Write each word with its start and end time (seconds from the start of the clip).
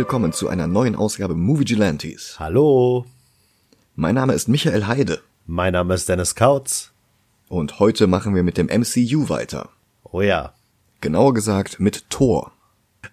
willkommen 0.00 0.32
zu 0.32 0.48
einer 0.48 0.66
neuen 0.66 0.96
Ausgabe 0.96 1.34
Movie 1.34 1.66
Gelantes. 1.66 2.36
Hallo, 2.40 3.04
Mein 3.96 4.14
Name 4.14 4.32
ist 4.32 4.48
Michael 4.48 4.86
Heide 4.86 5.20
mein 5.44 5.74
Name 5.74 5.92
ist 5.92 6.08
Dennis 6.08 6.34
Kautz. 6.34 6.92
und 7.50 7.80
heute 7.80 8.06
machen 8.06 8.34
wir 8.34 8.42
mit 8.42 8.56
dem 8.56 8.68
MCU 8.68 9.28
weiter. 9.28 9.68
Oh 10.04 10.22
ja, 10.22 10.54
Genauer 11.02 11.34
gesagt 11.34 11.80
mit 11.80 12.08
Thor. 12.08 12.52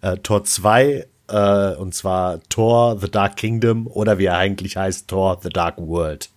äh, 0.02 0.16
Tor 0.20 0.46
2, 0.46 1.06
äh, 1.28 1.76
und 1.76 1.94
zwar 1.94 2.40
Thor 2.48 2.98
The 2.98 3.12
Dark 3.12 3.36
Kingdom 3.36 3.88
oder 3.88 4.18
wie 4.18 4.28
er 4.28 4.38
eigentlich 4.38 4.78
heißt, 4.78 5.10
Thor 5.10 5.40
The 5.44 5.50
Dark 5.50 5.78
World. 5.80 6.30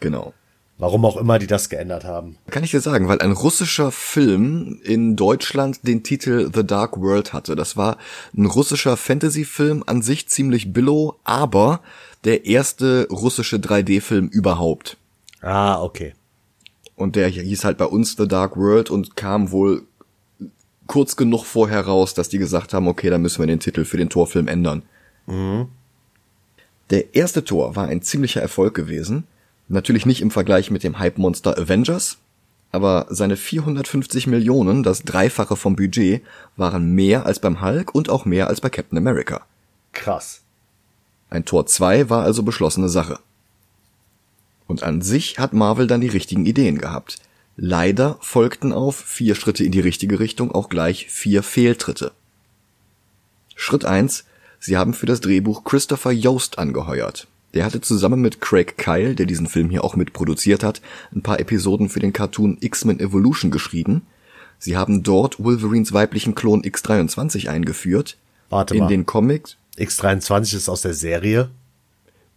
Genau. 0.00 0.34
Warum 0.80 1.04
auch 1.04 1.16
immer 1.16 1.40
die 1.40 1.48
das 1.48 1.68
geändert 1.68 2.04
haben. 2.04 2.36
Kann 2.50 2.62
ich 2.62 2.70
dir 2.70 2.80
sagen, 2.80 3.08
weil 3.08 3.20
ein 3.20 3.32
russischer 3.32 3.90
Film 3.90 4.80
in 4.84 5.16
Deutschland 5.16 5.80
den 5.82 6.04
Titel 6.04 6.50
The 6.54 6.64
Dark 6.64 7.00
World 7.00 7.32
hatte. 7.32 7.56
Das 7.56 7.76
war 7.76 7.98
ein 8.36 8.46
russischer 8.46 8.96
Fantasy-Film, 8.96 9.82
an 9.86 10.02
sich 10.02 10.28
ziemlich 10.28 10.72
billow, 10.72 11.16
aber 11.24 11.80
der 12.22 12.46
erste 12.46 13.08
russische 13.10 13.56
3D-Film 13.56 14.28
überhaupt. 14.28 14.96
Ah, 15.40 15.82
okay. 15.82 16.14
Und 16.94 17.16
der 17.16 17.26
hieß 17.28 17.64
halt 17.64 17.76
bei 17.78 17.86
uns 17.86 18.16
The 18.16 18.28
Dark 18.28 18.56
World 18.56 18.90
und 18.90 19.16
kam 19.16 19.50
wohl 19.50 19.82
kurz 20.86 21.16
genug 21.16 21.44
vorher 21.44 21.82
raus, 21.82 22.14
dass 22.14 22.28
die 22.28 22.38
gesagt 22.38 22.72
haben, 22.72 22.86
okay, 22.86 23.10
dann 23.10 23.22
müssen 23.22 23.40
wir 23.40 23.46
den 23.48 23.60
Titel 23.60 23.84
für 23.84 23.96
den 23.96 24.10
Torfilm 24.10 24.46
ändern. 24.46 24.82
Der 26.90 27.14
erste 27.14 27.44
Tor 27.44 27.74
war 27.74 27.88
ein 27.88 28.02
ziemlicher 28.02 28.40
Erfolg 28.40 28.74
gewesen. 28.74 29.24
Natürlich 29.68 30.06
nicht 30.06 30.22
im 30.22 30.30
Vergleich 30.30 30.70
mit 30.70 30.82
dem 30.82 30.98
Hype-Monster 30.98 31.58
Avengers, 31.58 32.18
aber 32.72 33.06
seine 33.10 33.36
450 33.36 34.26
Millionen, 34.26 34.82
das 34.82 35.02
Dreifache 35.02 35.56
vom 35.56 35.76
Budget, 35.76 36.22
waren 36.56 36.92
mehr 36.94 37.26
als 37.26 37.38
beim 37.38 37.62
Hulk 37.62 37.94
und 37.94 38.10
auch 38.10 38.24
mehr 38.24 38.48
als 38.48 38.60
bei 38.60 38.70
Captain 38.70 38.98
America. 38.98 39.46
Krass. 39.92 40.42
Ein 41.30 41.44
Tor 41.44 41.66
2 41.66 42.08
war 42.08 42.24
also 42.24 42.42
beschlossene 42.42 42.88
Sache. 42.88 43.18
Und 44.66 44.82
an 44.82 45.02
sich 45.02 45.38
hat 45.38 45.52
Marvel 45.52 45.86
dann 45.86 46.00
die 46.00 46.08
richtigen 46.08 46.46
Ideen 46.46 46.78
gehabt. 46.78 47.18
Leider 47.56 48.18
folgten 48.20 48.72
auf 48.72 48.96
vier 48.96 49.34
Schritte 49.34 49.64
in 49.64 49.72
die 49.72 49.80
richtige 49.80 50.20
Richtung 50.20 50.52
auch 50.52 50.68
gleich 50.68 51.08
vier 51.08 51.42
Fehltritte. 51.42 52.12
Schritt 53.56 53.84
eins: 53.84 54.24
Sie 54.60 54.76
haben 54.76 54.94
für 54.94 55.06
das 55.06 55.20
Drehbuch 55.20 55.64
Christopher 55.64 56.12
Yost 56.12 56.58
angeheuert. 56.58 57.26
Der 57.54 57.64
hatte 57.64 57.80
zusammen 57.80 58.20
mit 58.20 58.40
Craig 58.40 58.76
Kyle, 58.76 59.14
der 59.14 59.26
diesen 59.26 59.46
Film 59.46 59.70
hier 59.70 59.84
auch 59.84 59.96
mitproduziert 59.96 60.62
hat, 60.62 60.82
ein 61.14 61.22
paar 61.22 61.40
Episoden 61.40 61.88
für 61.88 62.00
den 62.00 62.12
Cartoon 62.12 62.58
X-Men 62.60 63.00
Evolution 63.00 63.50
geschrieben. 63.50 64.02
Sie 64.58 64.76
haben 64.76 65.02
dort 65.02 65.42
Wolverines 65.42 65.92
weiblichen 65.92 66.34
Klon 66.34 66.62
X23 66.62 67.48
eingeführt. 67.48 68.16
Warte 68.50 68.74
in 68.74 68.80
mal. 68.80 68.88
den 68.88 69.06
Comics 69.06 69.56
X23 69.78 70.56
ist 70.56 70.68
aus 70.68 70.82
der 70.82 70.94
Serie. 70.94 71.50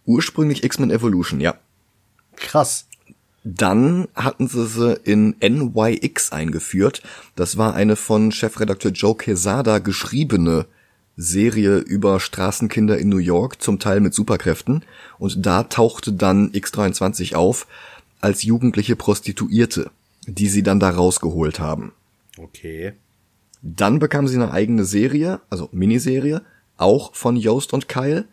ursprünglich 0.04 0.64
X-Men 0.64 0.90
Evolution, 0.90 1.40
ja. 1.40 1.54
Krass. 2.36 2.86
Dann 3.44 4.08
hatten 4.14 4.48
sie 4.48 4.66
sie 4.66 4.94
in 5.04 5.36
NYX 5.40 6.32
eingeführt. 6.32 7.02
Das 7.34 7.56
war 7.56 7.74
eine 7.74 7.96
von 7.96 8.32
Chefredakteur 8.32 8.92
Joe 8.92 9.16
Quesada 9.16 9.78
geschriebene 9.78 10.66
Serie 11.22 11.78
über 11.78 12.20
Straßenkinder 12.20 12.98
in 12.98 13.08
New 13.08 13.18
York, 13.18 13.62
zum 13.62 13.78
Teil 13.78 14.00
mit 14.00 14.14
Superkräften. 14.14 14.84
Und 15.18 15.46
da 15.46 15.62
tauchte 15.64 16.12
dann 16.12 16.50
X23 16.50 17.34
auf 17.34 17.66
als 18.20 18.42
jugendliche 18.42 18.96
Prostituierte, 18.96 19.90
die 20.26 20.48
sie 20.48 20.62
dann 20.62 20.80
da 20.80 20.90
rausgeholt 20.90 21.60
haben. 21.60 21.92
Okay. 22.38 22.94
Dann 23.62 23.98
bekam 23.98 24.26
sie 24.26 24.36
eine 24.36 24.52
eigene 24.52 24.84
Serie, 24.84 25.40
also 25.48 25.68
Miniserie, 25.72 26.42
auch 26.76 27.14
von 27.14 27.36
Yoast 27.36 27.72
und 27.72 27.88
Kyle. 27.88 28.24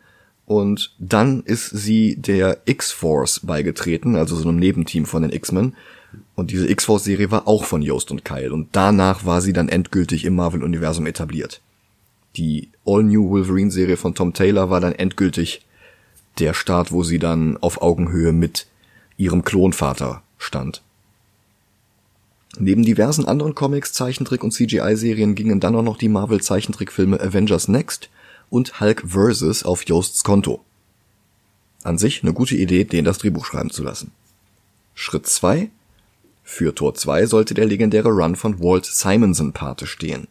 Und 0.46 0.94
dann 0.98 1.42
ist 1.44 1.70
sie 1.70 2.16
der 2.16 2.62
X-Force 2.64 3.40
beigetreten, 3.44 4.16
also 4.16 4.34
so 4.34 4.48
einem 4.48 4.58
Nebenteam 4.58 5.06
von 5.06 5.22
den 5.22 5.32
X-Men. 5.32 5.76
Und 6.34 6.50
diese 6.50 6.68
X-Force-Serie 6.68 7.30
war 7.30 7.46
auch 7.46 7.64
von 7.64 7.82
Yoast 7.82 8.10
und 8.10 8.24
Kyle. 8.24 8.52
Und 8.52 8.70
danach 8.72 9.24
war 9.24 9.40
sie 9.40 9.52
dann 9.52 9.68
endgültig 9.68 10.24
im 10.24 10.34
Marvel-Universum 10.34 11.06
etabliert. 11.06 11.60
Die 12.36 12.68
All-New 12.86 13.30
Wolverine-Serie 13.30 13.96
von 13.96 14.14
Tom 14.14 14.32
Taylor 14.32 14.70
war 14.70 14.80
dann 14.80 14.92
endgültig 14.92 15.66
der 16.38 16.54
Start, 16.54 16.92
wo 16.92 17.02
sie 17.02 17.18
dann 17.18 17.56
auf 17.58 17.82
Augenhöhe 17.82 18.32
mit 18.32 18.66
ihrem 19.16 19.44
Klonvater 19.44 20.22
stand. 20.38 20.82
Neben 22.58 22.82
diversen 22.82 23.26
anderen 23.26 23.54
Comics, 23.54 23.92
Zeichentrick 23.92 24.42
und 24.42 24.52
CGI-Serien 24.52 25.34
gingen 25.34 25.60
dann 25.60 25.76
auch 25.76 25.82
noch 25.82 25.96
die 25.96 26.08
Marvel-Zeichentrickfilme 26.08 27.20
Avengers 27.20 27.68
Next 27.68 28.10
und 28.48 28.80
Hulk 28.80 29.04
vs. 29.06 29.64
auf 29.64 29.86
Joosts 29.86 30.24
Konto. 30.24 30.64
An 31.82 31.96
sich 31.96 32.22
eine 32.22 32.32
gute 32.32 32.56
Idee, 32.56 32.84
den 32.84 33.04
das 33.04 33.18
Drehbuch 33.18 33.46
schreiben 33.46 33.70
zu 33.70 33.82
lassen. 33.82 34.12
Schritt 34.94 35.26
zwei: 35.26 35.70
Für 36.42 36.74
Tor 36.74 36.94
2 36.94 37.26
sollte 37.26 37.54
der 37.54 37.66
legendäre 37.66 38.10
Run 38.10 38.36
von 38.36 38.60
Walt 38.60 38.84
Simonson 38.84 39.52
Pate 39.52 39.86
stehen. 39.86 40.26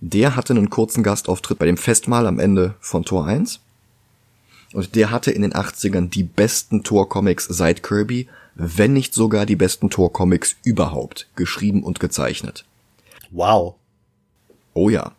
Der 0.00 0.36
hatte 0.36 0.52
einen 0.52 0.70
kurzen 0.70 1.02
Gastauftritt 1.02 1.58
bei 1.58 1.66
dem 1.66 1.76
Festmahl 1.76 2.26
am 2.26 2.38
Ende 2.38 2.74
von 2.80 3.04
Tor 3.04 3.26
1. 3.26 3.60
Und 4.72 4.94
der 4.94 5.10
hatte 5.10 5.30
in 5.30 5.42
den 5.42 5.54
80ern 5.54 6.10
die 6.10 6.24
besten 6.24 6.82
Tor-Comics 6.82 7.46
seit 7.46 7.82
Kirby, 7.82 8.28
wenn 8.54 8.92
nicht 8.92 9.14
sogar 9.14 9.46
die 9.46 9.56
besten 9.56 9.90
Tor-Comics 9.90 10.56
überhaupt, 10.64 11.28
geschrieben 11.36 11.82
und 11.82 12.00
gezeichnet. 12.00 12.64
Wow. 13.30 13.76
Oh 14.74 14.90
ja. 14.90 15.12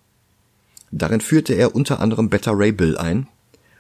Darin 0.92 1.22
führte 1.22 1.54
er 1.54 1.76
unter 1.76 2.00
anderem 2.00 2.30
Beta 2.30 2.52
Ray 2.52 2.72
Bill 2.72 2.98
ein, 2.98 3.28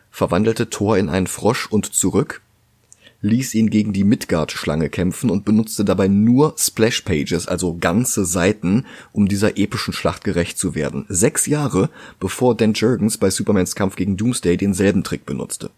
verwandelte 0.09 0.69
Thor 0.69 0.97
in 0.97 1.09
einen 1.09 1.27
Frosch 1.27 1.67
und 1.67 1.93
zurück, 1.93 2.41
ließ 3.21 3.55
ihn 3.55 3.69
gegen 3.69 3.93
die 3.93 4.03
Midgard-Schlange 4.03 4.89
kämpfen 4.89 5.29
und 5.29 5.45
benutzte 5.45 5.83
dabei 5.83 6.07
nur 6.07 6.53
Splash-Pages, 6.57 7.47
also 7.47 7.77
ganze 7.79 8.25
Seiten, 8.25 8.85
um 9.11 9.27
dieser 9.27 9.57
epischen 9.57 9.93
Schlacht 9.93 10.23
gerecht 10.23 10.57
zu 10.57 10.75
werden. 10.75 11.05
Sechs 11.09 11.47
Jahre, 11.47 11.89
bevor 12.19 12.55
Dan 12.55 12.73
Jurgens 12.73 13.17
bei 13.17 13.29
Supermans 13.29 13.75
Kampf 13.75 13.95
gegen 13.95 14.17
Doomsday 14.17 14.57
denselben 14.57 15.03
Trick 15.03 15.25
benutzte. 15.25 15.71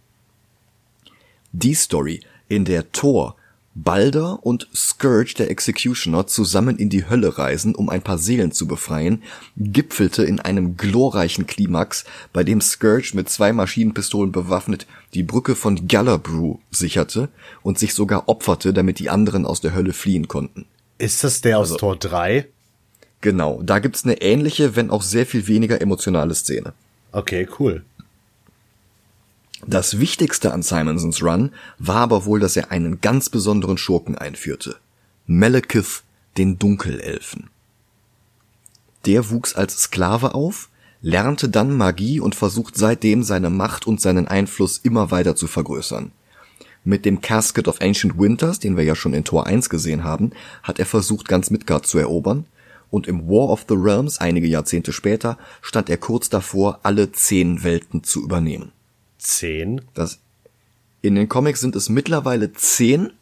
Die 1.52 1.74
Story, 1.74 2.22
in 2.48 2.66
der 2.66 2.92
Thor, 2.92 3.36
Balder 3.84 4.46
und 4.46 4.68
Scourge 4.76 5.34
der 5.38 5.50
Executioner 5.50 6.28
zusammen 6.28 6.78
in 6.78 6.90
die 6.90 7.10
Hölle 7.10 7.38
reisen, 7.38 7.76
um 7.76 7.90
ein 7.90 8.02
paar 8.02 8.18
Seelen 8.18 8.52
zu 8.52 8.68
befreien, 8.68 9.24
gipfelte 9.58 10.24
in 10.24 10.40
einem 10.40 10.76
glorreichen 10.76 11.48
Klimax, 11.48 12.06
bei 12.34 12.44
dem 12.44 12.62
Scourge 12.62 13.12
mit 13.14 13.30
zwei 13.30 13.54
Maschinenpistolen 13.54 14.32
bewaffnet 14.32 14.86
die 15.14 15.24
Brücke 15.24 15.56
von 15.56 15.88
Gallabrew 15.88 16.58
sicherte 16.72 17.30
und 17.62 17.80
sich 17.80 17.94
sogar 17.94 18.28
opferte, 18.28 18.74
damit 18.74 19.00
die 19.00 19.10
anderen 19.10 19.46
aus 19.46 19.62
der 19.62 19.74
Hölle 19.74 19.94
fliehen 19.94 20.28
konnten. 20.28 20.66
Ist 20.98 21.24
das 21.24 21.42
der 21.42 21.60
aus 21.60 21.76
Tor 21.78 21.96
3? 21.96 22.48
Genau, 23.22 23.62
da 23.64 23.80
gibt's 23.80 24.04
eine 24.04 24.22
ähnliche, 24.22 24.76
wenn 24.76 24.90
auch 24.90 25.02
sehr 25.02 25.26
viel 25.26 25.48
weniger 25.48 25.82
emotionale 25.82 26.36
Szene. 26.36 26.74
Okay, 27.12 27.48
cool. 27.60 27.84
Das 29.68 30.00
Wichtigste 30.00 30.54
an 30.54 30.64
Simonsons 30.64 31.22
Run 31.22 31.52
war 31.78 31.98
aber 31.98 32.26
wohl, 32.26 32.40
dass 32.40 32.56
er 32.56 32.72
einen 32.72 33.02
ganz 33.02 33.30
besonderen 33.30 33.78
Schurken 33.78 34.18
einführte. 34.18 34.78
Malekith, 35.28 36.04
den 36.38 36.58
Dunkelelfen. 36.58 37.50
Der 39.06 39.30
wuchs 39.30 39.54
als 39.54 39.78
Sklave 39.78 40.34
auf, 40.34 40.70
lernte 41.02 41.50
dann 41.50 41.76
Magie 41.76 42.20
und 42.20 42.36
versucht 42.36 42.78
seitdem 42.78 43.24
seine 43.24 43.50
Macht 43.50 43.88
und 43.88 44.02
seinen 44.02 44.28
Einfluss 44.28 44.78
immer 44.78 45.12
weiter 45.12 45.36
zu 45.36 45.48
vergrößern. 45.48 46.12
Mit 46.84 47.06
dem 47.06 47.22
Casket 47.22 47.68
of 47.68 47.82
Ancient 47.82 48.18
Winters, 48.18 48.60
den 48.60 48.78
wir 48.78 48.84
ja 48.84 48.96
schon 48.96 49.14
in 49.14 49.26
Tor 49.26 49.46
1 49.46 49.70
gesehen 49.70 50.04
haben, 50.04 50.32
hat 50.64 50.80
er 50.80 50.86
versucht, 50.86 51.28
ganz 51.28 51.50
Midgard 51.50 51.86
zu 51.86 51.98
erobern, 51.98 52.46
und 52.90 53.08
im 53.08 53.28
War 53.28 53.50
of 53.50 53.66
the 53.70 53.76
Realms 53.78 54.18
einige 54.18 54.48
Jahrzehnte 54.48 54.94
später 54.94 55.38
stand 55.62 55.90
er 55.90 55.98
kurz 55.98 56.30
davor, 56.30 56.80
alle 56.84 57.12
zehn 57.12 57.64
Welten 57.64 58.04
zu 58.04 58.24
übernehmen. 58.24 58.72
10. 59.20 59.82
Das 59.94 60.20
in 61.02 61.16
den 61.16 61.30
Comics 61.30 61.62
sind 61.62 61.76
es 61.76 61.90
mittlerweile 61.90 62.52
zehn, 62.54 63.14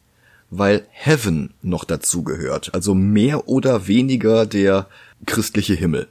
weil 0.49 0.85
Heaven 0.91 1.53
noch 1.61 1.83
dazu 1.83 2.23
gehört. 2.23 2.73
Also 2.73 2.95
mehr 2.95 3.47
oder 3.47 3.87
weniger 3.87 4.45
der 4.45 4.87
christliche 5.25 5.75
Himmel. 5.75 6.07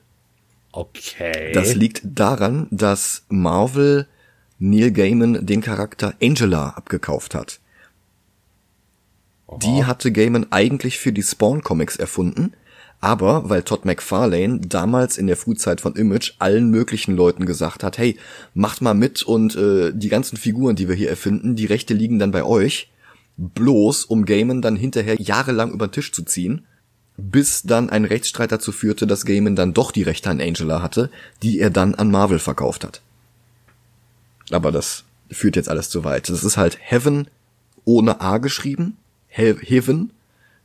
Okay. 0.72 1.52
Das 1.52 1.74
liegt 1.74 2.02
daran, 2.04 2.68
dass 2.70 3.24
Marvel 3.28 4.06
Neil 4.58 4.92
Gaiman 4.92 5.44
den 5.44 5.60
Charakter 5.60 6.14
Angela 6.22 6.70
abgekauft 6.70 7.34
hat. 7.34 7.60
Die 9.62 9.84
hatte 9.84 10.12
Gaiman 10.12 10.46
eigentlich 10.50 10.98
für 10.98 11.12
die 11.12 11.22
Spawn 11.22 11.62
Comics 11.62 11.96
erfunden, 11.96 12.52
aber 13.06 13.48
weil 13.48 13.62
Todd 13.62 13.84
McFarlane 13.84 14.58
damals 14.58 15.16
in 15.16 15.28
der 15.28 15.36
Frühzeit 15.36 15.80
von 15.80 15.94
Image 15.94 16.32
allen 16.40 16.70
möglichen 16.70 17.14
Leuten 17.14 17.46
gesagt 17.46 17.84
hat, 17.84 17.98
hey, 17.98 18.18
macht 18.52 18.82
mal 18.82 18.94
mit 18.94 19.22
und 19.22 19.54
äh, 19.54 19.92
die 19.94 20.08
ganzen 20.08 20.36
Figuren, 20.36 20.74
die 20.74 20.88
wir 20.88 20.96
hier 20.96 21.08
erfinden, 21.08 21.54
die 21.54 21.66
Rechte 21.66 21.94
liegen 21.94 22.18
dann 22.18 22.32
bei 22.32 22.42
euch, 22.42 22.90
bloß 23.36 24.06
um 24.06 24.24
Gaiman 24.24 24.60
dann 24.60 24.74
hinterher 24.74 25.14
jahrelang 25.20 25.70
über 25.70 25.86
den 25.86 25.92
Tisch 25.92 26.10
zu 26.10 26.24
ziehen, 26.24 26.66
bis 27.16 27.62
dann 27.62 27.90
ein 27.90 28.04
Rechtsstreit 28.04 28.50
dazu 28.50 28.72
führte, 28.72 29.06
dass 29.06 29.24
Gaiman 29.24 29.54
dann 29.54 29.72
doch 29.72 29.92
die 29.92 30.02
Rechte 30.02 30.28
an 30.28 30.40
Angela 30.40 30.82
hatte, 30.82 31.08
die 31.44 31.60
er 31.60 31.70
dann 31.70 31.94
an 31.94 32.10
Marvel 32.10 32.40
verkauft 32.40 32.82
hat. 32.82 33.02
Aber 34.50 34.72
das 34.72 35.04
führt 35.30 35.54
jetzt 35.54 35.68
alles 35.68 35.90
zu 35.90 36.02
weit. 36.02 36.28
Das 36.28 36.42
ist 36.42 36.56
halt 36.56 36.76
Heaven 36.80 37.28
ohne 37.84 38.20
A 38.20 38.38
geschrieben. 38.38 38.96
He 39.28 39.54
Heaven. 39.60 40.10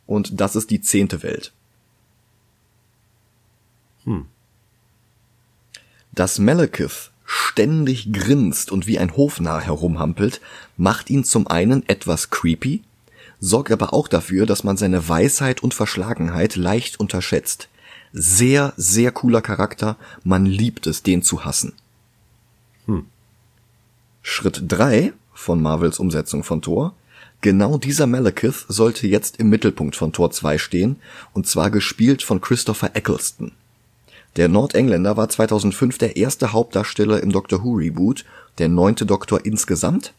Und 0.08 0.42
das 0.42 0.56
ist 0.56 0.72
die 0.72 0.82
zehnte 0.82 1.22
Welt. 1.22 1.52
Hm. 4.06 4.26
Dass 6.12 6.40
Malekith 6.40 7.12
ständig 7.26 8.12
grinst 8.12 8.72
und 8.72 8.88
wie 8.88 9.00
ein 9.00 9.16
Hofnarr 9.16 9.62
herumhampelt, 9.62 10.42
macht 10.76 11.10
ihn 11.10 11.24
zum 11.24 11.48
einen 11.48 11.88
etwas 11.88 12.30
creepy, 12.30 12.84
sorgt 13.40 13.72
aber 13.72 13.94
auch 13.94 14.08
dafür, 14.08 14.46
dass 14.46 14.64
man 14.64 14.76
seine 14.78 15.08
Weisheit 15.08 15.64
und 15.64 15.74
Verschlagenheit 15.74 16.56
leicht 16.56 17.00
unterschätzt. 17.00 17.70
Sehr, 18.12 18.74
sehr 18.76 19.12
cooler 19.14 19.42
Charakter, 19.42 19.96
man 20.24 20.46
liebt 20.46 20.88
es, 20.88 21.04
den 21.04 21.24
zu 21.24 21.46
hassen. 21.46 21.74
Hm. 22.86 23.06
Schritt 24.22 24.64
drei 24.68 25.14
von 25.34 25.62
Marvels 25.62 26.00
Umsetzung 26.00 26.44
von 26.44 26.62
Thor. 26.62 26.94
Genau 27.40 27.78
dieser 27.78 28.06
Malekith 28.06 28.66
sollte 28.68 29.08
jetzt 29.08 29.38
im 29.38 29.50
Mittelpunkt 29.50 29.96
von 29.96 30.14
Tor 30.14 30.32
2 30.32 30.58
stehen, 30.58 30.98
und 31.34 31.48
zwar 31.48 31.72
gespielt 31.72 32.22
von 32.22 32.42
Christopher 32.42 32.92
Eccleston. 32.94 33.54
Der 34.38 34.48
Nordengländer 34.48 35.18
war 35.18 35.28
2005 35.28 35.98
der 35.98 36.16
erste 36.16 36.54
Hauptdarsteller 36.54 37.22
im 37.22 37.32
Doctor 37.32 37.64
Who 37.64 37.74
Reboot, 37.74 38.26
der 38.58 38.70
neunte 38.70 39.06
Doktor 39.06 39.46
insgesamt, 39.46 40.14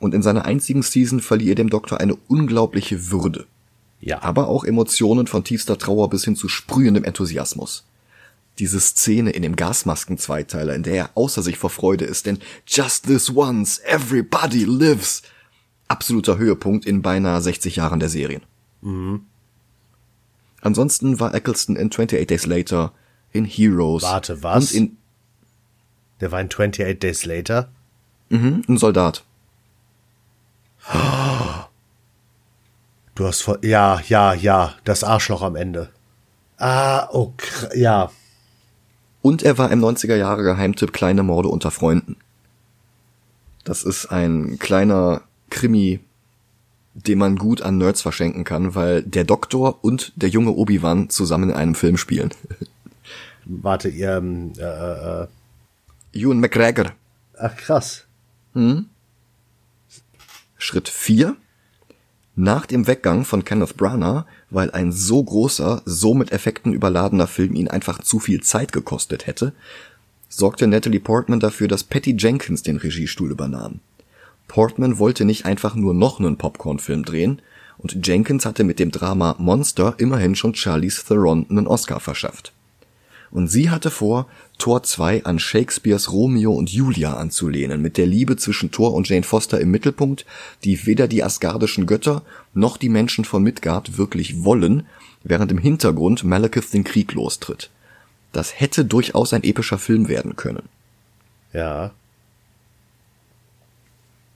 und 0.00 0.12
in 0.12 0.22
seiner 0.22 0.44
einzigen 0.44 0.82
Season 0.82 1.20
verlieh 1.20 1.52
er 1.52 1.54
dem 1.54 1.70
Doktor 1.70 2.00
eine 2.00 2.16
unglaubliche 2.28 3.10
Würde. 3.10 3.46
Ja. 4.00 4.22
Aber 4.22 4.48
auch 4.48 4.64
Emotionen 4.64 5.26
von 5.26 5.44
tiefster 5.44 5.78
Trauer 5.78 6.10
bis 6.10 6.24
hin 6.24 6.36
zu 6.36 6.48
sprühendem 6.48 7.04
Enthusiasmus. 7.04 7.84
Diese 8.58 8.78
Szene 8.78 9.30
in 9.30 9.42
dem 9.42 9.56
Gasmasken-Zweiteiler, 9.56 10.74
in 10.74 10.82
der 10.82 10.94
er 10.94 11.10
außer 11.14 11.42
sich 11.42 11.58
vor 11.58 11.70
Freude 11.70 12.04
ist, 12.04 12.26
denn 12.26 12.38
Just 12.66 13.06
this 13.06 13.34
once, 13.34 13.80
everybody 13.84 14.64
lives. 14.64 15.22
Absoluter 15.88 16.38
Höhepunkt 16.38 16.86
in 16.86 17.02
beinahe 17.02 17.40
60 17.40 17.76
Jahren 17.76 18.00
der 18.00 18.08
Serien. 18.08 18.42
Mhm. 18.82 19.22
Ansonsten 20.60 21.20
war 21.20 21.34
Eccleston 21.34 21.76
in 21.76 21.88
28 21.88 22.26
Days 22.26 22.46
Later, 22.46 22.92
in 23.34 23.44
Heroes. 23.44 24.02
Warte, 24.02 24.42
was? 24.42 24.72
Und 24.72 24.78
in 24.78 24.96
Der 26.20 26.32
war 26.32 26.40
in 26.40 26.46
28 26.46 26.98
Days 26.98 27.26
Later? 27.26 27.68
Mhm, 28.30 28.62
ein 28.66 28.78
Soldat. 28.78 29.24
Du 33.14 33.26
hast 33.26 33.42
vor, 33.42 33.62
ja, 33.62 34.00
ja, 34.08 34.32
ja, 34.34 34.74
das 34.84 35.04
Arschloch 35.04 35.42
am 35.42 35.56
Ende. 35.56 35.90
Ah, 36.56 37.08
oh, 37.12 37.32
ja. 37.74 38.10
Und 39.22 39.42
er 39.42 39.58
war 39.58 39.70
im 39.70 39.82
90er 39.82 40.16
Jahre 40.16 40.42
Geheimtipp 40.42 40.92
Kleine 40.92 41.22
Morde 41.22 41.48
unter 41.48 41.70
Freunden. 41.70 42.16
Das 43.64 43.82
ist 43.82 44.06
ein 44.06 44.58
kleiner 44.58 45.22
Krimi, 45.50 46.00
den 46.94 47.18
man 47.18 47.36
gut 47.36 47.62
an 47.62 47.78
Nerds 47.78 48.02
verschenken 48.02 48.44
kann, 48.44 48.74
weil 48.74 49.02
der 49.02 49.24
Doktor 49.24 49.82
und 49.82 50.12
der 50.16 50.28
junge 50.28 50.50
Obi-Wan 50.50 51.08
zusammen 51.08 51.50
in 51.50 51.56
einem 51.56 51.74
Film 51.74 51.96
spielen. 51.96 52.30
Warte, 53.46 53.88
ihr, 53.88 54.16
ähm, 54.16 54.52
äh, 54.56 54.62
äh, 54.62 55.22
äh. 55.22 55.26
Ewan 56.14 56.40
McGregor. 56.40 56.92
Ach, 57.38 57.56
krass. 57.56 58.04
Hm? 58.54 58.86
Schritt 60.56 60.88
4. 60.88 61.36
Nach 62.36 62.66
dem 62.66 62.86
Weggang 62.86 63.24
von 63.24 63.44
Kenneth 63.44 63.76
Branagh, 63.76 64.26
weil 64.50 64.70
ein 64.70 64.92
so 64.92 65.22
großer, 65.22 65.82
so 65.84 66.14
mit 66.14 66.32
Effekten 66.32 66.72
überladener 66.72 67.26
Film 67.26 67.54
ihn 67.54 67.68
einfach 67.68 68.00
zu 68.00 68.18
viel 68.18 68.42
Zeit 68.42 68.72
gekostet 68.72 69.26
hätte, 69.26 69.52
sorgte 70.28 70.66
Natalie 70.66 71.00
Portman 71.00 71.38
dafür, 71.38 71.68
dass 71.68 71.84
Patty 71.84 72.16
Jenkins 72.18 72.62
den 72.62 72.78
Regiestuhl 72.78 73.30
übernahm. 73.30 73.80
Portman 74.48 74.98
wollte 74.98 75.24
nicht 75.24 75.46
einfach 75.46 75.74
nur 75.74 75.94
noch 75.94 76.18
einen 76.18 76.38
Popcorn-Film 76.38 77.04
drehen, 77.04 77.42
und 77.76 78.06
Jenkins 78.06 78.46
hatte 78.46 78.64
mit 78.64 78.78
dem 78.78 78.90
Drama 78.90 79.34
Monster 79.38 79.94
immerhin 79.98 80.34
schon 80.34 80.54
Charlize 80.54 81.04
Theron 81.04 81.46
einen 81.50 81.66
Oscar 81.66 82.00
verschafft 82.00 82.53
und 83.34 83.48
sie 83.48 83.68
hatte 83.68 83.90
vor, 83.90 84.26
Tor 84.58 84.84
2 84.84 85.24
an 85.24 85.40
Shakespeares 85.40 86.12
Romeo 86.12 86.52
und 86.52 86.70
Julia 86.70 87.14
anzulehnen, 87.16 87.82
mit 87.82 87.98
der 87.98 88.06
Liebe 88.06 88.36
zwischen 88.36 88.70
Thor 88.70 88.94
und 88.94 89.08
Jane 89.08 89.24
Foster 89.24 89.60
im 89.60 89.72
Mittelpunkt, 89.72 90.24
die 90.62 90.86
weder 90.86 91.08
die 91.08 91.24
asgardischen 91.24 91.86
Götter 91.86 92.22
noch 92.54 92.76
die 92.76 92.88
Menschen 92.88 93.24
von 93.24 93.42
Midgard 93.42 93.98
wirklich 93.98 94.44
wollen, 94.44 94.86
während 95.24 95.50
im 95.50 95.58
Hintergrund 95.58 96.22
Malekith 96.22 96.70
den 96.72 96.84
Krieg 96.84 97.12
lostritt. 97.12 97.70
Das 98.32 98.60
hätte 98.60 98.84
durchaus 98.84 99.32
ein 99.32 99.42
epischer 99.42 99.78
Film 99.78 100.06
werden 100.06 100.36
können. 100.36 100.68
Ja. 101.52 101.90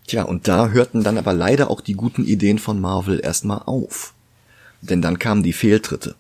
Tja, 0.08 0.24
und 0.24 0.48
da 0.48 0.70
hörten 0.70 1.04
dann 1.04 1.18
aber 1.18 1.34
leider 1.34 1.70
auch 1.70 1.82
die 1.82 1.94
guten 1.94 2.24
Ideen 2.24 2.58
von 2.58 2.80
Marvel 2.80 3.20
erstmal 3.22 3.62
auf. 3.64 4.12
Denn 4.80 5.02
dann 5.02 5.20
kamen 5.20 5.44
die 5.44 5.52
Fehltritte. 5.52 6.16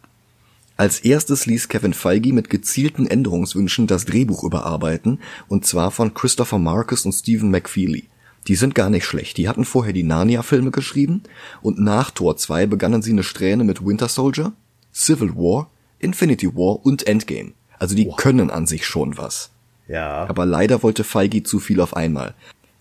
Als 0.78 1.00
erstes 1.00 1.44
ließ 1.46 1.68
Kevin 1.68 1.92
Feige 1.92 2.32
mit 2.32 2.50
gezielten 2.50 3.04
Änderungswünschen 3.04 3.88
das 3.88 4.04
Drehbuch 4.04 4.44
überarbeiten, 4.44 5.18
und 5.48 5.66
zwar 5.66 5.90
von 5.90 6.14
Christopher 6.14 6.58
Marcus 6.58 7.04
und 7.04 7.12
Stephen 7.12 7.50
McFeely. 7.50 8.08
Die 8.46 8.54
sind 8.54 8.76
gar 8.76 8.88
nicht 8.88 9.04
schlecht. 9.04 9.38
Die 9.38 9.48
hatten 9.48 9.64
vorher 9.64 9.92
die 9.92 10.04
Narnia-Filme 10.04 10.70
geschrieben 10.70 11.24
und 11.62 11.80
nach 11.80 12.12
Tor 12.12 12.36
2 12.36 12.66
begannen 12.66 13.02
sie 13.02 13.10
eine 13.10 13.24
Strähne 13.24 13.64
mit 13.64 13.84
Winter 13.84 14.06
Soldier, 14.06 14.52
Civil 14.94 15.34
War, 15.34 15.68
Infinity 15.98 16.54
War 16.54 16.86
und 16.86 17.08
Endgame. 17.08 17.54
Also 17.80 17.96
die 17.96 18.06
wow. 18.06 18.16
können 18.16 18.48
an 18.48 18.68
sich 18.68 18.86
schon 18.86 19.18
was. 19.18 19.50
Ja. 19.88 20.28
Aber 20.28 20.46
leider 20.46 20.84
wollte 20.84 21.02
Feige 21.02 21.42
zu 21.42 21.58
viel 21.58 21.80
auf 21.80 21.96
einmal. 21.96 22.34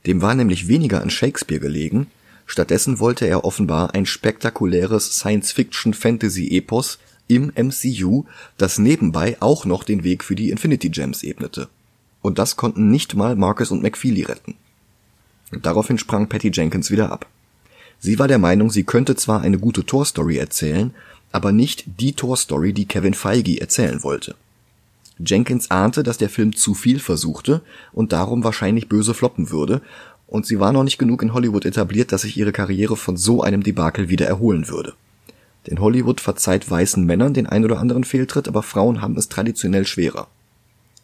Dem 0.06 0.22
war 0.22 0.36
nämlich 0.36 0.68
weniger 0.68 1.02
an 1.02 1.10
Shakespeare 1.10 1.60
gelegen. 1.60 2.06
Stattdessen 2.46 3.00
wollte 3.00 3.26
er 3.26 3.44
offenbar 3.44 3.96
ein 3.96 4.06
spektakuläres 4.06 5.14
Science-Fiction-Fantasy-Epos 5.14 7.00
im 7.28 7.52
MCU, 7.56 8.26
das 8.58 8.78
nebenbei 8.78 9.38
auch 9.40 9.66
noch 9.66 9.84
den 9.84 10.04
Weg 10.04 10.24
für 10.24 10.36
die 10.36 10.50
Infinity 10.50 10.90
Gems 10.90 11.24
ebnete. 11.24 11.68
Und 12.22 12.40
das 12.40 12.56
konnten 12.56 12.90
nicht 12.90 13.16
mal 13.16 13.36
Marcus 13.36 13.72
und 13.72 13.84
McFeely 13.84 14.24
retten. 14.24 14.56
Daraufhin 15.52 15.98
sprang 15.98 16.28
Patty 16.28 16.52
Jenkins 16.54 16.92
wieder 16.92 17.12
ab. 17.12 17.26
Sie 18.00 18.20
war 18.20 18.28
der 18.28 18.38
Meinung, 18.38 18.70
sie 18.70 18.84
könnte 18.84 19.16
zwar 19.16 19.42
eine 19.42 19.58
gute 19.58 19.86
Tor-Story 19.86 20.38
erzählen, 20.38 20.94
aber 21.32 21.52
nicht 21.52 21.86
die 22.00 22.14
Tor-Story, 22.14 22.74
die 22.74 22.86
Kevin 22.86 23.14
Feige 23.14 23.60
erzählen 23.60 24.04
wollte. 24.04 24.36
Jenkins 25.20 25.72
ahnte, 25.72 26.04
dass 26.04 26.18
der 26.18 26.30
Film 26.30 26.56
zu 26.56 26.74
viel 26.74 27.00
versuchte 27.00 27.62
und 27.92 28.14
darum 28.14 28.44
wahrscheinlich 28.44 28.88
böse 28.88 29.14
floppen 29.14 29.50
würde, 29.50 29.82
und 30.28 30.46
sie 30.46 30.60
war 30.60 30.74
noch 30.74 30.84
nicht 30.84 30.98
genug 30.98 31.24
in 31.24 31.34
Hollywood 31.34 31.66
etabliert, 31.66 32.12
dass 32.12 32.24
sich 32.24 32.36
ihre 32.36 32.52
Karriere 32.52 32.98
von 32.98 33.16
so 33.16 33.42
einem 33.42 33.64
Debakel 33.64 34.10
wieder 34.10 34.28
erholen 34.28 34.68
würde. 34.68 34.94
Denn 35.68 35.80
Hollywood 35.80 36.22
verzeiht 36.22 36.70
weißen 36.70 37.06
Männern 37.06 37.34
den 37.34 37.48
ein 37.48 37.66
oder 37.66 37.80
anderen 37.80 38.04
Fehltritt, 38.04 38.48
aber 38.48 38.64
Frauen 38.64 39.02
haben 39.02 39.18
es 39.18 39.30
traditionell 39.30 39.86
schwerer. 39.86 40.28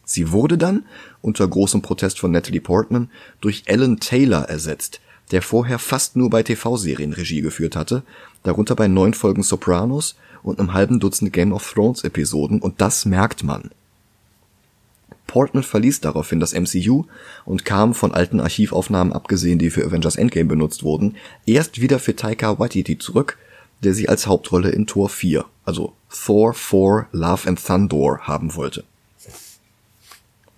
Sie 0.04 0.32
wurde 0.32 0.58
dann, 0.58 0.84
unter 1.22 1.46
großem 1.46 1.82
Protest 1.82 2.18
von 2.18 2.30
Natalie 2.30 2.60
Portman, 2.60 3.10
durch 3.40 3.64
Alan 3.68 4.00
Taylor 4.00 4.48
ersetzt, 4.48 5.00
der 5.30 5.42
vorher 5.42 5.78
fast 5.78 6.16
nur 6.16 6.30
bei 6.30 6.42
TV-Serien 6.42 7.12
Regie 7.12 7.40
geführt 7.40 7.76
hatte, 7.76 8.02
darunter 8.42 8.74
bei 8.74 8.88
neun 8.88 9.14
Folgen 9.14 9.42
Sopranos 9.42 10.16
und 10.42 10.58
einem 10.58 10.74
halben 10.74 11.00
Dutzend 11.00 11.32
Game 11.32 11.52
of 11.52 11.72
Thrones 11.72 12.04
Episoden, 12.04 12.60
und 12.60 12.80
das 12.80 13.06
merkt 13.06 13.42
man. 13.42 13.70
Portman 15.26 15.62
verließ 15.62 16.00
daraufhin 16.00 16.38
das 16.38 16.52
MCU 16.52 17.06
und 17.44 17.64
kam, 17.64 17.94
von 17.94 18.12
alten 18.12 18.40
Archivaufnahmen 18.40 19.12
abgesehen, 19.12 19.58
die 19.58 19.70
für 19.70 19.84
Avengers 19.84 20.16
Endgame 20.16 20.48
benutzt 20.48 20.82
wurden, 20.82 21.16
erst 21.46 21.80
wieder 21.80 21.98
für 21.98 22.14
Taika 22.14 22.58
Waititi 22.58 22.98
zurück, 22.98 23.38
der 23.82 23.94
sie 23.94 24.08
als 24.08 24.26
Hauptrolle 24.26 24.70
in 24.70 24.86
Tor 24.86 25.08
4, 25.08 25.44
also 25.64 25.94
Thor 26.10 26.54
4 26.54 27.08
Love 27.12 27.48
and 27.48 27.64
Thunder 27.64 28.20
haben 28.22 28.54
wollte. 28.54 28.84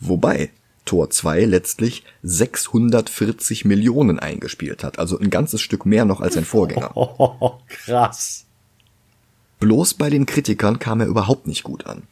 Wobei 0.00 0.50
Tor 0.85 1.11
2 1.11 1.44
letztlich 1.44 2.04
640 2.23 3.64
Millionen 3.64 4.18
eingespielt 4.18 4.85
hat, 4.85 4.99
also 4.99 5.18
ein 5.18 5.30
ganzes 5.30 5.61
Stück 5.61 5.85
mehr 5.85 6.04
noch 6.04 6.20
als 6.20 6.35
sein 6.35 6.44
Vorgänger. 6.44 6.96
Oh, 6.96 7.54
krass. 7.68 8.44
Bloß 9.58 9.94
bei 9.94 10.11
den 10.11 10.26
Kritikern 10.26 10.78
kam 10.78 11.00
er 11.00 11.06
überhaupt 11.06 11.46
nicht 11.46 11.62
gut 11.62 11.87
an. 11.87 12.02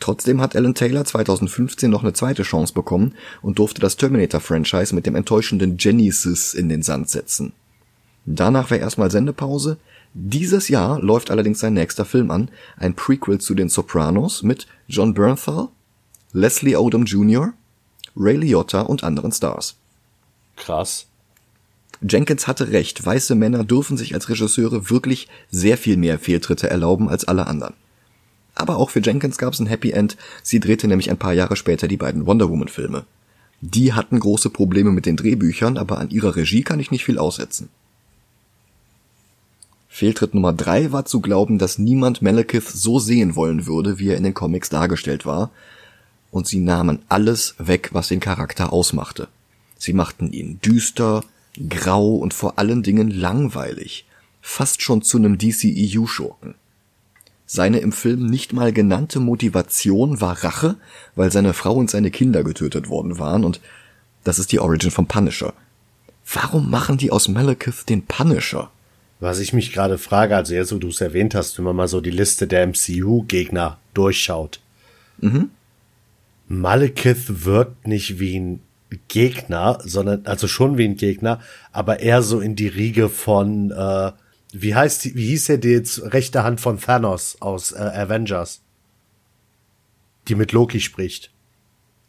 Trotzdem 0.00 0.40
hat 0.40 0.54
Alan 0.56 0.74
Taylor 0.74 1.04
2015 1.04 1.90
noch 1.90 2.02
eine 2.02 2.12
zweite 2.12 2.42
Chance 2.42 2.74
bekommen 2.74 3.14
und 3.40 3.58
durfte 3.58 3.80
das 3.80 3.96
Terminator-Franchise 3.96 4.94
mit 4.94 5.06
dem 5.06 5.14
enttäuschenden 5.14 5.76
Genesis 5.78 6.54
in 6.54 6.68
den 6.68 6.82
Sand 6.82 7.08
setzen. 7.08 7.52
Danach 8.26 8.70
war 8.70 8.78
erstmal 8.78 9.10
Sendepause, 9.10 9.78
dieses 10.18 10.70
Jahr 10.70 10.98
läuft 11.02 11.30
allerdings 11.30 11.60
sein 11.60 11.74
nächster 11.74 12.06
Film 12.06 12.30
an, 12.30 12.48
ein 12.78 12.94
Prequel 12.94 13.38
zu 13.38 13.54
den 13.54 13.68
Sopranos 13.68 14.42
mit 14.42 14.66
John 14.88 15.12
Bernthal, 15.12 15.68
Leslie 16.32 16.74
Odom 16.74 17.04
Jr., 17.04 17.52
Ray 18.16 18.36
Liotta 18.36 18.80
und 18.80 19.04
anderen 19.04 19.30
Stars. 19.30 19.76
Krass. 20.56 21.06
Jenkins 22.00 22.46
hatte 22.46 22.72
recht, 22.72 23.04
weiße 23.04 23.34
Männer 23.34 23.62
dürfen 23.62 23.98
sich 23.98 24.14
als 24.14 24.30
Regisseure 24.30 24.88
wirklich 24.88 25.28
sehr 25.50 25.76
viel 25.76 25.98
mehr 25.98 26.18
Fehltritte 26.18 26.70
erlauben 26.70 27.10
als 27.10 27.28
alle 27.28 27.46
anderen. 27.46 27.74
Aber 28.54 28.78
auch 28.78 28.88
für 28.88 29.00
Jenkins 29.00 29.36
gab 29.36 29.52
es 29.52 29.60
ein 29.60 29.66
Happy 29.66 29.90
End, 29.90 30.16
sie 30.42 30.60
drehte 30.60 30.88
nämlich 30.88 31.10
ein 31.10 31.18
paar 31.18 31.34
Jahre 31.34 31.56
später 31.56 31.88
die 31.88 31.98
beiden 31.98 32.24
Wonder 32.24 32.48
Woman 32.48 32.68
Filme. 32.68 33.04
Die 33.60 33.92
hatten 33.92 34.18
große 34.18 34.48
Probleme 34.48 34.92
mit 34.92 35.04
den 35.04 35.18
Drehbüchern, 35.18 35.76
aber 35.76 35.98
an 35.98 36.08
ihrer 36.08 36.36
Regie 36.36 36.62
kann 36.62 36.80
ich 36.80 36.90
nicht 36.90 37.04
viel 37.04 37.18
aussetzen. 37.18 37.68
Fehltritt 39.96 40.34
Nummer 40.34 40.52
drei 40.52 40.92
war 40.92 41.06
zu 41.06 41.22
glauben, 41.22 41.56
dass 41.56 41.78
niemand 41.78 42.20
Malekith 42.20 42.68
so 42.68 42.98
sehen 42.98 43.34
wollen 43.34 43.64
würde, 43.64 43.98
wie 43.98 44.08
er 44.10 44.18
in 44.18 44.24
den 44.24 44.34
Comics 44.34 44.68
dargestellt 44.68 45.24
war, 45.24 45.48
und 46.30 46.46
sie 46.46 46.58
nahmen 46.58 46.98
alles 47.08 47.54
weg, 47.56 47.88
was 47.92 48.08
den 48.08 48.20
Charakter 48.20 48.74
ausmachte. 48.74 49.28
Sie 49.78 49.94
machten 49.94 50.34
ihn 50.34 50.60
düster, 50.60 51.24
grau 51.70 52.14
und 52.16 52.34
vor 52.34 52.58
allen 52.58 52.82
Dingen 52.82 53.10
langweilig, 53.10 54.04
fast 54.42 54.82
schon 54.82 55.00
zu 55.00 55.16
einem 55.16 55.38
DCEU-Schurken. 55.38 56.56
Seine 57.46 57.78
im 57.78 57.92
Film 57.92 58.26
nicht 58.26 58.52
mal 58.52 58.74
genannte 58.74 59.18
Motivation 59.18 60.20
war 60.20 60.44
Rache, 60.44 60.76
weil 61.14 61.32
seine 61.32 61.54
Frau 61.54 61.72
und 61.72 61.88
seine 61.88 62.10
Kinder 62.10 62.44
getötet 62.44 62.90
worden 62.90 63.18
waren 63.18 63.46
und 63.46 63.62
das 64.24 64.38
ist 64.38 64.52
die 64.52 64.60
Origin 64.60 64.90
vom 64.90 65.06
Punisher. 65.06 65.54
Warum 66.30 66.68
machen 66.68 66.98
die 66.98 67.10
aus 67.10 67.28
Malekith 67.28 67.86
den 67.88 68.04
Punisher? 68.04 68.70
Was 69.18 69.38
ich 69.38 69.52
mich 69.52 69.72
gerade 69.72 69.98
frage, 69.98 70.36
also 70.36 70.54
jetzt, 70.54 70.72
wo 70.72 70.78
du 70.78 70.88
es 70.88 71.00
erwähnt 71.00 71.34
hast, 71.34 71.56
wenn 71.56 71.64
man 71.64 71.76
mal 71.76 71.88
so 71.88 72.00
die 72.00 72.10
Liste 72.10 72.46
der 72.46 72.66
MCU-Gegner 72.66 73.78
durchschaut. 73.94 74.60
Mhm. 75.18 75.50
Malekith 76.48 77.44
wirkt 77.44 77.86
nicht 77.86 78.20
wie 78.20 78.38
ein 78.38 78.60
Gegner, 79.08 79.78
sondern, 79.82 80.26
also 80.26 80.46
schon 80.46 80.78
wie 80.78 80.84
ein 80.84 80.96
Gegner, 80.96 81.40
aber 81.72 82.00
eher 82.00 82.22
so 82.22 82.40
in 82.40 82.56
die 82.56 82.68
Riege 82.68 83.08
von, 83.08 83.70
äh, 83.70 84.12
wie 84.52 84.74
heißt 84.74 85.04
die, 85.04 85.14
wie 85.16 85.26
hieß 85.28 85.48
er 85.48 85.58
die 85.58 85.70
jetzt 85.70 86.12
rechte 86.12 86.44
Hand 86.44 86.60
von 86.60 86.78
Thanos 86.78 87.38
aus 87.40 87.72
äh, 87.72 87.76
Avengers? 87.78 88.60
Die 90.28 90.34
mit 90.34 90.52
Loki 90.52 90.80
spricht. 90.80 91.32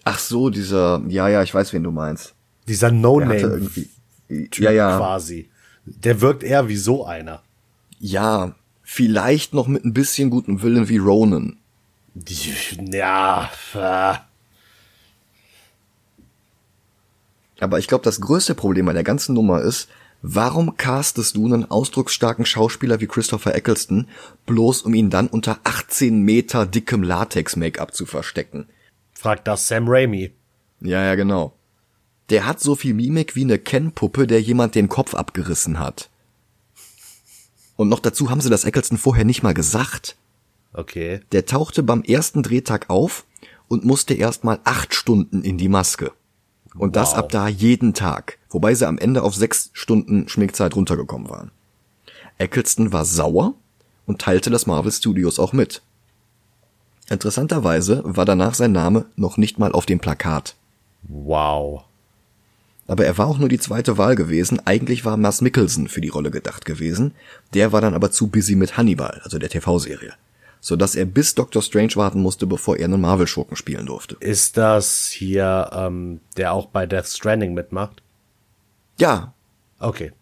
Ach 0.03 0.19
so, 0.19 0.49
dieser, 0.49 1.03
ja, 1.07 1.27
ja, 1.29 1.41
ich 1.43 1.53
weiß, 1.53 1.73
wen 1.73 1.83
du 1.83 1.91
meinst. 1.91 2.33
Dieser 2.67 2.91
No-Name-Typ 2.91 4.59
ja, 4.59 4.71
ja. 4.71 4.97
quasi. 4.97 5.49
Der 5.87 6.21
wirkt 6.21 6.43
eher 6.43 6.67
wie 6.67 6.77
so 6.77 7.05
einer. 7.05 7.41
Ja, 7.99 8.55
vielleicht 8.83 9.53
noch 9.53 9.67
mit 9.67 9.85
ein 9.85 9.93
bisschen 9.93 10.29
gutem 10.29 10.61
Willen 10.61 10.89
wie 10.89 10.97
Ronan. 10.97 11.57
Ja. 12.91 13.49
Äh. 13.73 14.15
Aber 17.59 17.79
ich 17.79 17.87
glaube, 17.87 18.03
das 18.03 18.21
größte 18.21 18.53
Problem 18.53 18.87
an 18.89 18.95
der 18.95 19.03
ganzen 19.03 19.33
Nummer 19.33 19.61
ist, 19.61 19.87
warum 20.21 20.77
castest 20.77 21.35
du 21.35 21.45
einen 21.45 21.69
ausdrucksstarken 21.69 22.45
Schauspieler 22.45 22.99
wie 22.99 23.07
Christopher 23.07 23.55
Eccleston, 23.55 24.07
bloß 24.45 24.83
um 24.83 24.93
ihn 24.93 25.09
dann 25.09 25.27
unter 25.27 25.59
18 25.63 26.21
Meter 26.21 26.65
dickem 26.65 27.01
Latex-Make-up 27.01 27.93
zu 27.93 28.05
verstecken? 28.05 28.67
Fragt 29.13 29.47
das 29.47 29.67
Sam 29.67 29.85
Raimi. 29.87 30.33
Ja, 30.81 31.03
ja, 31.03 31.15
genau. 31.15 31.56
Der 32.29 32.45
hat 32.45 32.59
so 32.59 32.75
viel 32.75 32.93
Mimik 32.93 33.35
wie 33.35 33.43
eine 33.43 33.57
Ken-Puppe, 33.57 34.27
der 34.27 34.41
jemand 34.41 34.75
den 34.75 34.89
Kopf 34.89 35.13
abgerissen 35.13 35.79
hat. 35.79 36.09
Und 37.77 37.89
noch 37.89 37.99
dazu 37.99 38.29
haben 38.29 38.41
sie 38.41 38.49
das 38.49 38.65
Eccleston 38.65 38.97
vorher 38.97 39.23
nicht 39.23 39.43
mal 39.43 39.53
gesagt. 39.53 40.17
Okay. 40.73 41.21
Der 41.31 41.45
tauchte 41.45 41.83
beim 41.83 42.03
ersten 42.03 42.43
Drehtag 42.43 42.89
auf 42.89 43.25
und 43.67 43.85
musste 43.85 44.13
erstmal 44.13 44.59
acht 44.63 44.93
Stunden 44.93 45.41
in 45.41 45.57
die 45.57 45.69
Maske. 45.69 46.11
Und 46.73 46.89
wow. 46.89 46.91
das 46.91 47.13
ab 47.13 47.29
da 47.29 47.47
jeden 47.47 47.93
Tag, 47.93 48.37
wobei 48.49 48.75
sie 48.75 48.87
am 48.87 48.97
Ende 48.97 49.23
auf 49.23 49.35
sechs 49.35 49.69
Stunden 49.73 50.27
Schminkzeit 50.27 50.75
runtergekommen 50.75 51.29
waren. 51.29 51.51
Eccleston 52.37 52.93
war 52.93 53.05
sauer 53.05 53.53
und 54.05 54.21
teilte 54.21 54.49
das 54.49 54.67
Marvel 54.67 54.91
Studios 54.91 55.39
auch 55.39 55.53
mit. 55.53 55.81
Interessanterweise 57.09 58.01
war 58.05 58.25
danach 58.25 58.53
sein 58.53 58.73
Name 58.73 59.05
noch 59.15 59.37
nicht 59.37 59.59
mal 59.59 59.71
auf 59.71 59.85
dem 59.85 59.99
Plakat. 59.99 60.55
Wow. 61.03 61.86
Aber 62.87 63.05
er 63.05 63.17
war 63.17 63.27
auch 63.27 63.37
nur 63.37 63.49
die 63.49 63.59
zweite 63.59 63.97
Wahl 63.97 64.15
gewesen. 64.15 64.61
Eigentlich 64.65 65.03
war 65.03 65.17
Mass 65.17 65.41
Mikkelsen 65.41 65.89
für 65.89 66.01
die 66.01 66.07
Rolle 66.07 66.31
gedacht 66.31 66.65
gewesen. 66.65 67.13
Der 67.53 67.73
war 67.73 67.81
dann 67.81 67.93
aber 67.93 68.11
zu 68.11 68.27
busy 68.27 68.55
mit 68.55 68.77
Hannibal, 68.77 69.19
also 69.23 69.37
der 69.37 69.49
TV-Serie. 69.49 70.13
Sodass 70.61 70.95
er 70.95 71.05
bis 71.05 71.35
Doctor 71.35 71.61
Strange 71.61 71.95
warten 71.95 72.21
musste, 72.21 72.47
bevor 72.47 72.77
er 72.77 72.85
einen 72.85 73.01
Marvel-Schurken 73.01 73.57
spielen 73.57 73.85
durfte. 73.85 74.15
Ist 74.21 74.57
das 74.57 75.07
hier, 75.07 75.69
ähm, 75.73 76.21
der 76.37 76.53
auch 76.53 76.67
bei 76.67 76.85
Death 76.85 77.07
Stranding 77.07 77.53
mitmacht? 77.53 78.01
Ja. 78.97 79.33
Okay. 79.79 80.13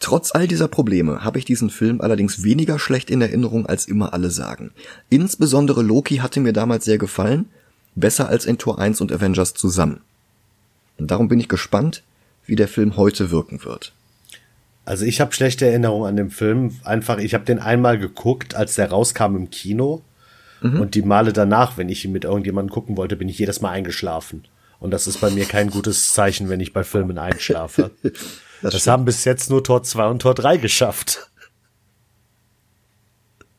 Trotz 0.00 0.32
all 0.34 0.48
dieser 0.48 0.68
Probleme 0.68 1.24
habe 1.24 1.38
ich 1.38 1.44
diesen 1.44 1.70
Film 1.70 2.00
allerdings 2.00 2.42
weniger 2.42 2.78
schlecht 2.78 3.10
in 3.10 3.20
Erinnerung, 3.20 3.66
als 3.66 3.86
immer 3.86 4.12
alle 4.12 4.30
sagen. 4.30 4.70
Insbesondere 5.10 5.82
Loki 5.82 6.16
hatte 6.16 6.40
mir 6.40 6.52
damals 6.52 6.84
sehr 6.84 6.98
gefallen, 6.98 7.46
besser 7.94 8.28
als 8.28 8.46
in 8.46 8.58
Tor 8.58 8.78
1 8.78 9.00
und 9.00 9.12
Avengers 9.12 9.54
zusammen. 9.54 10.00
Und 10.98 11.10
darum 11.10 11.28
bin 11.28 11.40
ich 11.40 11.48
gespannt, 11.48 12.02
wie 12.44 12.56
der 12.56 12.68
Film 12.68 12.96
heute 12.96 13.30
wirken 13.30 13.64
wird. 13.64 13.92
Also 14.84 15.04
ich 15.04 15.20
habe 15.20 15.34
schlechte 15.34 15.66
Erinnerungen 15.66 16.08
an 16.08 16.16
den 16.16 16.30
Film. 16.30 16.76
Einfach, 16.82 17.18
ich 17.18 17.34
habe 17.34 17.44
den 17.44 17.58
einmal 17.58 17.98
geguckt, 17.98 18.54
als 18.54 18.74
der 18.74 18.90
rauskam 18.90 19.36
im 19.36 19.50
Kino. 19.50 20.02
Mhm. 20.60 20.80
Und 20.80 20.94
die 20.94 21.02
Male 21.02 21.32
danach, 21.32 21.76
wenn 21.76 21.88
ich 21.88 22.04
ihn 22.04 22.12
mit 22.12 22.24
irgendjemandem 22.24 22.72
gucken 22.72 22.96
wollte, 22.96 23.16
bin 23.16 23.28
ich 23.28 23.38
jedes 23.38 23.60
Mal 23.60 23.70
eingeschlafen. 23.70 24.44
Und 24.80 24.92
das 24.92 25.06
ist 25.06 25.20
bei 25.20 25.30
mir 25.30 25.44
kein 25.44 25.70
gutes 25.70 26.12
Zeichen, 26.12 26.48
wenn 26.48 26.60
ich 26.60 26.72
bei 26.72 26.84
Filmen 26.84 27.18
einschlafe. 27.18 27.90
das, 28.62 28.72
das 28.72 28.86
haben 28.86 29.04
bis 29.04 29.24
jetzt 29.24 29.50
nur 29.50 29.62
Tor 29.62 29.82
2 29.82 30.06
und 30.06 30.22
Tor 30.22 30.34
3 30.34 30.56
geschafft. 30.56 31.30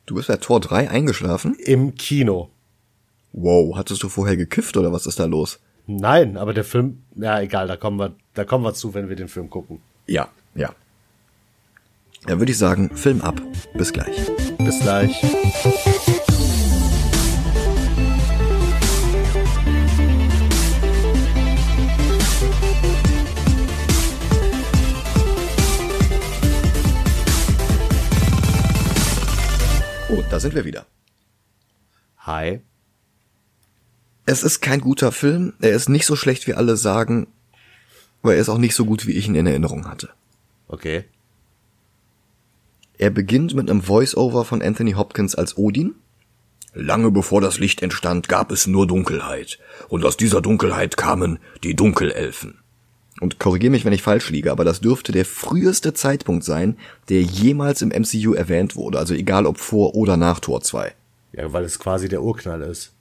Du 0.06 0.16
bist 0.16 0.28
bei 0.28 0.36
Tor 0.36 0.60
3 0.60 0.90
eingeschlafen? 0.90 1.54
Im 1.54 1.94
Kino. 1.94 2.50
Wow, 3.32 3.76
hattest 3.76 4.02
du 4.02 4.08
vorher 4.08 4.36
gekifft 4.36 4.76
oder 4.76 4.92
was 4.92 5.06
ist 5.06 5.20
da 5.20 5.26
los? 5.26 5.60
Nein, 5.98 6.36
aber 6.36 6.54
der 6.54 6.62
Film, 6.62 7.02
ja 7.16 7.40
egal, 7.40 7.66
da 7.66 7.76
kommen 7.76 7.98
wir, 7.98 8.14
da 8.34 8.44
kommen 8.44 8.64
wir 8.64 8.74
zu, 8.74 8.94
wenn 8.94 9.08
wir 9.08 9.16
den 9.16 9.26
Film 9.26 9.50
gucken. 9.50 9.80
Ja, 10.06 10.28
ja. 10.54 10.72
Dann 12.26 12.38
würde 12.38 12.52
ich 12.52 12.58
sagen, 12.58 12.96
Film 12.96 13.20
ab. 13.22 13.40
Bis 13.74 13.92
gleich. 13.92 14.30
Bis 14.58 14.78
gleich. 14.78 15.20
Oh, 30.08 30.22
da 30.30 30.38
sind 30.38 30.54
wir 30.54 30.64
wieder. 30.64 30.86
Hi. 32.18 32.60
Es 34.30 34.44
ist 34.44 34.60
kein 34.60 34.80
guter 34.80 35.10
Film. 35.10 35.54
Er 35.60 35.72
ist 35.72 35.88
nicht 35.88 36.06
so 36.06 36.14
schlecht, 36.14 36.46
wie 36.46 36.54
alle 36.54 36.76
sagen. 36.76 37.26
Aber 38.22 38.36
er 38.36 38.40
ist 38.40 38.48
auch 38.48 38.58
nicht 38.58 38.76
so 38.76 38.84
gut, 38.84 39.08
wie 39.08 39.14
ich 39.14 39.26
ihn 39.26 39.34
in 39.34 39.48
Erinnerung 39.48 39.88
hatte. 39.88 40.10
Okay. 40.68 41.02
Er 42.96 43.10
beginnt 43.10 43.54
mit 43.54 43.68
einem 43.68 43.82
Voice-Over 43.82 44.44
von 44.44 44.62
Anthony 44.62 44.92
Hopkins 44.92 45.34
als 45.34 45.58
Odin. 45.58 45.96
Lange 46.74 47.10
bevor 47.10 47.40
das 47.40 47.58
Licht 47.58 47.82
entstand, 47.82 48.28
gab 48.28 48.52
es 48.52 48.68
nur 48.68 48.86
Dunkelheit. 48.86 49.58
Und 49.88 50.04
aus 50.04 50.16
dieser 50.16 50.40
Dunkelheit 50.40 50.96
kamen 50.96 51.40
die 51.64 51.74
Dunkelelfen. 51.74 52.60
Und 53.20 53.40
korrigier 53.40 53.70
mich, 53.70 53.84
wenn 53.84 53.92
ich 53.92 54.02
falsch 54.02 54.30
liege, 54.30 54.52
aber 54.52 54.64
das 54.64 54.80
dürfte 54.80 55.10
der 55.10 55.24
früheste 55.24 55.92
Zeitpunkt 55.92 56.44
sein, 56.44 56.78
der 57.08 57.20
jemals 57.22 57.82
im 57.82 57.88
MCU 57.88 58.34
erwähnt 58.34 58.76
wurde. 58.76 59.00
Also 59.00 59.12
egal 59.12 59.44
ob 59.44 59.58
vor 59.58 59.96
oder 59.96 60.16
nach 60.16 60.38
Tor 60.38 60.60
2. 60.60 60.94
Ja, 61.32 61.52
weil 61.52 61.64
es 61.64 61.80
quasi 61.80 62.08
der 62.08 62.22
Urknall 62.22 62.62
ist. 62.62 62.92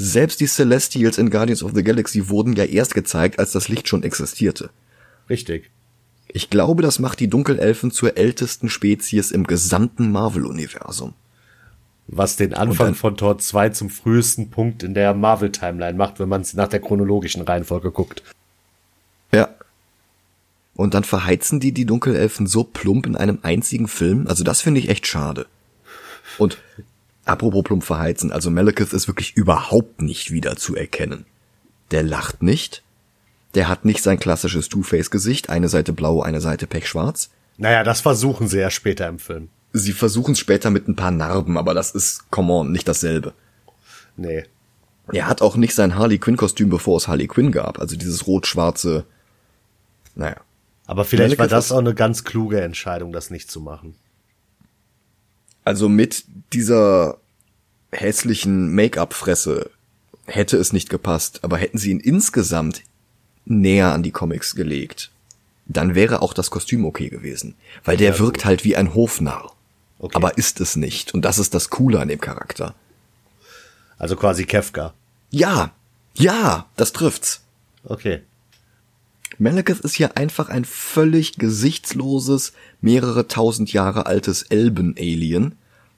Selbst 0.00 0.38
die 0.38 0.46
Celestials 0.46 1.18
in 1.18 1.28
Guardians 1.28 1.64
of 1.64 1.72
the 1.74 1.82
Galaxy 1.82 2.28
wurden 2.28 2.54
ja 2.54 2.64
erst 2.64 2.94
gezeigt, 2.94 3.40
als 3.40 3.50
das 3.50 3.68
Licht 3.68 3.88
schon 3.88 4.04
existierte. 4.04 4.70
Richtig. 5.28 5.70
Ich 6.28 6.50
glaube, 6.50 6.82
das 6.82 7.00
macht 7.00 7.18
die 7.18 7.26
Dunkelelfen 7.26 7.90
zur 7.90 8.16
ältesten 8.16 8.68
Spezies 8.68 9.32
im 9.32 9.44
gesamten 9.44 10.12
Marvel-Universum. 10.12 11.14
Was 12.06 12.36
den 12.36 12.54
Anfang 12.54 12.94
von 12.94 13.16
Tor 13.16 13.38
2 13.38 13.70
zum 13.70 13.90
frühesten 13.90 14.50
Punkt 14.50 14.84
in 14.84 14.94
der 14.94 15.14
Marvel-Timeline 15.14 15.98
macht, 15.98 16.20
wenn 16.20 16.28
man 16.28 16.42
es 16.42 16.54
nach 16.54 16.68
der 16.68 16.80
chronologischen 16.80 17.42
Reihenfolge 17.42 17.90
guckt. 17.90 18.22
Ja. 19.32 19.48
Und 20.76 20.94
dann 20.94 21.02
verheizen 21.02 21.58
die 21.58 21.72
die 21.72 21.86
Dunkelelfen 21.86 22.46
so 22.46 22.62
plump 22.62 23.04
in 23.06 23.16
einem 23.16 23.40
einzigen 23.42 23.88
Film. 23.88 24.28
Also 24.28 24.44
das 24.44 24.60
finde 24.60 24.78
ich 24.78 24.88
echt 24.90 25.08
schade. 25.08 25.46
Und 26.38 26.58
Apropos 27.28 27.62
plump 27.62 27.84
verheizen, 27.84 28.32
also 28.32 28.50
Malekith 28.50 28.92
ist 28.92 29.06
wirklich 29.06 29.36
überhaupt 29.36 30.00
nicht 30.00 30.30
wieder 30.30 30.56
zu 30.56 30.74
erkennen. 30.74 31.26
Der 31.90 32.02
lacht 32.02 32.42
nicht. 32.42 32.82
Der 33.54 33.68
hat 33.68 33.84
nicht 33.84 34.02
sein 34.02 34.18
klassisches 34.18 34.68
Two-Face-Gesicht, 34.68 35.50
eine 35.50 35.68
Seite 35.68 35.92
blau, 35.92 36.22
eine 36.22 36.40
Seite 36.40 36.66
pechschwarz. 36.66 37.30
Naja, 37.56 37.84
das 37.84 38.00
versuchen 38.00 38.48
sie 38.48 38.58
ja 38.58 38.70
später 38.70 39.08
im 39.08 39.18
Film. 39.18 39.48
Sie 39.72 39.92
versuchen 39.92 40.32
es 40.32 40.38
später 40.38 40.70
mit 40.70 40.88
ein 40.88 40.96
paar 40.96 41.10
Narben, 41.10 41.58
aber 41.58 41.74
das 41.74 41.90
ist, 41.90 42.30
come 42.30 42.52
on, 42.52 42.72
nicht 42.72 42.88
dasselbe. 42.88 43.34
Nee. 44.16 44.44
Er 45.12 45.26
hat 45.26 45.42
auch 45.42 45.56
nicht 45.56 45.74
sein 45.74 45.96
Harley 45.96 46.18
Quinn-Kostüm, 46.18 46.70
bevor 46.70 46.96
es 46.96 47.08
Harley 47.08 47.26
Quinn 47.26 47.52
gab, 47.52 47.78
also 47.78 47.96
dieses 47.96 48.26
rot-schwarze, 48.26 49.04
naja. 50.14 50.36
Aber 50.86 51.04
vielleicht 51.04 51.38
Malekith 51.38 51.38
war 51.38 51.48
das 51.48 51.72
auch 51.72 51.78
eine 51.78 51.94
ganz 51.94 52.24
kluge 52.24 52.60
Entscheidung, 52.60 53.12
das 53.12 53.30
nicht 53.30 53.50
zu 53.50 53.60
machen. 53.60 53.94
Also 55.68 55.90
mit 55.90 56.24
dieser 56.54 57.18
hässlichen 57.92 58.74
Make-up-Fresse 58.74 59.68
hätte 60.24 60.56
es 60.56 60.72
nicht 60.72 60.88
gepasst, 60.88 61.40
aber 61.42 61.58
hätten 61.58 61.76
sie 61.76 61.90
ihn 61.90 62.00
insgesamt 62.00 62.84
näher 63.44 63.92
an 63.92 64.02
die 64.02 64.10
Comics 64.10 64.54
gelegt, 64.54 65.10
dann 65.66 65.94
wäre 65.94 66.22
auch 66.22 66.32
das 66.32 66.50
Kostüm 66.50 66.86
okay 66.86 67.10
gewesen. 67.10 67.54
Weil 67.84 67.98
der 67.98 68.12
ja, 68.12 68.18
wirkt 68.18 68.38
gut. 68.38 68.44
halt 68.46 68.64
wie 68.64 68.76
ein 68.76 68.94
Hofnarr. 68.94 69.52
Okay. 69.98 70.16
Aber 70.16 70.38
ist 70.38 70.58
es 70.62 70.76
nicht. 70.76 71.12
Und 71.12 71.26
das 71.26 71.38
ist 71.38 71.52
das 71.52 71.68
Coole 71.68 72.00
an 72.00 72.08
dem 72.08 72.22
Charakter. 72.22 72.74
Also 73.98 74.16
quasi 74.16 74.46
Kefka. 74.46 74.94
Ja, 75.28 75.72
ja, 76.14 76.64
das 76.76 76.94
trifft's. 76.94 77.42
Okay. 77.84 78.22
Malekith 79.38 79.80
ist 79.80 79.94
hier 79.94 80.16
einfach 80.16 80.48
ein 80.48 80.64
völlig 80.64 81.38
gesichtsloses, 81.38 82.52
mehrere 82.80 83.28
tausend 83.28 83.72
Jahre 83.72 84.06
altes 84.06 84.42
Elben-Alien, 84.42 85.54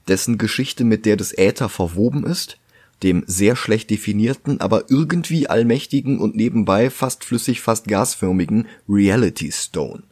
dessen 0.08 0.36
Geschichte 0.36 0.84
mit 0.84 1.06
der 1.06 1.16
des 1.16 1.36
Äther 1.36 1.70
verwoben 1.70 2.24
ist, 2.24 2.58
dem 3.02 3.24
sehr 3.26 3.56
schlecht 3.56 3.88
definierten, 3.88 4.60
aber 4.60 4.90
irgendwie 4.90 5.48
allmächtigen 5.48 6.18
und 6.18 6.36
nebenbei 6.36 6.90
fast 6.90 7.24
flüssig, 7.24 7.62
fast 7.62 7.88
gasförmigen 7.88 8.66
Reality 8.86 9.50
Stone, 9.50 10.02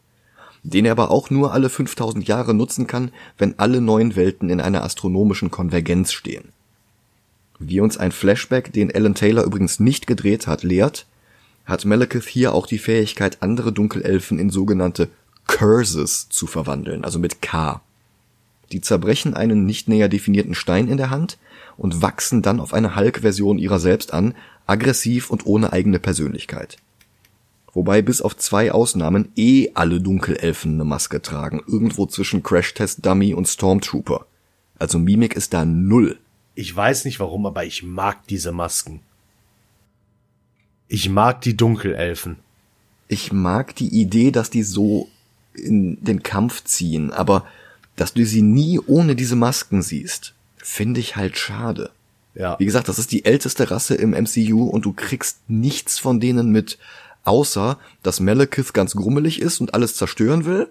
den 0.63 0.85
er 0.85 0.93
aber 0.93 1.11
auch 1.11 1.29
nur 1.29 1.53
alle 1.53 1.69
5000 1.69 2.27
Jahre 2.27 2.55
nutzen 2.55 2.87
kann, 2.87 3.11
wenn 3.37 3.59
alle 3.59 3.79
neuen 3.79 4.15
Welten 4.15 4.49
in 4.49 4.59
einer 4.59 4.83
astronomischen 4.83 5.51
Konvergenz 5.51 6.13
stehen. 6.13 6.45
Wie 7.59 7.79
uns 7.79 7.97
ein 7.97 8.11
Flashback, 8.11 8.73
den 8.73 8.93
Alan 8.93 9.13
Taylor 9.13 9.43
übrigens 9.43 9.79
nicht 9.79 10.07
gedreht 10.07 10.47
hat, 10.47 10.63
lehrt, 10.63 11.05
hat 11.69 11.85
Malekith 11.85 12.27
hier 12.27 12.53
auch 12.53 12.67
die 12.67 12.79
Fähigkeit, 12.79 13.41
andere 13.41 13.71
Dunkelelfen 13.71 14.39
in 14.39 14.49
sogenannte 14.49 15.09
Curses 15.47 16.29
zu 16.29 16.47
verwandeln, 16.47 17.03
also 17.03 17.19
mit 17.19 17.41
K. 17.41 17.81
Die 18.71 18.81
zerbrechen 18.81 19.33
einen 19.33 19.65
nicht 19.65 19.87
näher 19.87 20.09
definierten 20.09 20.53
Stein 20.53 20.87
in 20.87 20.97
der 20.97 21.09
Hand 21.09 21.37
und 21.77 22.01
wachsen 22.01 22.41
dann 22.41 22.59
auf 22.59 22.73
eine 22.73 22.95
Hulk-Version 22.95 23.57
ihrer 23.57 23.79
selbst 23.79 24.13
an, 24.13 24.35
aggressiv 24.67 25.31
und 25.31 25.45
ohne 25.45 25.73
eigene 25.73 25.99
Persönlichkeit. 25.99 26.77
Wobei 27.73 28.01
bis 28.01 28.21
auf 28.21 28.35
zwei 28.37 28.71
Ausnahmen 28.71 29.31
eh 29.35 29.69
alle 29.73 30.01
Dunkelelfen 30.01 30.73
eine 30.73 30.85
Maske 30.85 31.21
tragen, 31.21 31.61
irgendwo 31.67 32.05
zwischen 32.05 32.43
Crash-Test 32.43 33.05
Dummy 33.05 33.33
und 33.33 33.47
Stormtrooper. 33.47 34.25
Also 34.77 34.99
Mimik 34.99 35.35
ist 35.35 35.53
da 35.53 35.65
null. 35.65 36.19
Ich 36.55 36.75
weiß 36.75 37.05
nicht 37.05 37.19
warum, 37.19 37.45
aber 37.45 37.65
ich 37.65 37.83
mag 37.83 38.27
diese 38.27 38.51
Masken. 38.51 39.01
Ich 40.89 41.07
mag 41.07 41.41
die 41.41 41.55
Dunkelelfen. 41.55 42.37
Ich 43.07 43.31
mag 43.31 43.75
die 43.75 43.87
Idee, 43.87 44.31
dass 44.31 44.49
die 44.49 44.63
so 44.63 45.07
in 45.53 46.03
den 46.03 46.23
Kampf 46.23 46.63
ziehen, 46.63 47.11
aber 47.11 47.45
dass 47.95 48.13
du 48.13 48.25
sie 48.25 48.41
nie 48.41 48.79
ohne 48.79 49.15
diese 49.15 49.35
Masken 49.35 49.81
siehst, 49.81 50.33
finde 50.57 50.99
ich 50.99 51.15
halt 51.15 51.37
schade. 51.37 51.91
Ja. 52.33 52.57
Wie 52.59 52.65
gesagt, 52.65 52.87
das 52.87 52.99
ist 52.99 53.11
die 53.11 53.25
älteste 53.25 53.69
Rasse 53.69 53.95
im 53.95 54.11
MCU 54.11 54.63
und 54.63 54.85
du 54.85 54.93
kriegst 54.93 55.39
nichts 55.47 55.99
von 55.99 56.19
denen 56.19 56.51
mit, 56.51 56.77
außer 57.23 57.77
dass 58.01 58.19
Malekith 58.19 58.73
ganz 58.73 58.95
grummelig 58.95 59.41
ist 59.41 59.61
und 59.61 59.73
alles 59.73 59.95
zerstören 59.95 60.45
will 60.45 60.67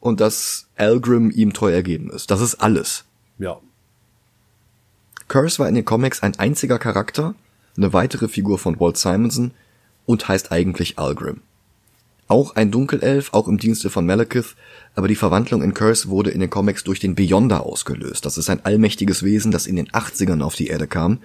und 0.00 0.20
dass 0.20 0.66
Algrim 0.76 1.30
ihm 1.30 1.52
treu 1.52 1.72
ergeben 1.72 2.10
ist. 2.10 2.30
Das 2.30 2.40
ist 2.40 2.56
alles. 2.56 3.04
Ja. 3.38 3.58
Curse 5.28 5.58
war 5.58 5.68
in 5.68 5.74
den 5.74 5.84
Comics 5.84 6.22
ein 6.22 6.38
einziger 6.38 6.78
Charakter, 6.78 7.34
eine 7.76 7.92
weitere 7.92 8.28
Figur 8.28 8.58
von 8.58 8.78
Walt 8.80 8.96
Simonson 8.96 9.52
und 10.06 10.28
heißt 10.28 10.52
eigentlich 10.52 10.98
Algrim. 10.98 11.40
Auch 12.28 12.56
ein 12.56 12.72
Dunkelelf, 12.72 13.32
auch 13.32 13.46
im 13.46 13.58
Dienste 13.58 13.88
von 13.88 14.04
Malekith, 14.04 14.56
aber 14.96 15.06
die 15.06 15.14
Verwandlung 15.14 15.62
in 15.62 15.74
Curse 15.74 16.08
wurde 16.08 16.30
in 16.30 16.40
den 16.40 16.50
Comics 16.50 16.82
durch 16.82 16.98
den 16.98 17.14
Beyonder 17.14 17.64
ausgelöst. 17.64 18.26
Das 18.26 18.36
ist 18.36 18.50
ein 18.50 18.64
allmächtiges 18.64 19.22
Wesen, 19.22 19.52
das 19.52 19.66
in 19.66 19.76
den 19.76 19.88
80ern 19.88 20.42
auf 20.42 20.56
die 20.56 20.66
Erde 20.66 20.88
kam 20.88 21.18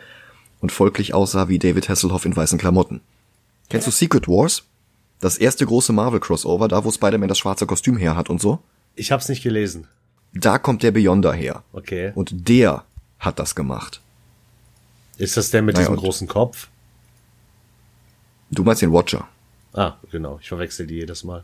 und 0.59 0.71
folglich 0.71 1.13
aussah 1.13 1.47
wie 1.47 1.57
David 1.57 1.89
Hasselhoff 1.89 2.25
in 2.25 2.35
weißen 2.35 2.59
Klamotten. 2.59 3.01
Kennst 3.69 3.87
du 3.87 3.91
Secret 3.91 4.27
Wars? 4.27 4.63
Das 5.19 5.37
erste 5.37 5.65
große 5.65 5.93
Marvel-Crossover, 5.93 6.67
da 6.67 6.83
wo 6.83 6.91
Spider-Man 6.91 7.29
das 7.29 7.37
schwarze 7.39 7.65
Kostüm 7.65 7.97
her 7.97 8.15
hat 8.15 8.29
und 8.29 8.41
so? 8.41 8.59
Ich 8.95 9.11
hab's 9.11 9.29
nicht 9.29 9.43
gelesen. 9.43 9.87
Da 10.33 10.57
kommt 10.57 10.83
der 10.83 10.91
Beyonder 10.91 11.33
her. 11.33 11.63
Okay. 11.73 12.11
Und 12.15 12.47
der 12.47 12.85
hat 13.19 13.39
das 13.39 13.55
gemacht. 13.55 14.01
Ist 15.17 15.37
das 15.37 15.51
der 15.51 15.61
mit 15.61 15.75
naja, 15.75 15.87
diesem 15.87 15.99
großen 15.99 16.27
Kopf? 16.27 16.69
Du 18.49 18.63
meinst 18.63 18.81
den 18.81 18.91
Watcher. 18.91 19.27
Ah, 19.73 19.93
genau. 20.11 20.39
Ich 20.41 20.49
verwechsel 20.49 20.87
die 20.87 20.95
jedes 20.95 21.23
Mal. 21.23 21.43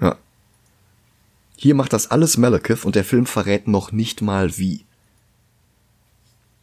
Ja. 0.00 0.16
Hier 1.56 1.74
macht 1.74 1.92
das 1.92 2.10
alles 2.10 2.36
Malekith 2.36 2.84
und 2.84 2.94
der 2.94 3.04
Film 3.04 3.26
verrät 3.26 3.68
noch 3.68 3.92
nicht 3.92 4.22
mal 4.22 4.56
wie. 4.56 4.84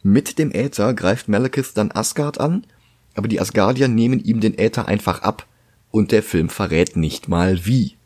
Mit 0.02 0.38
dem 0.38 0.52
Äther 0.52 0.94
greift 0.94 1.28
Malekith 1.28 1.72
dann 1.74 1.92
Asgard 1.92 2.40
an, 2.40 2.66
aber 3.14 3.28
die 3.28 3.40
Asgardier 3.40 3.88
nehmen 3.88 4.20
ihm 4.20 4.40
den 4.40 4.58
Äther 4.58 4.86
einfach 4.86 5.22
ab 5.22 5.46
und 5.90 6.12
der 6.12 6.22
Film 6.22 6.48
verrät 6.48 6.96
nicht 6.96 7.28
mal 7.28 7.64
wie. 7.64 7.96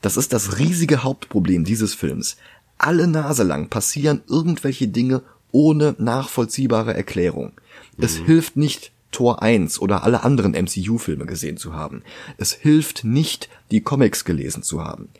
Das 0.00 0.16
ist 0.16 0.32
das 0.32 0.58
riesige 0.58 1.02
Hauptproblem 1.02 1.64
dieses 1.64 1.94
Films. 1.94 2.36
Alle 2.78 3.06
Nase 3.06 3.44
lang 3.44 3.68
passieren 3.68 4.22
irgendwelche 4.26 4.88
Dinge 4.88 5.22
ohne 5.52 5.94
nachvollziehbare 5.98 6.94
Erklärung. 6.94 7.52
Mhm. 7.96 8.04
Es 8.04 8.16
hilft 8.16 8.56
nicht, 8.56 8.90
Tor 9.12 9.42
1 9.42 9.78
oder 9.78 10.02
alle 10.02 10.24
anderen 10.24 10.52
MCU-Filme 10.52 11.26
gesehen 11.26 11.58
zu 11.58 11.74
haben. 11.74 12.02
Es 12.38 12.52
hilft 12.52 13.04
nicht, 13.04 13.48
die 13.70 13.82
Comics 13.82 14.24
gelesen 14.24 14.62
zu 14.62 14.82
haben. 14.82 15.10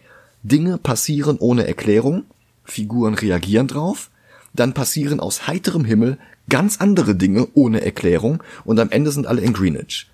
Dinge 0.43 0.79
passieren 0.79 1.37
ohne 1.39 1.67
Erklärung, 1.67 2.25
Figuren 2.65 3.15
reagieren 3.15 3.69
drauf, 3.69 4.11
dann 4.55 4.73
passieren 4.73 5.21
aus 5.21 5.47
heiterem 5.47 5.85
Himmel 5.85 6.19
ganz 6.49 6.79
andere 6.81 7.15
Dinge 7.15 7.49
ohne 7.55 7.85
Erklärung 7.85 8.43
und 8.65 8.81
am 8.81 8.91
Ende 8.91 9.13
sind 9.13 9.27
alle 9.27 9.43
in 9.43 9.53
Greenwich. 9.53 10.11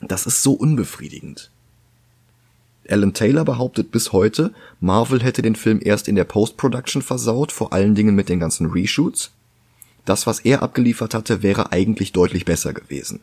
Das 0.00 0.26
ist 0.26 0.42
so 0.42 0.52
unbefriedigend. 0.52 1.50
Alan 2.88 3.14
Taylor 3.14 3.44
behauptet 3.44 3.90
bis 3.90 4.12
heute, 4.12 4.52
Marvel 4.80 5.22
hätte 5.22 5.42
den 5.42 5.56
Film 5.56 5.80
erst 5.82 6.08
in 6.08 6.16
der 6.16 6.24
Post-Production 6.24 7.02
versaut, 7.02 7.52
vor 7.52 7.72
allen 7.72 7.94
Dingen 7.94 8.14
mit 8.14 8.28
den 8.28 8.40
ganzen 8.40 8.70
Reshoots. 8.70 9.32
Das, 10.04 10.26
was 10.26 10.40
er 10.40 10.62
abgeliefert 10.62 11.14
hatte, 11.14 11.42
wäre 11.42 11.72
eigentlich 11.72 12.12
deutlich 12.12 12.44
besser 12.44 12.72
gewesen. 12.72 13.20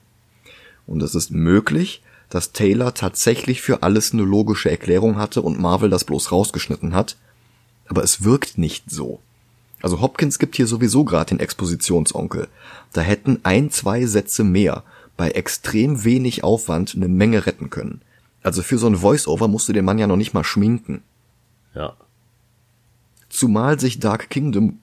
Und 0.87 1.03
es 1.03 1.13
ist 1.13 1.31
möglich, 1.31 2.01
dass 2.29 2.53
Taylor 2.53 2.93
tatsächlich 2.93 3.61
für 3.61 3.83
alles 3.83 4.13
eine 4.13 4.23
logische 4.23 4.71
Erklärung 4.71 5.17
hatte 5.17 5.41
und 5.41 5.59
Marvel 5.59 5.89
das 5.89 6.05
bloß 6.05 6.31
rausgeschnitten 6.31 6.95
hat, 6.95 7.17
aber 7.87 8.03
es 8.03 8.23
wirkt 8.23 8.57
nicht 8.57 8.89
so. 8.89 9.19
Also 9.81 9.99
Hopkins 9.99 10.39
gibt 10.39 10.55
hier 10.55 10.67
sowieso 10.67 11.03
gerade 11.03 11.29
den 11.29 11.39
Expositionsonkel. 11.39 12.47
Da 12.93 13.01
hätten 13.01 13.39
ein, 13.43 13.71
zwei 13.71 14.05
Sätze 14.05 14.43
mehr 14.43 14.83
bei 15.17 15.31
extrem 15.31 16.03
wenig 16.03 16.43
Aufwand 16.43 16.93
eine 16.95 17.07
Menge 17.07 17.45
retten 17.45 17.69
können. 17.69 18.01
Also 18.43 18.63
für 18.63 18.77
so 18.77 18.87
ein 18.87 18.97
Voice-Over 18.97 19.47
musst 19.47 19.69
du 19.69 19.73
den 19.73 19.85
Mann 19.85 19.99
ja 19.99 20.07
noch 20.07 20.17
nicht 20.17 20.33
mal 20.33 20.43
schminken. 20.43 21.01
Ja. 21.75 21.95
Zumal 23.29 23.79
sich 23.79 23.99
Dark 23.99 24.29
Kingdom, 24.29 24.79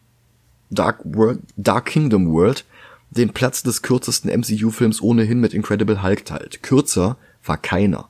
Dark 0.71 1.01
World, 1.05 1.41
Dark 1.57 1.87
Kingdom 1.87 2.33
World 2.33 2.65
den 3.11 3.31
Platz 3.31 3.63
des 3.63 3.83
kürzesten 3.83 4.31
MCU-Films 4.31 5.01
ohnehin 5.01 5.41
mit 5.41 5.55
Incredible 5.55 6.03
Hulk 6.03 6.25
teilt. 6.25 6.63
Kürzer 6.63 7.17
war 7.45 7.57
keiner. 7.57 8.09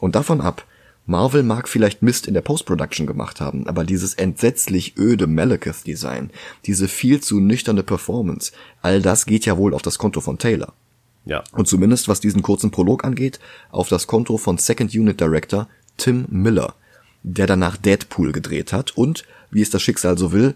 Und 0.00 0.16
davon 0.16 0.40
ab, 0.40 0.66
Marvel 1.06 1.42
mag 1.42 1.68
vielleicht 1.68 2.02
Mist 2.02 2.26
in 2.26 2.34
der 2.34 2.40
Post-Production 2.40 3.06
gemacht 3.06 3.40
haben, 3.40 3.66
aber 3.68 3.84
dieses 3.84 4.14
entsetzlich 4.14 4.96
öde 4.96 5.26
Malekith-Design, 5.26 6.30
diese 6.64 6.88
viel 6.88 7.20
zu 7.20 7.40
nüchterne 7.40 7.82
Performance, 7.82 8.52
all 8.80 9.02
das 9.02 9.26
geht 9.26 9.44
ja 9.44 9.56
wohl 9.58 9.74
auf 9.74 9.82
das 9.82 9.98
Konto 9.98 10.20
von 10.20 10.38
Taylor. 10.38 10.72
Ja. 11.24 11.42
Und 11.52 11.68
zumindest 11.68 12.08
was 12.08 12.20
diesen 12.20 12.42
kurzen 12.42 12.70
Prolog 12.70 13.04
angeht, 13.04 13.40
auf 13.70 13.88
das 13.88 14.06
Konto 14.06 14.36
von 14.36 14.58
Second 14.58 14.94
Unit 14.94 15.20
Director 15.20 15.68
Tim 15.96 16.26
Miller, 16.28 16.74
der 17.22 17.46
danach 17.46 17.76
Deadpool 17.76 18.32
gedreht 18.32 18.72
hat 18.72 18.96
und, 18.96 19.24
wie 19.50 19.62
es 19.62 19.70
das 19.70 19.82
Schicksal 19.82 20.18
so 20.18 20.32
will, 20.32 20.54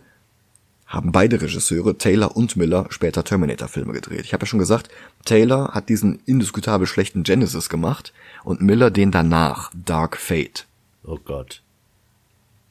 haben 0.87 1.13
beide 1.13 1.41
Regisseure, 1.41 1.99
Taylor 1.99 2.35
und 2.35 2.57
Miller, 2.57 2.87
später 2.89 3.23
Terminator-Filme 3.23 3.93
gedreht. 3.93 4.25
Ich 4.25 4.33
habe 4.33 4.43
ja 4.43 4.47
schon 4.47 4.59
gesagt, 4.59 4.89
Taylor 5.25 5.75
hat 5.75 5.91
diesen 5.91 6.21
indiskutabel 6.25 6.87
schlechten 6.87 7.25
Genesis 7.25 7.69
gemacht 7.69 8.15
und 8.43 8.63
Miller 8.63 8.91
den 8.91 9.11
danach, 9.11 9.71
Dark 9.75 10.17
Fate. 10.17 10.67
Oh 11.05 11.19
Gott. 11.23 11.63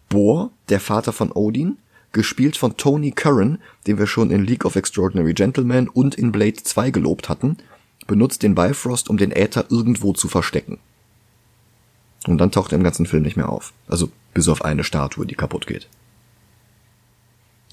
Bohr, 0.10 0.52
der 0.70 0.80
Vater 0.80 1.14
von 1.14 1.32
Odin, 1.32 1.78
gespielt 2.12 2.58
von 2.58 2.76
Tony 2.76 3.12
Curran, 3.12 3.60
den 3.86 4.00
wir 4.00 4.08
schon 4.08 4.32
in 4.32 4.44
League 4.44 4.66
of 4.66 4.76
Extraordinary 4.76 5.34
Gentlemen 5.34 5.88
und 5.88 6.16
in 6.16 6.32
Blade 6.32 6.64
2 6.64 6.90
gelobt 6.90 7.30
hatten, 7.30 7.58
benutzt 8.08 8.43
den 8.43 8.56
Bifrost, 8.56 9.10
um 9.10 9.17
den 9.17 9.32
Äther 9.32 9.65
irgendwo 9.70 10.13
zu 10.13 10.28
verstecken. 10.28 10.80
Und 12.26 12.39
dann 12.39 12.52
taucht 12.52 12.72
er 12.72 12.78
im 12.78 12.84
ganzen 12.84 13.06
Film 13.06 13.24
nicht 13.24 13.38
mehr 13.38 13.50
auf. 13.50 13.74
Also 13.88 14.10
bis 14.34 14.48
auf 14.48 14.65
eine 14.65 14.84
Statue, 14.84 15.26
die 15.26 15.36
kaputt 15.36 15.67
geht. 15.67 15.88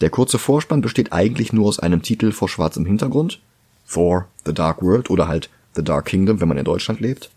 Der 0.00 0.10
kurze 0.10 0.38
Vorspann 0.38 0.80
besteht 0.80 1.12
eigentlich 1.12 1.52
nur 1.52 1.66
aus 1.66 1.78
einem 1.78 2.02
Titel 2.02 2.32
vor 2.32 2.48
schwarzem 2.48 2.84
Hintergrund. 2.84 3.40
For 3.84 4.28
The 4.44 4.54
Dark 4.54 4.82
World 4.82 5.10
oder 5.10 5.28
halt 5.28 5.50
The 5.74 5.84
Dark 5.84 6.06
Kingdom, 6.06 6.40
wenn 6.40 6.48
man 6.48 6.58
in 6.58 6.64
Deutschland 6.64 7.00
lebt. 7.00 7.30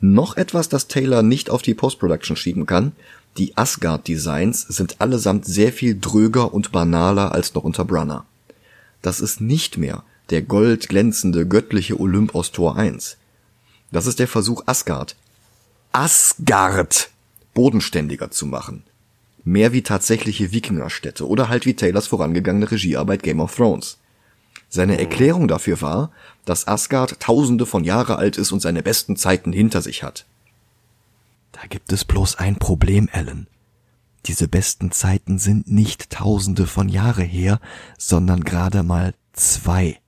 Noch 0.00 0.36
etwas, 0.36 0.68
das 0.68 0.88
Taylor 0.88 1.22
nicht 1.22 1.50
auf 1.50 1.62
die 1.62 1.74
Post-Production 1.74 2.36
schieben 2.36 2.66
kann. 2.66 2.92
Die 3.36 3.56
Asgard-Designs 3.56 4.62
sind 4.62 5.00
allesamt 5.00 5.44
sehr 5.44 5.72
viel 5.72 5.98
dröger 6.00 6.52
und 6.52 6.72
banaler 6.72 7.32
als 7.32 7.54
noch 7.54 7.64
unter 7.64 7.84
Brunner. 7.84 8.24
Das 9.02 9.20
ist 9.20 9.40
nicht 9.40 9.78
mehr 9.78 10.02
der 10.30 10.42
goldglänzende 10.42 11.46
göttliche 11.46 11.98
Olymp 11.98 12.34
aus 12.34 12.52
Tor 12.52 12.76
1. 12.76 13.16
Das 13.90 14.06
ist 14.06 14.18
der 14.18 14.28
Versuch 14.28 14.62
Asgard. 14.66 15.16
Asgard 15.92 17.10
bodenständiger 17.54 18.30
zu 18.30 18.46
machen. 18.46 18.84
Mehr 19.42 19.72
wie 19.72 19.82
tatsächliche 19.82 20.52
Wikingerstädte 20.52 21.26
oder 21.26 21.48
halt 21.48 21.66
wie 21.66 21.74
Taylors 21.74 22.06
vorangegangene 22.06 22.70
Regiearbeit 22.70 23.22
Game 23.22 23.40
of 23.40 23.56
Thrones. 23.56 23.98
Seine 24.68 24.98
Erklärung 25.00 25.48
dafür 25.48 25.82
war, 25.82 26.12
dass 26.44 26.68
Asgard 26.68 27.18
tausende 27.18 27.66
von 27.66 27.82
Jahre 27.82 28.16
alt 28.16 28.38
ist 28.38 28.52
und 28.52 28.60
seine 28.60 28.82
besten 28.82 29.16
Zeiten 29.16 29.52
hinter 29.52 29.82
sich 29.82 30.04
hat. 30.04 30.26
Da 31.52 31.62
gibt 31.68 31.92
es 31.92 32.04
bloß 32.04 32.36
ein 32.36 32.56
Problem, 32.56 33.08
Alan. 33.12 33.48
Diese 34.26 34.46
besten 34.46 34.92
Zeiten 34.92 35.38
sind 35.38 35.70
nicht 35.70 36.10
tausende 36.10 36.66
von 36.66 36.88
Jahre 36.88 37.22
her, 37.22 37.58
sondern 37.98 38.44
gerade 38.44 38.82
mal 38.84 39.14
zwei. 39.32 39.98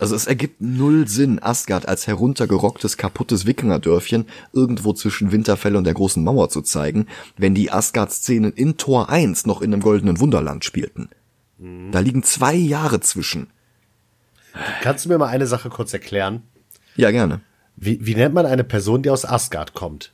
Also 0.00 0.14
es 0.14 0.26
ergibt 0.26 0.62
null 0.62 1.06
Sinn, 1.06 1.42
Asgard 1.42 1.86
als 1.86 2.06
heruntergerocktes, 2.06 2.96
kaputtes 2.96 3.44
Wikingerdörfchen 3.44 4.26
irgendwo 4.54 4.94
zwischen 4.94 5.30
Winterfell 5.30 5.76
und 5.76 5.84
der 5.84 5.92
großen 5.92 6.24
Mauer 6.24 6.48
zu 6.48 6.62
zeigen, 6.62 7.06
wenn 7.36 7.54
die 7.54 7.70
Asgard-Szenen 7.70 8.54
in 8.54 8.78
Tor 8.78 9.10
1 9.10 9.44
noch 9.44 9.60
in 9.60 9.74
einem 9.74 9.82
goldenen 9.82 10.18
Wunderland 10.18 10.64
spielten. 10.64 11.10
Da 11.90 11.98
liegen 11.98 12.22
zwei 12.22 12.54
Jahre 12.54 13.00
zwischen. 13.00 13.48
Kannst 14.80 15.04
du 15.04 15.10
mir 15.10 15.18
mal 15.18 15.26
eine 15.26 15.46
Sache 15.46 15.68
kurz 15.68 15.92
erklären? 15.92 16.44
Ja, 16.96 17.10
gerne. 17.10 17.42
Wie, 17.76 18.04
wie 18.04 18.14
nennt 18.14 18.34
man 18.34 18.46
eine 18.46 18.64
Person, 18.64 19.02
die 19.02 19.10
aus 19.10 19.26
Asgard 19.26 19.74
kommt? 19.74 20.12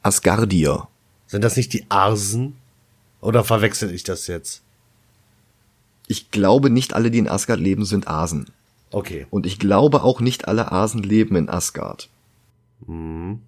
Asgardier. 0.00 0.88
Sind 1.26 1.44
das 1.44 1.56
nicht 1.56 1.74
die 1.74 1.84
Arsen? 1.90 2.56
Oder 3.20 3.44
verwechsel 3.44 3.92
ich 3.94 4.02
das 4.02 4.26
jetzt? 4.26 4.62
Ich 6.06 6.30
glaube, 6.30 6.70
nicht 6.70 6.94
alle, 6.94 7.10
die 7.10 7.18
in 7.18 7.28
Asgard 7.28 7.60
leben, 7.60 7.84
sind 7.84 8.08
Asen. 8.08 8.46
Okay. 8.92 9.26
Und 9.30 9.46
ich 9.46 9.58
glaube 9.58 10.02
auch 10.02 10.20
nicht 10.20 10.46
alle 10.46 10.70
Asen 10.70 11.02
leben 11.02 11.34
in 11.36 11.48
Asgard. 11.48 12.08
In 12.86 13.40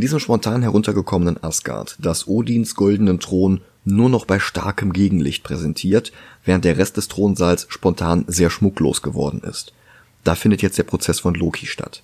diesem 0.00 0.20
spontan 0.20 0.62
heruntergekommenen 0.62 1.42
Asgard, 1.42 1.96
das 2.00 2.26
Odins 2.26 2.74
goldenen 2.74 3.20
Thron 3.20 3.60
nur 3.84 4.08
noch 4.08 4.26
bei 4.26 4.38
starkem 4.38 4.92
Gegenlicht 4.92 5.42
präsentiert, 5.42 6.12
während 6.44 6.64
der 6.64 6.78
Rest 6.78 6.96
des 6.96 7.08
Thronsaals 7.08 7.66
spontan 7.68 8.24
sehr 8.28 8.48
schmucklos 8.48 9.02
geworden 9.02 9.42
ist. 9.42 9.72
Da 10.24 10.34
findet 10.34 10.62
jetzt 10.62 10.78
der 10.78 10.84
Prozess 10.84 11.20
von 11.20 11.34
Loki 11.34 11.66
statt. 11.66 12.02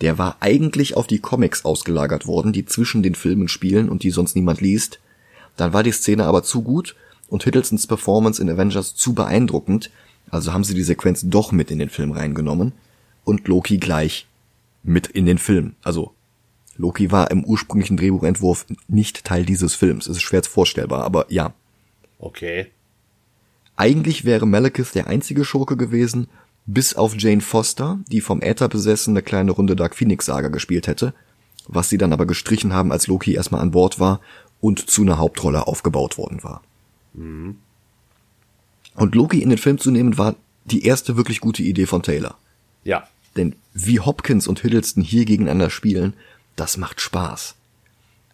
Der 0.00 0.18
war 0.18 0.36
eigentlich 0.40 0.96
auf 0.96 1.06
die 1.06 1.20
Comics 1.20 1.64
ausgelagert 1.64 2.26
worden, 2.26 2.52
die 2.52 2.66
zwischen 2.66 3.02
den 3.02 3.14
Filmen 3.14 3.48
spielen 3.48 3.88
und 3.88 4.02
die 4.02 4.10
sonst 4.10 4.34
niemand 4.34 4.60
liest. 4.60 5.00
Dann 5.56 5.72
war 5.72 5.82
die 5.82 5.92
Szene 5.92 6.24
aber 6.24 6.42
zu 6.42 6.62
gut 6.62 6.94
und 7.28 7.44
Hiddlestons 7.44 7.86
Performance 7.86 8.42
in 8.42 8.50
Avengers 8.50 8.94
zu 8.94 9.12
beeindruckend, 9.12 9.90
also 10.30 10.52
haben 10.52 10.64
sie 10.64 10.74
die 10.74 10.82
Sequenz 10.82 11.22
doch 11.24 11.52
mit 11.52 11.70
in 11.70 11.78
den 11.78 11.90
Film 11.90 12.12
reingenommen 12.12 12.72
und 13.24 13.46
Loki 13.48 13.78
gleich 13.78 14.26
mit 14.82 15.06
in 15.06 15.26
den 15.26 15.38
Film. 15.38 15.74
Also 15.82 16.12
Loki 16.76 17.10
war 17.10 17.30
im 17.30 17.44
ursprünglichen 17.44 17.96
Drehbuchentwurf 17.96 18.66
nicht 18.86 19.24
Teil 19.24 19.44
dieses 19.44 19.74
Films. 19.74 20.06
Es 20.06 20.16
ist 20.16 20.22
schwer 20.22 20.42
vorstellbar, 20.44 21.04
aber 21.04 21.26
ja. 21.28 21.52
Okay. 22.18 22.68
Eigentlich 23.76 24.24
wäre 24.24 24.46
Malekith 24.46 24.92
der 24.94 25.08
einzige 25.08 25.44
Schurke 25.44 25.76
gewesen, 25.76 26.28
bis 26.66 26.94
auf 26.94 27.14
Jane 27.16 27.40
Foster, 27.40 27.98
die 28.10 28.20
vom 28.20 28.42
Äther 28.42 28.68
besessen 28.68 29.12
eine 29.12 29.22
kleine 29.22 29.52
Runde 29.52 29.76
Dark 29.76 29.96
Phoenix 29.96 30.26
Saga 30.26 30.48
gespielt 30.48 30.86
hätte, 30.86 31.14
was 31.66 31.88
sie 31.88 31.98
dann 31.98 32.12
aber 32.12 32.26
gestrichen 32.26 32.72
haben, 32.72 32.92
als 32.92 33.06
Loki 33.06 33.34
erstmal 33.34 33.60
an 33.60 33.70
Bord 33.70 33.98
war 34.00 34.20
und 34.60 34.90
zu 34.90 35.02
einer 35.02 35.18
Hauptrolle 35.18 35.66
aufgebaut 35.66 36.18
worden 36.18 36.42
war. 36.42 36.62
Und 38.98 39.14
Loki 39.14 39.42
in 39.42 39.48
den 39.48 39.58
Film 39.58 39.78
zu 39.78 39.90
nehmen, 39.90 40.18
war 40.18 40.34
die 40.64 40.84
erste 40.84 41.16
wirklich 41.16 41.40
gute 41.40 41.62
Idee 41.62 41.86
von 41.86 42.02
Taylor. 42.02 42.36
Ja. 42.84 43.08
Denn 43.36 43.54
wie 43.72 44.00
Hopkins 44.00 44.46
und 44.48 44.60
Hiddleston 44.60 45.02
hier 45.02 45.24
gegeneinander 45.24 45.70
spielen, 45.70 46.14
das 46.56 46.76
macht 46.76 47.00
Spaß. 47.00 47.54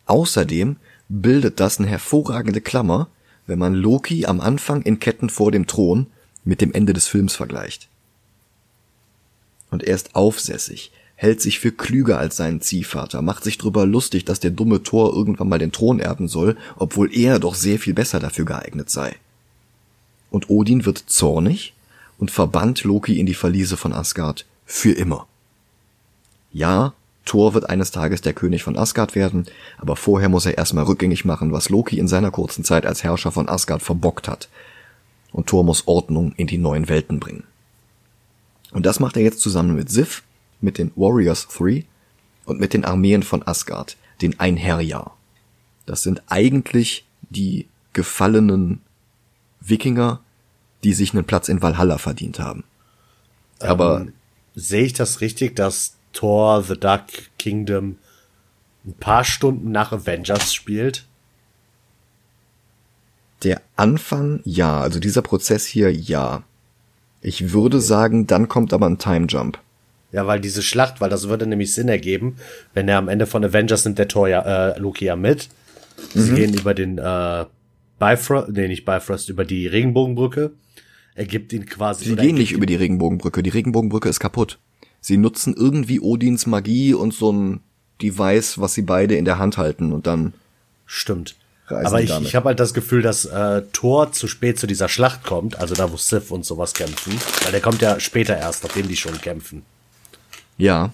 Außerdem 0.06 0.76
bildet 1.08 1.60
das 1.60 1.78
eine 1.78 1.88
hervorragende 1.88 2.60
Klammer, 2.60 3.08
wenn 3.46 3.58
man 3.58 3.74
Loki 3.74 4.26
am 4.26 4.40
Anfang 4.40 4.82
in 4.82 5.00
Ketten 5.00 5.28
vor 5.28 5.52
dem 5.52 5.66
Thron 5.66 6.06
mit 6.44 6.60
dem 6.60 6.72
Ende 6.72 6.92
des 6.92 7.06
Films 7.06 7.34
vergleicht. 7.34 7.88
Und 9.70 9.82
er 9.82 9.94
ist 9.94 10.14
aufsässig, 10.14 10.92
hält 11.16 11.40
sich 11.40 11.58
für 11.58 11.72
klüger 11.72 12.18
als 12.18 12.36
seinen 12.36 12.60
Ziehvater, 12.60 13.22
macht 13.22 13.44
sich 13.44 13.58
drüber 13.58 13.86
lustig, 13.86 14.24
dass 14.24 14.40
der 14.40 14.50
dumme 14.50 14.82
Thor 14.82 15.14
irgendwann 15.14 15.48
mal 15.48 15.58
den 15.58 15.72
Thron 15.72 16.00
erben 16.00 16.28
soll, 16.28 16.56
obwohl 16.76 17.14
er 17.14 17.38
doch 17.38 17.54
sehr 17.54 17.78
viel 17.78 17.94
besser 17.94 18.20
dafür 18.20 18.44
geeignet 18.44 18.88
sei. 18.88 19.16
Und 20.34 20.50
Odin 20.50 20.84
wird 20.84 20.98
zornig 20.98 21.74
und 22.18 22.32
verbannt 22.32 22.82
Loki 22.82 23.20
in 23.20 23.26
die 23.26 23.34
Verliese 23.34 23.76
von 23.76 23.92
Asgard 23.92 24.46
für 24.66 24.90
immer. 24.90 25.28
Ja, 26.52 26.92
Thor 27.24 27.54
wird 27.54 27.70
eines 27.70 27.92
Tages 27.92 28.20
der 28.20 28.32
König 28.32 28.64
von 28.64 28.76
Asgard 28.76 29.14
werden, 29.14 29.46
aber 29.78 29.94
vorher 29.94 30.28
muss 30.28 30.44
er 30.44 30.58
erstmal 30.58 30.86
rückgängig 30.86 31.24
machen, 31.24 31.52
was 31.52 31.68
Loki 31.68 32.00
in 32.00 32.08
seiner 32.08 32.32
kurzen 32.32 32.64
Zeit 32.64 32.84
als 32.84 33.04
Herrscher 33.04 33.30
von 33.30 33.48
Asgard 33.48 33.80
verbockt 33.80 34.26
hat. 34.26 34.48
Und 35.30 35.46
Thor 35.46 35.62
muss 35.62 35.86
Ordnung 35.86 36.32
in 36.36 36.48
die 36.48 36.58
neuen 36.58 36.88
Welten 36.88 37.20
bringen. 37.20 37.44
Und 38.72 38.86
das 38.86 38.98
macht 38.98 39.16
er 39.16 39.22
jetzt 39.22 39.38
zusammen 39.38 39.76
mit 39.76 39.88
Sif, 39.88 40.24
mit 40.60 40.78
den 40.78 40.90
Warriors 40.96 41.46
3 41.46 41.84
und 42.44 42.58
mit 42.58 42.74
den 42.74 42.84
Armeen 42.84 43.22
von 43.22 43.46
Asgard, 43.46 43.96
den 44.20 44.40
Einherjar. 44.40 45.16
Das 45.86 46.02
sind 46.02 46.24
eigentlich 46.26 47.06
die 47.30 47.68
gefallenen 47.92 48.80
Wikinger, 49.60 50.23
die 50.84 50.92
sich 50.94 51.12
einen 51.14 51.24
Platz 51.24 51.48
in 51.48 51.62
Valhalla 51.62 51.98
verdient 51.98 52.38
haben. 52.38 52.64
Aber 53.58 54.02
Ähm, 54.02 54.12
sehe 54.54 54.84
ich 54.84 54.92
das 54.92 55.20
richtig, 55.20 55.56
dass 55.56 55.94
Thor 56.12 56.62
The 56.62 56.78
Dark 56.78 57.10
Kingdom 57.38 57.96
ein 58.86 58.94
paar 58.94 59.24
Stunden 59.24 59.72
nach 59.72 59.92
Avengers 59.92 60.52
spielt? 60.54 61.04
Der 63.42 63.60
Anfang, 63.76 64.40
ja, 64.44 64.80
also 64.80 65.00
dieser 65.00 65.22
Prozess 65.22 65.66
hier, 65.66 65.92
ja. 65.92 66.42
Ich 67.20 67.52
würde 67.52 67.80
sagen, 67.80 68.26
dann 68.26 68.48
kommt 68.48 68.72
aber 68.72 68.86
ein 68.86 68.98
Time 68.98 69.26
Jump. 69.28 69.58
Ja, 70.12 70.26
weil 70.26 70.40
diese 70.40 70.62
Schlacht, 70.62 71.00
weil 71.00 71.10
das 71.10 71.28
würde 71.28 71.46
nämlich 71.46 71.74
Sinn 71.74 71.88
ergeben, 71.88 72.36
wenn 72.72 72.88
er 72.88 72.98
am 72.98 73.08
Ende 73.08 73.26
von 73.26 73.44
Avengers 73.44 73.84
nimmt 73.84 73.98
der 73.98 74.08
Thor 74.08 74.28
ja, 74.28 74.40
äh, 74.70 74.78
Loki 74.78 75.06
ja 75.06 75.16
mit. 75.16 75.48
Sie 76.14 76.30
Mhm. 76.30 76.34
gehen 76.36 76.54
über 76.54 76.72
den 76.74 76.98
äh, 76.98 77.44
Bifrost, 77.98 78.48
nee, 78.50 78.68
nicht 78.68 78.84
Bifrost, 78.84 79.28
über 79.28 79.44
die 79.44 79.66
Regenbogenbrücke. 79.66 80.52
Er 81.14 81.26
gibt 81.26 81.52
ihn 81.52 81.66
quasi. 81.66 82.06
Sie 82.06 82.16
gehen 82.16 82.34
nicht 82.34 82.52
über 82.52 82.66
die 82.66 82.74
Regenbogenbrücke. 82.74 83.42
Die 83.42 83.50
Regenbogenbrücke 83.50 84.08
ist 84.08 84.20
kaputt. 84.20 84.58
Sie 85.00 85.16
nutzen 85.16 85.54
irgendwie 85.56 86.00
Odins 86.00 86.46
Magie 86.46 86.94
und 86.94 87.14
so 87.14 87.32
ein 87.32 87.60
Device, 88.02 88.58
was 88.58 88.74
sie 88.74 88.82
beide 88.82 89.16
in 89.16 89.24
der 89.24 89.38
Hand 89.38 89.58
halten 89.58 89.92
und 89.92 90.06
dann 90.06 90.34
Stimmt. 90.86 91.36
Aber 91.66 92.02
ich, 92.02 92.10
ich 92.20 92.34
habe 92.34 92.48
halt 92.48 92.60
das 92.60 92.74
Gefühl, 92.74 93.00
dass 93.00 93.24
äh, 93.24 93.62
Thor 93.72 94.12
zu 94.12 94.28
spät 94.28 94.58
zu 94.58 94.66
dieser 94.66 94.88
Schlacht 94.88 95.24
kommt, 95.24 95.58
also 95.58 95.74
da, 95.74 95.90
wo 95.90 95.96
Sif 95.96 96.30
und 96.30 96.44
sowas 96.44 96.74
kämpfen. 96.74 97.18
Weil 97.42 97.52
der 97.52 97.62
kommt 97.62 97.80
ja 97.80 97.98
später 98.00 98.36
erst, 98.36 98.64
nachdem 98.64 98.86
die 98.86 98.96
schon 98.96 99.18
kämpfen. 99.20 99.62
ja, 100.58 100.92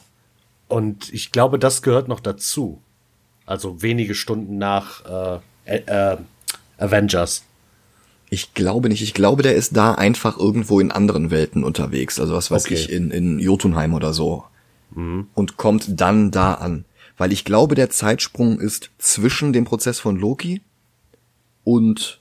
Und 0.69 1.13
ich 1.13 1.33
glaube, 1.33 1.59
das 1.59 1.83
gehört 1.83 2.07
noch 2.07 2.21
dazu. 2.21 2.81
Also 3.47 3.83
wenige 3.83 4.15
Stunden 4.15 4.59
nach 4.59 5.41
äh, 5.65 5.77
äh, 5.79 6.17
Avengers. 6.79 7.43
Ich 8.31 8.55
glaube 8.55 8.89
nicht. 8.89 9.03
Ich 9.03 9.13
glaube, 9.13 9.43
der 9.43 9.55
ist 9.57 9.77
da 9.77 9.93
einfach 9.95 10.39
irgendwo 10.39 10.79
in 10.81 10.93
anderen 10.93 11.31
Welten 11.31 11.65
unterwegs. 11.65 12.19
Also 12.21 12.35
was 12.35 12.51
weiß 12.51 12.65
Okay. 12.67 12.75
ich, 12.75 12.91
in, 12.91 13.11
in 13.11 13.39
Jotunheim 13.41 13.93
oder 13.95 14.13
so. 14.13 14.45
Und 14.95 15.57
kommt 15.57 16.01
dann 16.01 16.31
da 16.31 16.55
an. 16.55 16.85
Weil 17.17 17.33
ich 17.33 17.45
glaube, 17.45 17.75
der 17.75 17.91
Zeitsprung 17.91 18.59
ist 18.61 18.91
zwischen 18.99 19.53
dem 19.53 19.65
Prozess 19.65 20.01
von 20.01 20.17
Loki 20.17 20.63
und 21.65 22.21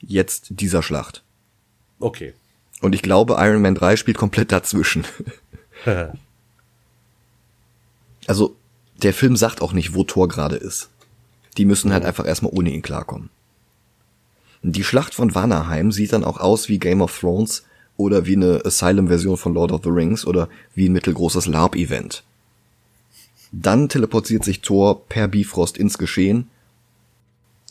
jetzt 0.00 0.46
dieser 0.50 0.82
Schlacht. 0.82 1.22
Okay. 2.00 2.34
Und 2.82 2.94
ich 2.94 3.02
glaube, 3.02 3.36
Iron 3.38 3.62
Man 3.62 3.74
3 3.74 3.96
spielt 3.96 4.18
komplett 4.18 4.52
dazwischen. 4.52 5.04
Also, 8.26 8.56
der 9.02 9.14
Film 9.14 9.36
sagt 9.36 9.62
auch 9.62 9.72
nicht, 9.72 9.94
wo 9.94 10.02
Thor 10.04 10.26
gerade 10.28 10.56
ist. 10.56 10.88
Die 11.58 11.64
müssen 11.64 11.92
halt 11.92 12.04
einfach 12.04 12.26
erstmal 12.26 12.52
ohne 12.52 12.70
ihn 12.70 12.82
klarkommen. 12.82 13.30
Die 14.68 14.82
Schlacht 14.82 15.14
von 15.14 15.32
Vanaheim 15.32 15.92
sieht 15.92 16.12
dann 16.12 16.24
auch 16.24 16.40
aus 16.40 16.68
wie 16.68 16.80
Game 16.80 17.00
of 17.00 17.16
Thrones 17.16 17.62
oder 17.96 18.26
wie 18.26 18.34
eine 18.34 18.62
Asylum-Version 18.64 19.36
von 19.36 19.54
Lord 19.54 19.70
of 19.70 19.82
the 19.84 19.90
Rings 19.90 20.26
oder 20.26 20.48
wie 20.74 20.88
ein 20.88 20.92
mittelgroßes 20.92 21.46
LARP-Event. 21.46 22.24
Dann 23.52 23.88
teleportiert 23.88 24.42
sich 24.44 24.62
Thor 24.62 25.06
per 25.06 25.28
Bifrost 25.28 25.78
ins 25.78 25.98
Geschehen. 25.98 26.48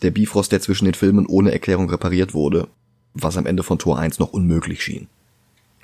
Der 0.04 0.12
Bifrost, 0.12 0.54
der 0.54 0.62
zwischen 0.62 0.86
den 0.86 0.94
Filmen 0.94 1.26
ohne 1.26 1.52
Erklärung 1.52 1.90
repariert 1.90 2.34
wurde, 2.34 2.70
was 3.14 3.36
am 3.36 3.46
Ende 3.46 3.64
von 3.64 3.78
Tor 3.78 4.00
1 4.00 4.20
noch 4.20 4.32
unmöglich 4.32 4.82
schien. 4.82 5.08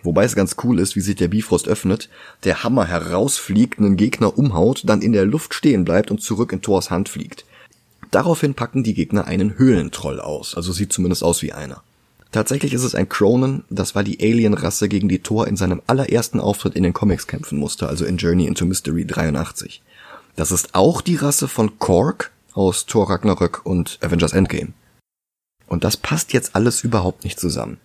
Wobei 0.03 0.23
es 0.23 0.33
ganz 0.33 0.55
cool 0.63 0.79
ist, 0.79 0.95
wie 0.95 1.01
sich 1.01 1.17
der 1.17 1.27
Bifrost 1.27 1.67
öffnet, 1.67 2.07
der 2.45 2.63
Hammer 2.63 2.85
herausfliegt, 2.85 3.79
einen 3.79 3.97
Gegner 3.97 4.37
umhaut, 4.37 4.83
dann 4.85 5.01
in 5.01 5.11
der 5.11 5.25
Luft 5.25 5.55
stehen 5.55 5.83
bleibt 5.83 6.09
und 6.09 6.21
zurück 6.21 6.53
in 6.53 6.61
Thors 6.61 6.89
Hand 6.89 7.09
fliegt. 7.09 7.43
Daraufhin 8.11 8.53
packen 8.53 8.83
die 8.83 8.93
Gegner 8.93 9.25
einen 9.25 9.57
Höhlentroll 9.57 10.19
aus, 10.19 10.55
also 10.55 10.73
sieht 10.73 10.91
zumindest 10.91 11.23
aus 11.23 11.41
wie 11.41 11.53
einer. 11.53 11.81
Tatsächlich 12.31 12.73
ist 12.73 12.83
es 12.83 12.95
ein 12.95 13.09
Cronen, 13.09 13.63
das 13.69 13.95
war 13.95 14.03
die 14.03 14.19
Alien-Rasse, 14.21 14.87
gegen 14.87 15.09
die 15.09 15.19
Thor 15.19 15.47
in 15.47 15.57
seinem 15.57 15.81
allerersten 15.87 16.39
Auftritt 16.39 16.75
in 16.75 16.83
den 16.83 16.93
Comics 16.93 17.27
kämpfen 17.27 17.57
musste, 17.57 17.87
also 17.87 18.05
in 18.05 18.17
Journey 18.17 18.45
into 18.45 18.65
Mystery 18.65 19.05
83. 19.05 19.81
Das 20.35 20.51
ist 20.51 20.75
auch 20.75 21.01
die 21.01 21.17
Rasse 21.17 21.47
von 21.47 21.79
Korg 21.79 22.31
aus 22.53 22.85
Thor 22.85 23.09
Ragnarök 23.09 23.65
und 23.65 23.97
Avengers 24.01 24.33
Endgame. 24.33 24.73
Und 25.67 25.83
das 25.83 25.97
passt 25.97 26.33
jetzt 26.33 26.55
alles 26.55 26.83
überhaupt 26.83 27.23
nicht 27.23 27.39
zusammen. 27.39 27.77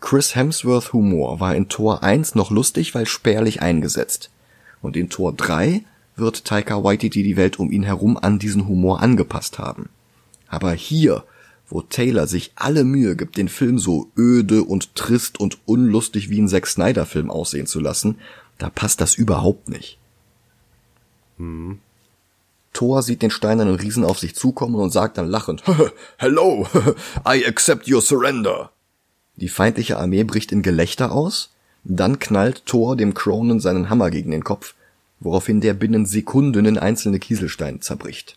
Chris 0.00 0.34
Hemsworth 0.34 0.92
Humor 0.92 1.40
war 1.40 1.54
in 1.54 1.68
Tor 1.68 2.02
1 2.02 2.34
noch 2.34 2.50
lustig, 2.50 2.94
weil 2.94 3.06
spärlich 3.06 3.62
eingesetzt. 3.62 4.30
Und 4.80 4.96
in 4.96 5.10
Tor 5.10 5.32
3 5.32 5.84
wird 6.16 6.44
Taika 6.44 6.84
Waititi 6.84 7.22
die 7.22 7.36
Welt 7.36 7.58
um 7.58 7.70
ihn 7.70 7.82
herum 7.82 8.16
an 8.16 8.38
diesen 8.38 8.68
Humor 8.68 9.00
angepasst 9.00 9.58
haben. 9.58 9.88
Aber 10.48 10.72
hier, 10.72 11.24
wo 11.68 11.80
Taylor 11.80 12.26
sich 12.26 12.52
alle 12.56 12.84
Mühe 12.84 13.16
gibt, 13.16 13.36
den 13.36 13.48
Film 13.48 13.78
so 13.78 14.10
öde 14.16 14.62
und 14.62 14.94
trist 14.94 15.40
und 15.40 15.58
unlustig 15.64 16.28
wie 16.28 16.40
ein 16.40 16.48
Zack 16.48 16.66
Snyder 16.66 17.06
Film 17.06 17.30
aussehen 17.30 17.66
zu 17.66 17.80
lassen, 17.80 18.18
da 18.58 18.68
passt 18.68 19.00
das 19.00 19.14
überhaupt 19.14 19.68
nicht. 19.68 19.98
Hm. 21.38 21.78
Thor 22.72 23.02
sieht 23.02 23.22
den 23.22 23.30
steinernen 23.30 23.74
Riesen 23.74 24.04
auf 24.04 24.18
sich 24.18 24.34
zukommen 24.34 24.76
und 24.76 24.90
sagt 24.90 25.18
dann 25.18 25.28
lachend, 25.28 25.62
Hello, 26.16 26.66
I 27.26 27.44
accept 27.46 27.90
your 27.90 28.00
surrender. 28.00 28.70
Die 29.36 29.48
feindliche 29.48 29.98
Armee 29.98 30.24
bricht 30.24 30.52
in 30.52 30.62
Gelächter 30.62 31.12
aus, 31.12 31.50
dann 31.84 32.18
knallt 32.18 32.66
Thor 32.66 32.96
dem 32.96 33.14
Cronen 33.14 33.60
seinen 33.60 33.90
Hammer 33.90 34.10
gegen 34.10 34.30
den 34.30 34.44
Kopf, 34.44 34.74
woraufhin 35.24 35.60
der 35.60 35.74
binnen 35.74 36.06
Sekunden 36.06 36.66
in 36.66 36.78
einzelne 36.78 37.18
Kieselsteine 37.18 37.80
zerbricht. 37.80 38.36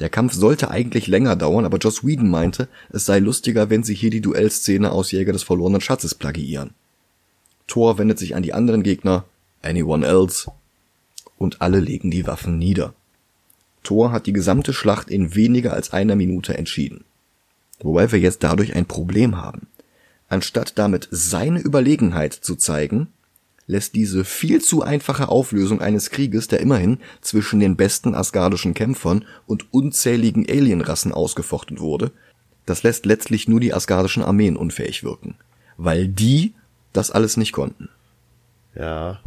Der 0.00 0.08
Kampf 0.08 0.32
sollte 0.34 0.70
eigentlich 0.70 1.06
länger 1.06 1.36
dauern, 1.36 1.64
aber 1.64 1.78
Joss 1.78 2.04
Whedon 2.04 2.28
meinte, 2.28 2.68
es 2.90 3.06
sei 3.06 3.20
lustiger, 3.20 3.70
wenn 3.70 3.84
sie 3.84 3.94
hier 3.94 4.10
die 4.10 4.20
Duellszene 4.20 4.90
aus 4.90 5.12
Jäger 5.12 5.32
des 5.32 5.44
verlorenen 5.44 5.80
Schatzes 5.80 6.14
plagiieren. 6.14 6.70
Thor 7.66 7.96
wendet 7.96 8.18
sich 8.18 8.34
an 8.34 8.42
die 8.42 8.52
anderen 8.52 8.82
Gegner, 8.82 9.24
anyone 9.62 10.04
else, 10.04 10.50
und 11.38 11.62
alle 11.62 11.80
legen 11.80 12.10
die 12.10 12.26
Waffen 12.26 12.58
nieder. 12.58 12.92
Thor 13.82 14.12
hat 14.12 14.26
die 14.26 14.32
gesamte 14.32 14.72
Schlacht 14.72 15.10
in 15.10 15.34
weniger 15.34 15.72
als 15.74 15.92
einer 15.92 16.16
Minute 16.16 16.56
entschieden. 16.56 17.04
Wobei 17.80 18.10
wir 18.10 18.18
jetzt 18.18 18.42
dadurch 18.42 18.74
ein 18.74 18.86
Problem 18.86 19.36
haben. 19.36 19.66
Anstatt 20.28 20.78
damit 20.78 21.06
seine 21.10 21.60
Überlegenheit 21.60 22.32
zu 22.32 22.56
zeigen, 22.56 23.08
lässt 23.66 23.94
diese 23.94 24.24
viel 24.24 24.60
zu 24.60 24.82
einfache 24.82 25.28
Auflösung 25.28 25.80
eines 25.80 26.10
Krieges, 26.10 26.48
der 26.48 26.60
immerhin 26.60 26.98
zwischen 27.20 27.60
den 27.60 27.76
besten 27.76 28.14
asgardischen 28.14 28.74
Kämpfern 28.74 29.24
und 29.46 29.72
unzähligen 29.72 30.46
Alienrassen 30.48 31.12
ausgefochten 31.12 31.80
wurde, 31.80 32.12
das 32.66 32.82
lässt 32.82 33.06
letztlich 33.06 33.48
nur 33.48 33.60
die 33.60 33.74
asgardischen 33.74 34.22
Armeen 34.22 34.56
unfähig 34.56 35.04
wirken, 35.04 35.34
weil 35.76 36.08
die 36.08 36.54
das 36.92 37.10
alles 37.10 37.36
nicht 37.36 37.52
konnten. 37.52 37.88
Ja. 38.74 39.20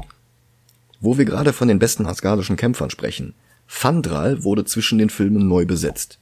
Wo 0.99 1.17
wir 1.17 1.25
gerade 1.25 1.53
von 1.53 1.67
den 1.67 1.79
besten 1.79 2.05
asgardischen 2.05 2.55
Kämpfern 2.55 2.89
sprechen, 2.89 3.33
Fandral 3.67 4.43
wurde 4.43 4.65
zwischen 4.65 4.97
den 4.97 5.09
Filmen 5.09 5.47
neu 5.47 5.65
besetzt. 5.65 6.19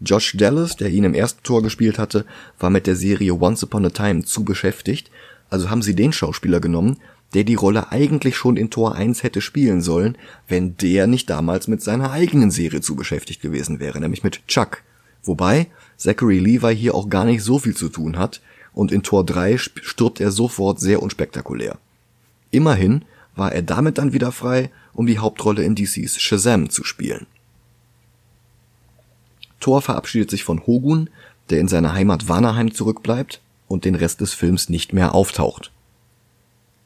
Josh 0.00 0.36
Dallas, 0.36 0.76
der 0.76 0.90
ihn 0.90 1.04
im 1.04 1.14
ersten 1.14 1.42
Tor 1.42 1.62
gespielt 1.62 1.98
hatte, 1.98 2.24
war 2.58 2.70
mit 2.70 2.86
der 2.86 2.96
Serie 2.96 3.34
Once 3.34 3.62
Upon 3.62 3.86
a 3.86 3.90
Time 3.90 4.24
zu 4.24 4.44
beschäftigt, 4.44 5.10
also 5.48 5.70
haben 5.70 5.82
sie 5.82 5.94
den 5.94 6.12
Schauspieler 6.12 6.60
genommen, 6.60 6.98
der 7.34 7.44
die 7.44 7.54
Rolle 7.54 7.90
eigentlich 7.90 8.36
schon 8.36 8.56
in 8.56 8.70
Tor 8.70 8.94
1 8.94 9.22
hätte 9.22 9.40
spielen 9.40 9.80
sollen, 9.80 10.16
wenn 10.48 10.76
der 10.76 11.06
nicht 11.06 11.30
damals 11.30 11.68
mit 11.68 11.82
seiner 11.82 12.10
eigenen 12.10 12.50
Serie 12.50 12.80
zu 12.80 12.94
beschäftigt 12.94 13.40
gewesen 13.40 13.80
wäre, 13.80 14.00
nämlich 14.00 14.22
mit 14.22 14.46
Chuck. 14.48 14.82
Wobei 15.22 15.68
Zachary 15.96 16.38
Levi 16.38 16.76
hier 16.76 16.94
auch 16.94 17.08
gar 17.08 17.24
nicht 17.24 17.42
so 17.42 17.58
viel 17.58 17.76
zu 17.76 17.88
tun 17.88 18.18
hat 18.18 18.40
und 18.72 18.92
in 18.92 19.02
Tor 19.02 19.24
3 19.24 19.58
stirbt 19.58 20.20
er 20.20 20.30
sofort 20.30 20.80
sehr 20.80 21.02
unspektakulär. 21.02 21.78
Immerhin 22.50 23.04
war 23.34 23.52
er 23.52 23.62
damit 23.62 23.98
dann 23.98 24.12
wieder 24.12 24.32
frei, 24.32 24.70
um 24.92 25.06
die 25.06 25.18
Hauptrolle 25.18 25.62
in 25.62 25.74
DCs 25.74 26.20
Shazam 26.20 26.70
zu 26.70 26.84
spielen. 26.84 27.26
Thor 29.60 29.80
verabschiedet 29.80 30.30
sich 30.30 30.44
von 30.44 30.66
Hogun, 30.66 31.08
der 31.48 31.60
in 31.60 31.68
seiner 31.68 31.94
Heimat 31.94 32.28
Vanaheim 32.28 32.74
zurückbleibt 32.74 33.40
und 33.68 33.84
den 33.84 33.94
Rest 33.94 34.20
des 34.20 34.34
Films 34.34 34.68
nicht 34.68 34.92
mehr 34.92 35.14
auftaucht. 35.14 35.70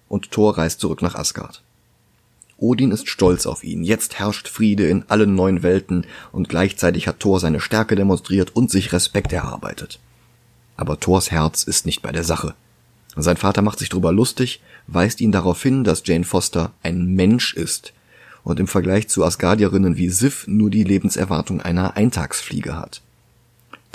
Und 0.09 0.31
Thor 0.31 0.57
reist 0.57 0.81
zurück 0.81 1.03
nach 1.03 1.15
Asgard. 1.15 1.63
Odin 2.59 2.91
ist 2.91 3.09
stolz 3.09 3.47
auf 3.47 3.65
ihn. 3.65 3.85
Jetzt 3.85 4.19
herrscht 4.19 4.49
Friede 4.49 4.87
in 4.87 5.05
allen 5.09 5.35
neuen 5.35 5.63
Welten 5.63 6.07
und 6.33 6.49
gleichzeitig 6.49 7.07
hat 7.07 7.21
Thor 7.21 7.39
seine 7.39 7.61
Stärke 7.61 7.97
demonstriert 7.97 8.57
und 8.57 8.71
sich 8.71 8.93
Respekt 8.93 9.33
erarbeitet. 9.33 10.01
Aber 10.77 10.99
Thors 10.99 11.31
Herz 11.31 11.65
ist 11.65 11.87
nicht 11.87 12.03
bei 12.03 12.13
der 12.13 12.25
Sache. 12.25 12.55
Sein 13.15 13.37
Vater 13.37 13.63
macht 13.63 13.79
sich 13.79 13.89
darüber 13.89 14.13
lustig, 14.13 14.63
weist 14.87 15.21
ihn 15.21 15.33
darauf 15.33 15.63
hin, 15.63 15.85
dass 15.85 16.03
Jane 16.05 16.25
Foster 16.25 16.73
ein 16.83 17.07
Mensch 17.07 17.55
ist 17.55 17.93
und 18.45 18.61
im 18.61 18.69
Vergleich 18.69 19.09
zu 19.09 19.25
Asgardierinnen 19.25 19.97
wie 19.97 20.09
Sif 20.09 20.47
nur 20.47 20.71
die 20.71 20.85
Lebenserwartung 20.85 21.61
einer 21.61 21.97
Eintagsfliege 21.97 22.79
hat. 22.79 23.03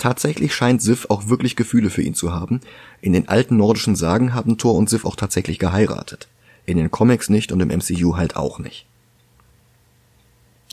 Tatsächlich 0.02 0.52
scheint 0.52 0.82
Sif 0.82 1.06
auch 1.10 1.28
wirklich 1.28 1.54
Gefühle 1.54 1.88
für 1.88 2.02
ihn 2.02 2.14
zu 2.14 2.32
haben. 2.32 2.60
In 3.00 3.12
den 3.12 3.28
alten 3.28 3.56
nordischen 3.56 3.94
Sagen 3.94 4.34
haben 4.34 4.58
Thor 4.58 4.74
und 4.74 4.90
Sif 4.90 5.04
auch 5.04 5.14
tatsächlich 5.14 5.60
geheiratet. 5.60 6.26
In 6.66 6.76
den 6.76 6.90
Comics 6.90 7.28
nicht 7.28 7.52
und 7.52 7.60
im 7.60 7.68
MCU 7.68 8.16
halt 8.16 8.34
auch 8.34 8.58
nicht. 8.58 8.84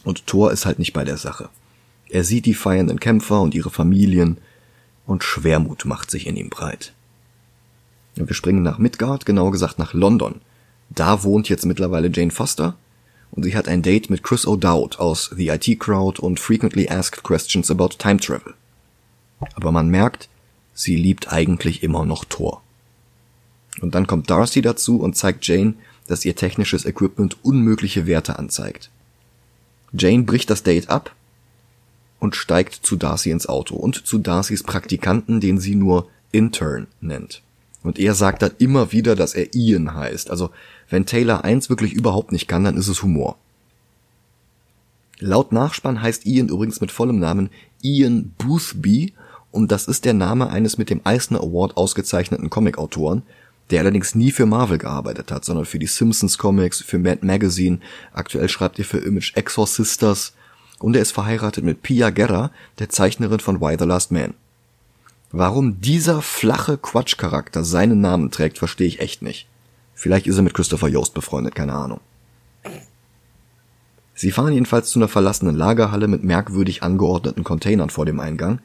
Und 0.04 0.26
Thor 0.26 0.52
ist 0.52 0.66
halt 0.66 0.80
nicht 0.80 0.94
bei 0.94 1.04
der 1.04 1.18
Sache. 1.18 1.50
Er 2.10 2.24
sieht 2.24 2.48
die 2.48 2.56
feiernden 2.56 3.00
Kämpfer 3.00 3.40
und 3.40 3.54
ihre 3.54 3.70
Familien 3.70 4.40
und 5.06 5.24
Schwermut 5.24 5.86
macht 5.86 6.10
sich 6.10 6.26
in 6.26 6.36
ihm 6.36 6.50
breit. 6.50 6.94
Wir 8.16 8.34
springen 8.34 8.64
nach 8.64 8.80
Midgard, 8.80 9.28
genauer 9.28 9.52
gesagt 9.52 9.78
nach 9.78 9.94
London. 9.94 10.42
Da 10.90 11.22
wohnt 11.22 11.50
jetzt 11.50 11.68
mittlerweile 11.68 12.10
Jane 12.12 12.32
Foster 12.32 12.78
und 13.30 13.44
sie 13.44 13.56
hat 13.56 13.68
ein 13.68 13.84
Date 13.84 14.10
mit 14.10 14.24
Chris 14.24 14.48
O'Dowd 14.48 14.98
aus 14.98 15.30
The 15.38 15.50
IT 15.50 15.80
Crowd 15.80 16.20
und 16.20 16.40
Frequently 16.40 16.90
Asked 16.90 17.24
Questions 17.24 17.70
About 17.70 17.90
Time 18.00 18.20
Travel. 18.20 18.56
Aber 19.56 19.72
man 19.72 19.90
merkt, 19.90 20.30
sie 20.74 20.96
liebt 20.96 21.32
eigentlich 21.32 21.84
immer 21.84 22.06
noch 22.06 22.26
Thor. 22.26 22.62
Und 23.82 23.96
dann 23.96 24.08
kommt 24.08 24.30
Darcy 24.30 24.62
dazu 24.62 25.00
und 25.00 25.16
zeigt 25.16 25.48
Jane, 25.48 25.76
dass 26.08 26.26
ihr 26.26 26.36
technisches 26.36 26.86
Equipment 26.86 27.38
unmögliche 27.44 28.08
Werte 28.08 28.40
anzeigt. 28.40 28.90
Jane 29.94 30.24
bricht 30.24 30.50
das 30.50 30.64
Date 30.64 30.90
ab 30.90 31.16
und 32.20 32.36
steigt 32.36 32.76
zu 32.76 32.96
Darcy 32.96 33.32
ins 33.32 33.48
Auto 33.48 33.76
und 33.76 34.06
zu 34.06 34.18
Darcys 34.18 34.64
Praktikanten, 34.64 35.40
den 35.40 35.60
sie 35.60 35.76
nur 35.76 36.10
Intern 36.32 36.88
nennt. 37.02 37.42
Und 37.82 37.98
er 37.98 38.14
sagt 38.14 38.42
dann 38.42 38.52
immer 38.58 38.92
wieder, 38.92 39.16
dass 39.16 39.34
er 39.34 39.54
Ian 39.56 39.96
heißt. 39.96 40.30
Also, 40.30 40.50
wenn 40.90 41.06
Taylor 41.06 41.46
eins 41.46 41.70
wirklich 41.70 41.94
überhaupt 41.94 42.32
nicht 42.32 42.48
kann, 42.48 42.66
dann 42.66 42.76
ist 42.76 42.90
es 42.90 43.04
Humor. 43.04 43.38
Laut 45.20 45.52
Nachspann 45.52 46.02
heißt 46.02 46.26
Ian 46.26 46.50
übrigens 46.50 46.82
mit 46.82 46.92
vollem 46.92 47.20
Namen 47.20 47.50
Ian 47.82 48.34
Boothby 48.38 49.14
und 49.52 49.72
das 49.72 49.88
ist 49.88 50.06
der 50.06 50.14
Name 50.14 50.50
eines 50.50 50.78
mit 50.78 50.90
dem 50.90 51.02
Eisner 51.04 51.40
Award 51.40 51.78
ausgezeichneten 51.78 52.50
Comicautoren, 52.50 53.24
der 53.70 53.82
allerdings 53.82 54.16
nie 54.16 54.32
für 54.32 54.46
Marvel 54.46 54.78
gearbeitet 54.78 55.32
hat, 55.32 55.46
sondern 55.46 55.66
für 55.66 55.80
die 55.80 55.88
Simpsons 55.88 56.38
Comics, 56.38 56.82
für 56.82 56.98
Mad 56.98 57.26
Magazine, 57.26 57.80
aktuell 58.14 58.50
schreibt 58.50 58.80
er 58.80 58.86
für 58.86 59.00
Image 59.00 59.36
Exorcisters 59.36 60.34
und 60.80 60.96
er 60.96 61.02
ist 61.02 61.12
verheiratet 61.12 61.64
mit 61.64 61.84
Pia 61.84 62.10
Guerra, 62.10 62.52
der 62.80 62.90
Zeichnerin 62.90 63.40
von 63.40 63.62
Why 63.62 63.76
the 63.78 63.86
Last 63.86 64.12
Man. 64.12 64.34
Warum 65.32 65.80
dieser 65.82 66.22
flache 66.22 66.78
Quatschcharakter 66.78 67.64
seinen 67.64 68.02
Namen 68.02 68.32
trägt, 68.32 68.58
verstehe 68.58 68.88
ich 68.88 69.00
echt 69.00 69.22
nicht. 69.22 69.48
Vielleicht 69.94 70.26
ist 70.26 70.38
er 70.38 70.44
mit 70.44 70.56
Christopher 70.56 70.88
Yost 70.88 71.14
befreundet, 71.14 71.54
keine 71.54 71.74
Ahnung. 71.74 72.00
Sie 74.16 74.32
fahren 74.32 74.54
jedenfalls 74.54 74.90
zu 74.90 75.00
einer 75.00 75.08
verlassenen 75.08 75.56
Lagerhalle 75.56 76.08
mit 76.08 76.24
merkwürdig 76.24 76.82
angeordneten 76.84 77.44
Containern 77.44 77.90
vor 77.90 78.06
dem 78.06 78.20
Eingang, 78.20 78.60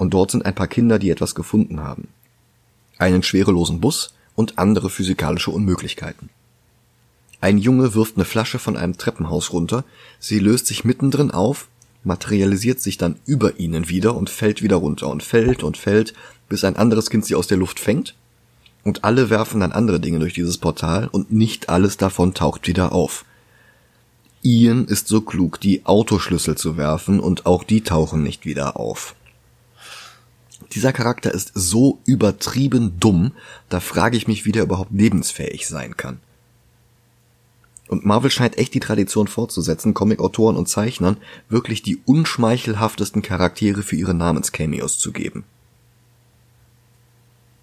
und 0.00 0.14
dort 0.14 0.30
sind 0.30 0.44
ein 0.44 0.54
paar 0.54 0.66
Kinder, 0.66 0.98
die 0.98 1.10
etwas 1.10 1.34
gefunden 1.34 1.80
haben. 1.80 2.08
Einen 2.98 3.22
schwerelosen 3.22 3.80
Bus 3.80 4.14
und 4.34 4.58
andere 4.58 4.90
physikalische 4.90 5.50
Unmöglichkeiten. 5.50 6.30
Ein 7.40 7.58
Junge 7.58 7.94
wirft 7.94 8.16
eine 8.16 8.24
Flasche 8.24 8.58
von 8.58 8.76
einem 8.76 8.98
Treppenhaus 8.98 9.52
runter, 9.52 9.84
sie 10.18 10.38
löst 10.38 10.66
sich 10.66 10.84
mittendrin 10.84 11.30
auf 11.30 11.68
materialisiert 12.04 12.80
sich 12.80 12.98
dann 12.98 13.16
über 13.26 13.58
ihnen 13.58 13.88
wieder 13.88 14.16
und 14.16 14.30
fällt 14.30 14.62
wieder 14.62 14.76
runter 14.76 15.08
und 15.08 15.22
fällt 15.22 15.62
und 15.62 15.76
fällt, 15.76 16.14
bis 16.48 16.64
ein 16.64 16.76
anderes 16.76 17.10
Kind 17.10 17.24
sie 17.24 17.34
aus 17.34 17.46
der 17.46 17.58
Luft 17.58 17.80
fängt. 17.80 18.14
Und 18.82 19.04
alle 19.04 19.28
werfen 19.28 19.60
dann 19.60 19.72
andere 19.72 20.00
Dinge 20.00 20.18
durch 20.18 20.32
dieses 20.32 20.56
Portal 20.56 21.08
und 21.08 21.30
nicht 21.30 21.68
alles 21.68 21.98
davon 21.98 22.32
taucht 22.32 22.66
wieder 22.66 22.92
auf. 22.92 23.26
Ian 24.42 24.86
ist 24.86 25.08
so 25.08 25.20
klug, 25.20 25.60
die 25.60 25.84
Autoschlüssel 25.84 26.56
zu 26.56 26.78
werfen 26.78 27.20
und 27.20 27.44
auch 27.44 27.62
die 27.62 27.82
tauchen 27.82 28.22
nicht 28.22 28.46
wieder 28.46 28.78
auf. 28.78 29.14
Dieser 30.72 30.92
Charakter 30.92 31.32
ist 31.32 31.52
so 31.54 31.98
übertrieben 32.04 32.98
dumm, 33.00 33.32
da 33.68 33.80
frage 33.80 34.16
ich 34.16 34.28
mich, 34.28 34.44
wie 34.44 34.52
der 34.52 34.62
überhaupt 34.62 34.92
lebensfähig 34.92 35.66
sein 35.66 35.96
kann. 35.96 36.20
Und 37.88 38.06
Marvel 38.06 38.30
scheint 38.30 38.56
echt 38.56 38.72
die 38.74 38.80
Tradition 38.80 39.26
fortzusetzen, 39.26 39.94
Comic-Autoren 39.94 40.56
und 40.56 40.68
Zeichnern 40.68 41.16
wirklich 41.48 41.82
die 41.82 41.98
unschmeichelhaftesten 42.04 43.20
Charaktere 43.20 43.82
für 43.82 43.96
ihre 43.96 44.14
Namenscameos 44.14 45.00
zu 45.00 45.10
geben. 45.10 45.42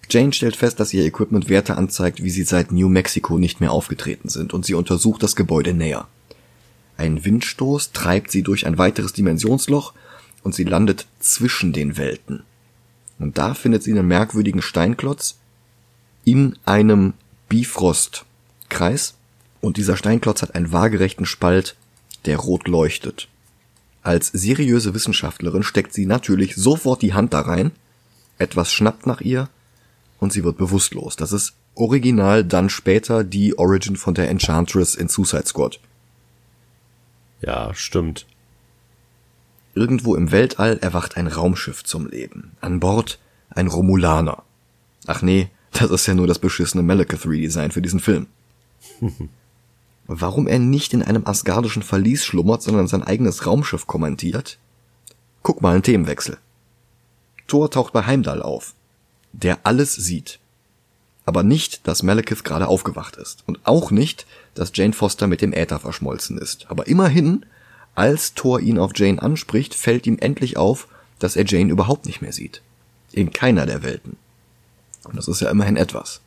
Jane 0.10 0.34
stellt 0.34 0.58
fest, 0.58 0.82
dass 0.82 0.94
ihr 0.94 1.06
Equipment 1.06 1.48
Werte 1.48 1.78
anzeigt, 1.78 2.24
wie 2.24 2.30
sie 2.30 2.44
seit 2.44 2.74
New 2.74 2.90
Mexico 2.90 3.38
nicht 3.38 3.62
mehr 3.62 3.72
aufgetreten 3.72 4.28
sind 4.28 4.54
und 4.54 4.66
sie 4.66 4.74
untersucht 4.74 5.24
das 5.24 5.38
Gebäude 5.38 5.74
näher. 5.74 6.08
Ein 6.98 7.24
Windstoß 7.24 7.92
treibt 7.92 8.32
sie 8.32 8.42
durch 8.42 8.66
ein 8.66 8.78
weiteres 8.78 9.14
Dimensionsloch 9.14 9.94
und 10.44 10.56
sie 10.56 10.64
landet 10.64 11.08
zwischen 11.20 11.72
den 11.72 11.96
Welten. 11.96 12.44
Und 13.20 13.38
da 13.38 13.54
findet 13.54 13.84
sie 13.84 13.92
einen 13.92 14.08
merkwürdigen 14.08 14.62
Steinklotz 14.62 15.38
in 16.24 16.58
einem 16.66 17.14
Bifrost-Kreis 17.50 19.16
und 19.62 19.78
dieser 19.78 19.98
Steinklotz 19.98 20.42
hat 20.42 20.56
einen 20.56 20.72
waagerechten 20.72 21.26
Spalt, 21.26 21.76
der 22.26 22.38
rot 22.38 22.68
leuchtet. 22.68 23.28
Als 24.04 24.28
seriöse 24.28 24.94
Wissenschaftlerin 24.94 25.64
steckt 25.64 25.94
sie 25.94 26.06
natürlich 26.06 26.56
sofort 26.56 27.02
die 27.02 27.14
Hand 27.14 27.34
da 27.34 27.42
rein, 27.42 27.72
etwas 28.38 28.72
schnappt 28.72 29.08
nach 29.08 29.22
ihr 29.22 29.50
und 30.20 30.32
sie 30.32 30.44
wird 30.44 30.58
bewusstlos. 30.58 31.16
Das 31.16 31.32
ist 31.32 31.54
original 31.76 32.44
dann 32.44 32.70
später 32.70 33.24
die 33.24 33.58
Origin 33.58 33.96
von 33.96 34.14
der 34.14 34.30
Enchantress 34.30 34.96
in 34.96 35.08
Suicide 35.08 35.46
Squad. 35.46 35.80
Ja, 37.42 37.74
stimmt. 37.74 38.26
Irgendwo 39.78 40.16
im 40.16 40.32
Weltall 40.32 40.80
erwacht 40.80 41.18
ein 41.18 41.28
Raumschiff 41.28 41.84
zum 41.84 42.08
Leben. 42.08 42.54
An 42.62 42.80
Bord 42.80 43.20
ein 43.52 43.68
Romulaner. 43.68 44.42
Ach 45.06 45.22
nee, 45.22 45.52
das 45.72 45.92
ist 45.92 46.08
ja 46.08 46.16
nur 46.16 46.26
das 46.26 46.40
beschissene 46.40 46.82
Malekith 46.82 47.28
Redesign 47.28 47.70
für 47.70 47.84
diesen 47.84 48.00
Film. 48.00 48.26
Warum 50.08 50.48
er 50.48 50.58
nicht 50.58 50.96
in 50.96 51.04
einem 51.04 51.28
asgardischen 51.28 51.84
Verlies 51.84 52.26
schlummert, 52.26 52.64
sondern 52.64 52.88
sein 52.88 53.04
eigenes 53.04 53.46
Raumschiff 53.46 53.86
kommentiert? 53.86 54.58
Guck 55.44 55.62
mal, 55.62 55.76
ein 55.76 55.84
Themenwechsel. 55.84 56.40
Thor 57.46 57.70
taucht 57.70 57.94
bei 57.94 58.04
Heimdall 58.08 58.42
auf, 58.42 58.74
der 59.32 59.60
alles 59.64 59.94
sieht. 59.94 60.40
Aber 61.24 61.44
nicht, 61.44 61.88
dass 61.88 62.02
Malekith 62.02 62.44
gerade 62.44 62.68
aufgewacht 62.68 63.16
ist. 63.16 63.44
Und 63.46 63.60
auch 63.68 63.92
nicht, 63.92 64.26
dass 64.56 64.72
Jane 64.74 64.94
Foster 64.94 65.28
mit 65.28 65.44
dem 65.44 65.54
Äther 65.54 65.80
verschmolzen 65.80 66.40
ist. 66.40 66.66
Aber 66.68 66.88
immerhin, 66.88 67.46
als 67.98 68.36
Thor 68.36 68.60
ihn 68.60 68.78
auf 68.78 68.92
Jane 68.96 69.22
anspricht, 69.22 69.74
fällt 69.74 70.06
ihm 70.06 70.18
endlich 70.20 70.56
auf, 70.56 70.88
dass 71.20 71.36
er 71.36 71.46
Jane 71.46 71.72
überhaupt 71.72 72.06
nicht 72.06 72.22
mehr 72.22 72.32
sieht. 72.32 72.62
In 73.12 73.32
keiner 73.32 73.66
der 73.66 73.82
Welten. 73.82 74.18
Und 75.04 75.16
das 75.18 75.28
ist 75.28 75.42
ja 75.42 75.50
immerhin 75.50 75.78
etwas. 75.78 76.22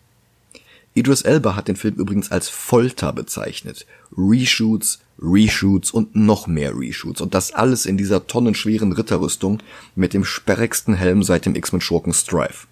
Idris 0.95 1.23
Elba 1.23 1.55
hat 1.55 1.69
den 1.69 1.77
Film 1.77 1.95
übrigens 1.95 2.33
als 2.33 2.49
Folter 2.49 3.13
bezeichnet. 3.13 3.87
Reshoots, 4.17 4.99
Reshoots 5.21 5.93
und 5.93 6.17
noch 6.17 6.49
mehr 6.49 6.77
Reshoots. 6.77 7.21
Und 7.21 7.35
das 7.35 7.53
alles 7.53 7.87
in 7.87 7.97
dieser 7.97 8.27
tonnenschweren 8.27 8.93
Ritterrüstung 8.93 9.63
mit 9.95 10.13
dem 10.13 10.25
sperrigsten 10.25 10.95
Helm 10.95 11.23
seit 11.23 11.47
dem 11.47 11.55
X-Men-Schurken 11.55 12.13
Strife. 12.13 12.67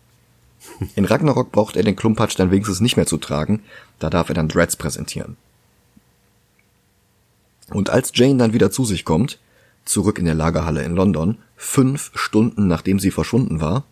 In 0.96 1.04
Ragnarok 1.04 1.52
braucht 1.52 1.76
er 1.76 1.84
den 1.84 1.94
Klumpatsch 1.94 2.36
dann 2.36 2.50
wenigstens 2.50 2.80
nicht 2.80 2.96
mehr 2.96 3.06
zu 3.06 3.18
tragen, 3.18 3.62
da 4.00 4.10
darf 4.10 4.28
er 4.28 4.34
dann 4.34 4.48
Dreads 4.48 4.74
präsentieren. 4.74 5.36
Und 7.70 7.90
als 7.90 8.12
Jane 8.14 8.36
dann 8.36 8.52
wieder 8.52 8.70
zu 8.70 8.84
sich 8.84 9.04
kommt, 9.04 9.38
zurück 9.84 10.18
in 10.18 10.24
der 10.24 10.34
Lagerhalle 10.34 10.82
in 10.82 10.94
London, 10.94 11.38
fünf 11.56 12.10
Stunden 12.14 12.66
nachdem 12.66 12.98
sie 12.98 13.10
verschwunden 13.10 13.60
war, 13.60 13.84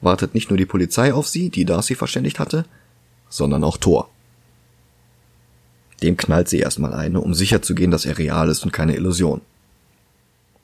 wartet 0.00 0.34
nicht 0.34 0.50
nur 0.50 0.56
die 0.56 0.66
Polizei 0.66 1.12
auf 1.12 1.28
sie, 1.28 1.50
die 1.50 1.64
Darcy 1.64 1.94
verständigt 1.94 2.38
hatte, 2.38 2.66
sondern 3.28 3.64
auch 3.64 3.76
Thor. 3.76 4.10
Dem 6.02 6.16
knallt 6.16 6.48
sie 6.48 6.58
erstmal 6.58 6.92
eine, 6.92 7.20
um 7.20 7.34
sicherzugehen, 7.34 7.90
dass 7.90 8.04
er 8.04 8.18
real 8.18 8.48
ist 8.48 8.64
und 8.64 8.72
keine 8.72 8.96
Illusion. 8.96 9.40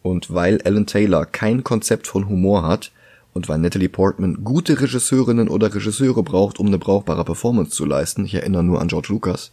Und 0.03 0.33
weil 0.33 0.61
Alan 0.63 0.87
Taylor 0.87 1.27
kein 1.27 1.65
Konzept 1.65 2.07
von 2.07 2.29
Humor 2.29 2.63
hat 2.67 2.91
und 3.33 3.49
weil 3.49 3.59
Natalie 3.59 3.89
Portman 3.89 4.45
gute 4.45 4.81
Regisseurinnen 4.81 5.49
oder 5.49 5.75
Regisseure 5.75 6.23
braucht, 6.23 6.59
um 6.59 6.67
eine 6.67 6.79
brauchbare 6.79 7.25
Performance 7.25 7.71
zu 7.71 7.85
leisten, 7.85 8.25
ich 8.25 8.35
erinnere 8.35 8.65
nur 8.65 8.81
an 8.81 8.89
George 8.89 9.09
Lucas, 9.11 9.53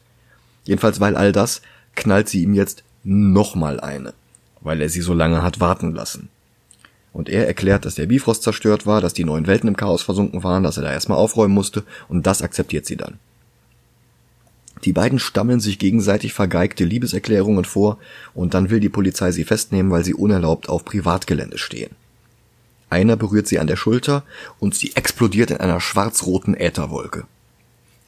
jedenfalls 0.63 0.99
weil 0.99 1.15
all 1.15 1.31
das, 1.31 1.61
knallt 1.95 2.29
sie 2.29 2.43
ihm 2.43 2.53
jetzt 2.53 2.83
nochmal 3.07 3.79
eine, 3.79 4.13
weil 4.59 4.81
er 4.81 4.89
sie 4.89 5.01
so 5.01 5.13
lange 5.13 5.41
hat 5.41 5.59
warten 5.59 5.93
lassen. 5.93 6.29
Und 7.13 7.29
er 7.29 7.47
erklärt, 7.47 7.85
dass 7.85 7.95
der 7.95 8.05
Bifrost 8.05 8.43
zerstört 8.43 8.85
war, 8.85 9.01
dass 9.01 9.13
die 9.13 9.23
neuen 9.23 9.47
Welten 9.47 9.69
im 9.69 9.77
Chaos 9.77 10.03
versunken 10.03 10.43
waren, 10.43 10.63
dass 10.63 10.77
er 10.77 10.83
da 10.83 10.91
erstmal 10.91 11.17
aufräumen 11.17 11.53
musste, 11.53 11.83
und 12.09 12.27
das 12.27 12.41
akzeptiert 12.41 12.85
sie 12.85 12.97
dann. 12.97 13.17
Die 14.83 14.93
beiden 14.93 15.17
stammeln 15.19 15.59
sich 15.59 15.79
gegenseitig 15.79 16.33
vergeigte 16.33 16.83
Liebeserklärungen 16.83 17.65
vor, 17.65 17.97
und 18.35 18.53
dann 18.53 18.69
will 18.69 18.79
die 18.79 18.89
Polizei 18.89 19.31
sie 19.31 19.45
festnehmen, 19.45 19.91
weil 19.91 20.03
sie 20.03 20.13
unerlaubt 20.13 20.69
auf 20.69 20.85
Privatgelände 20.85 21.57
stehen. 21.57 21.95
Einer 22.89 23.15
berührt 23.15 23.47
sie 23.47 23.59
an 23.59 23.67
der 23.67 23.77
Schulter, 23.77 24.23
und 24.59 24.75
sie 24.75 24.95
explodiert 24.95 25.49
in 25.49 25.57
einer 25.57 25.79
schwarz-roten 25.79 26.55
Ätherwolke. 26.55 27.25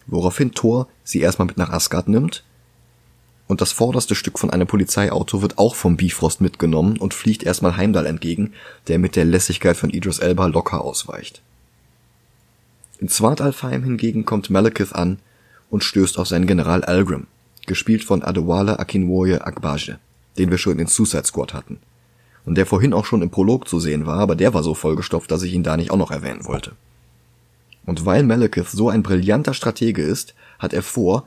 Woraufhin 0.08 0.52
Thor 0.52 0.88
sie 1.04 1.22
erstmal 1.22 1.48
mit 1.48 1.58
nach 1.58 1.72
Asgard 1.72 2.10
nimmt, 2.10 2.44
und 3.50 3.62
das 3.62 3.72
vorderste 3.72 4.14
Stück 4.14 4.38
von 4.38 4.52
einem 4.52 4.68
Polizeiauto 4.68 5.42
wird 5.42 5.58
auch 5.58 5.74
vom 5.74 5.98
Bifrost 5.98 6.40
mitgenommen 6.40 6.98
und 6.98 7.16
fliegt 7.16 7.42
erstmal 7.42 7.78
Heimdall 7.78 8.06
entgegen, 8.06 8.54
der 8.88 9.00
mit 9.00 9.16
der 9.16 9.26
Lässigkeit 9.26 9.76
von 9.76 9.90
Idris 9.90 10.20
Elba 10.20 10.46
locker 10.46 10.82
ausweicht. 10.82 11.42
In 13.00 13.10
Svartalfheim 13.10 13.84
hingegen 13.84 14.24
kommt 14.24 14.52
Malekith 14.52 14.94
an 14.94 15.18
und 15.72 15.84
stößt 15.84 16.20
auf 16.20 16.28
seinen 16.28 16.46
General 16.46 16.84
Algrim, 16.84 17.26
gespielt 17.66 18.04
von 18.04 18.22
Adewale 18.22 18.78
Akinwoye 18.78 19.40
Agbaje, 19.42 19.98
den 20.38 20.52
wir 20.52 20.60
schon 20.60 20.78
in 20.78 20.86
Suicide 20.86 21.26
Squad 21.26 21.56
hatten. 21.56 21.80
Und 22.46 22.54
der 22.56 22.68
vorhin 22.68 22.94
auch 22.94 23.06
schon 23.06 23.24
im 23.24 23.32
Prolog 23.32 23.68
zu 23.68 23.80
sehen 23.80 24.06
war, 24.06 24.20
aber 24.20 24.36
der 24.36 24.54
war 24.54 24.62
so 24.62 24.76
vollgestopft, 24.76 25.32
dass 25.32 25.42
ich 25.42 25.54
ihn 25.54 25.64
da 25.64 25.76
nicht 25.76 25.90
auch 25.90 25.98
noch 25.98 26.12
erwähnen 26.12 26.46
wollte. 26.46 26.74
Und 27.88 28.06
weil 28.06 28.22
Malekith 28.22 28.70
so 28.70 28.90
ein 28.90 29.02
brillanter 29.02 29.56
Stratege 29.56 30.04
ist, 30.04 30.36
hat 30.60 30.72
er 30.72 30.84
vor, 30.84 31.26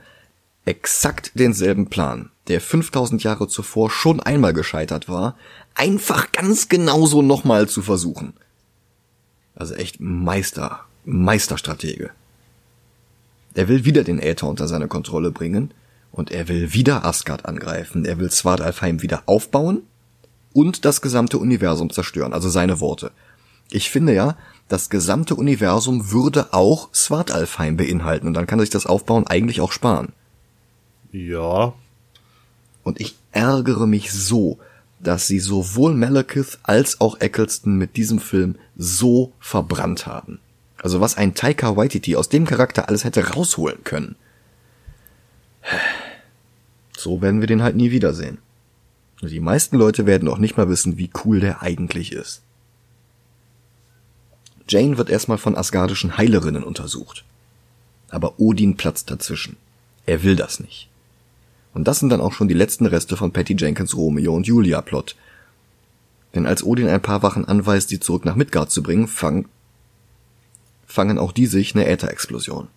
exakt 0.65 1.33
denselben 1.35 1.89
Plan, 1.89 2.31
der 2.49 2.61
5000 2.61 3.23
Jahre 3.23 3.49
zuvor 3.49 3.91
schon 3.91 4.21
einmal 4.21 4.53
gescheitert 4.53 5.09
war, 5.09 5.37
einfach 5.75 6.33
ganz 6.33 6.69
genauso 6.69 7.23
nochmal 7.23 7.69
zu 7.69 7.83
versuchen. 7.83 8.35
Also 9.55 9.75
echt 9.75 10.01
Meister, 10.01 10.81
Meisterstratege. 11.05 12.11
Er 13.55 13.69
will 13.69 13.85
wieder 13.85 14.05
den 14.05 14.19
Äther 14.19 14.49
unter 14.49 14.67
seine 14.67 14.89
Kontrolle 14.89 15.31
bringen 15.31 15.75
und 16.11 16.31
er 16.31 16.49
will 16.49 16.73
wieder 16.73 17.05
Asgard 17.05 17.45
angreifen, 17.45 18.05
er 18.05 18.19
will 18.19 18.31
Svartalfheim 18.31 19.03
wieder 19.03 19.25
aufbauen 19.27 19.83
und 20.53 20.85
das 20.85 21.01
gesamte 21.01 21.39
Universum 21.39 21.91
zerstören, 21.91 22.33
also 22.33 22.49
seine 22.49 22.81
Worte. 22.81 23.11
Ich 23.71 23.91
finde 23.91 24.15
ja, 24.15 24.37
das 24.69 24.91
gesamte 24.91 25.35
Universum 25.35 26.11
würde 26.13 26.53
auch 26.53 26.91
Svartalfheim 26.93 27.77
beinhalten 27.77 28.27
und 28.27 28.35
dann 28.35 28.47
kann 28.47 28.61
sich 28.61 28.71
das 28.71 28.87
Aufbauen 28.87 29.27
eigentlich 29.27 29.61
auch 29.61 29.73
sparen. 29.73 30.13
Ja. 31.13 31.75
Und 32.83 33.01
ich 33.01 33.17
ärgere 33.31 33.87
mich 33.87 34.13
so, 34.13 34.59
dass 34.99 35.27
sie 35.27 35.41
sowohl 35.41 35.95
Malekith 35.95 36.59
als 36.63 37.01
auch 37.01 37.21
Eccleston 37.21 37.77
mit 37.77 37.97
diesem 37.97 38.19
Film 38.19 38.57
so 38.77 39.33
verbrannt 39.39 40.07
haben. 40.07 40.41
Also 40.79 41.01
was 41.01 41.17
ein 41.17 41.35
Taika 41.35 41.77
Waititi 41.77 42.17
aus 42.17 42.29
dem 42.29 42.47
Charakter 42.47 42.89
alles 42.89 43.05
hätte 43.05 43.31
rausholen 43.31 43.85
können. 43.85 44.17
So 46.97 47.21
werden 47.21 47.41
wir 47.41 47.47
den 47.47 47.63
halt 47.63 47.77
nie 47.77 47.91
wiedersehen. 47.91 48.39
Die 49.21 49.41
meisten 49.41 49.77
Leute 49.77 50.07
werden 50.07 50.29
auch 50.29 50.39
nicht 50.39 50.57
mal 50.57 50.69
wissen, 50.69 50.99
wie 50.99 51.11
cool 51.25 51.39
der 51.39 51.63
eigentlich 51.63 52.13
ist. 52.13 52.43
Jane 54.69 54.99
wird 54.99 55.11
erstmal 55.11 55.39
von 55.39 55.57
asgardischen 55.57 56.17
Heilerinnen 56.17 56.65
untersucht. 56.65 57.25
Aber 58.09 58.41
Odin 58.41 58.77
platzt 58.77 59.11
dazwischen. 59.11 59.57
Er 60.07 60.23
will 60.23 60.35
das 60.35 60.59
nicht. 60.59 60.89
Und 61.75 61.89
das 61.89 62.01
sind 62.01 62.11
dann 62.11 62.21
auch 62.21 62.33
schon 62.33 62.49
die 62.49 62.55
letzten 62.55 62.87
Reste 62.87 63.17
von 63.17 63.33
Patty 63.33 63.57
Jenkins 63.59 63.97
Romeo 63.97 64.35
und 64.35 64.47
Julia 64.47 64.83
Plot. 64.83 65.17
Denn 66.35 66.47
als 66.47 66.65
Odin 66.65 66.89
ein 66.89 67.03
paar 67.03 67.23
Wachen 67.23 67.47
anweist, 67.47 67.89
sie 67.89 68.01
zurück 68.01 68.25
nach 68.25 68.37
Midgard 68.37 68.71
zu 68.71 68.83
bringen, 68.83 69.09
fang, 69.09 69.47
fangen 70.87 71.19
auch 71.19 71.33
die 71.33 71.47
sich 71.47 71.75
eine 71.75 71.87
Ätherexplosion. 71.87 72.69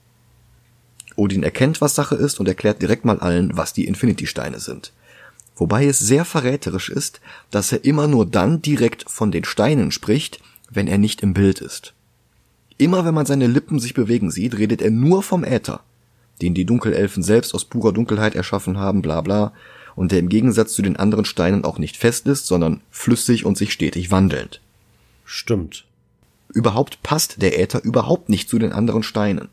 Odin 1.15 1.43
erkennt, 1.43 1.79
was 1.79 1.95
Sache 1.95 2.15
ist 2.15 2.39
und 2.39 2.47
erklärt 2.47 2.81
direkt 2.81 3.05
mal 3.05 3.19
allen, 3.19 3.55
was 3.55 3.73
die 3.73 3.85
Infinity-Steine 3.85 4.59
sind. 4.59 4.91
Wobei 5.55 5.85
es 5.85 5.99
sehr 5.99 6.25
verräterisch 6.25 6.89
ist, 6.89 7.21
dass 7.49 7.71
er 7.71 7.85
immer 7.85 8.07
nur 8.07 8.25
dann 8.25 8.61
direkt 8.61 9.09
von 9.09 9.31
den 9.31 9.45
Steinen 9.45 9.91
spricht, 9.91 10.41
wenn 10.69 10.87
er 10.87 10.97
nicht 10.97 11.21
im 11.21 11.33
Bild 11.33 11.61
ist. 11.61 11.93
Immer 12.77 13.05
wenn 13.05 13.13
man 13.13 13.25
seine 13.25 13.47
Lippen 13.47 13.79
sich 13.79 13.93
bewegen 13.93 14.31
sieht, 14.31 14.57
redet 14.57 14.81
er 14.81 14.91
nur 14.91 15.23
vom 15.23 15.45
Äther 15.45 15.81
den 16.41 16.53
die 16.53 16.65
Dunkelelfen 16.65 17.23
selbst 17.23 17.53
aus 17.53 17.65
purer 17.65 17.93
Dunkelheit 17.93 18.35
erschaffen 18.35 18.77
haben, 18.77 19.01
bla 19.01 19.21
bla, 19.21 19.53
und 19.95 20.11
der 20.11 20.19
im 20.19 20.29
Gegensatz 20.29 20.73
zu 20.73 20.81
den 20.81 20.97
anderen 20.97 21.25
Steinen 21.25 21.63
auch 21.63 21.79
nicht 21.79 21.97
fest 21.97 22.27
ist, 22.27 22.47
sondern 22.47 22.81
flüssig 22.91 23.45
und 23.45 23.57
sich 23.57 23.71
stetig 23.71 24.11
wandelnd. 24.11 24.61
Stimmt. 25.23 25.85
Überhaupt 26.53 27.01
passt 27.01 27.41
der 27.41 27.59
Äther 27.59 27.83
überhaupt 27.83 28.29
nicht 28.29 28.49
zu 28.49 28.59
den 28.59 28.73
anderen 28.73 29.03
Steinen. 29.03 29.49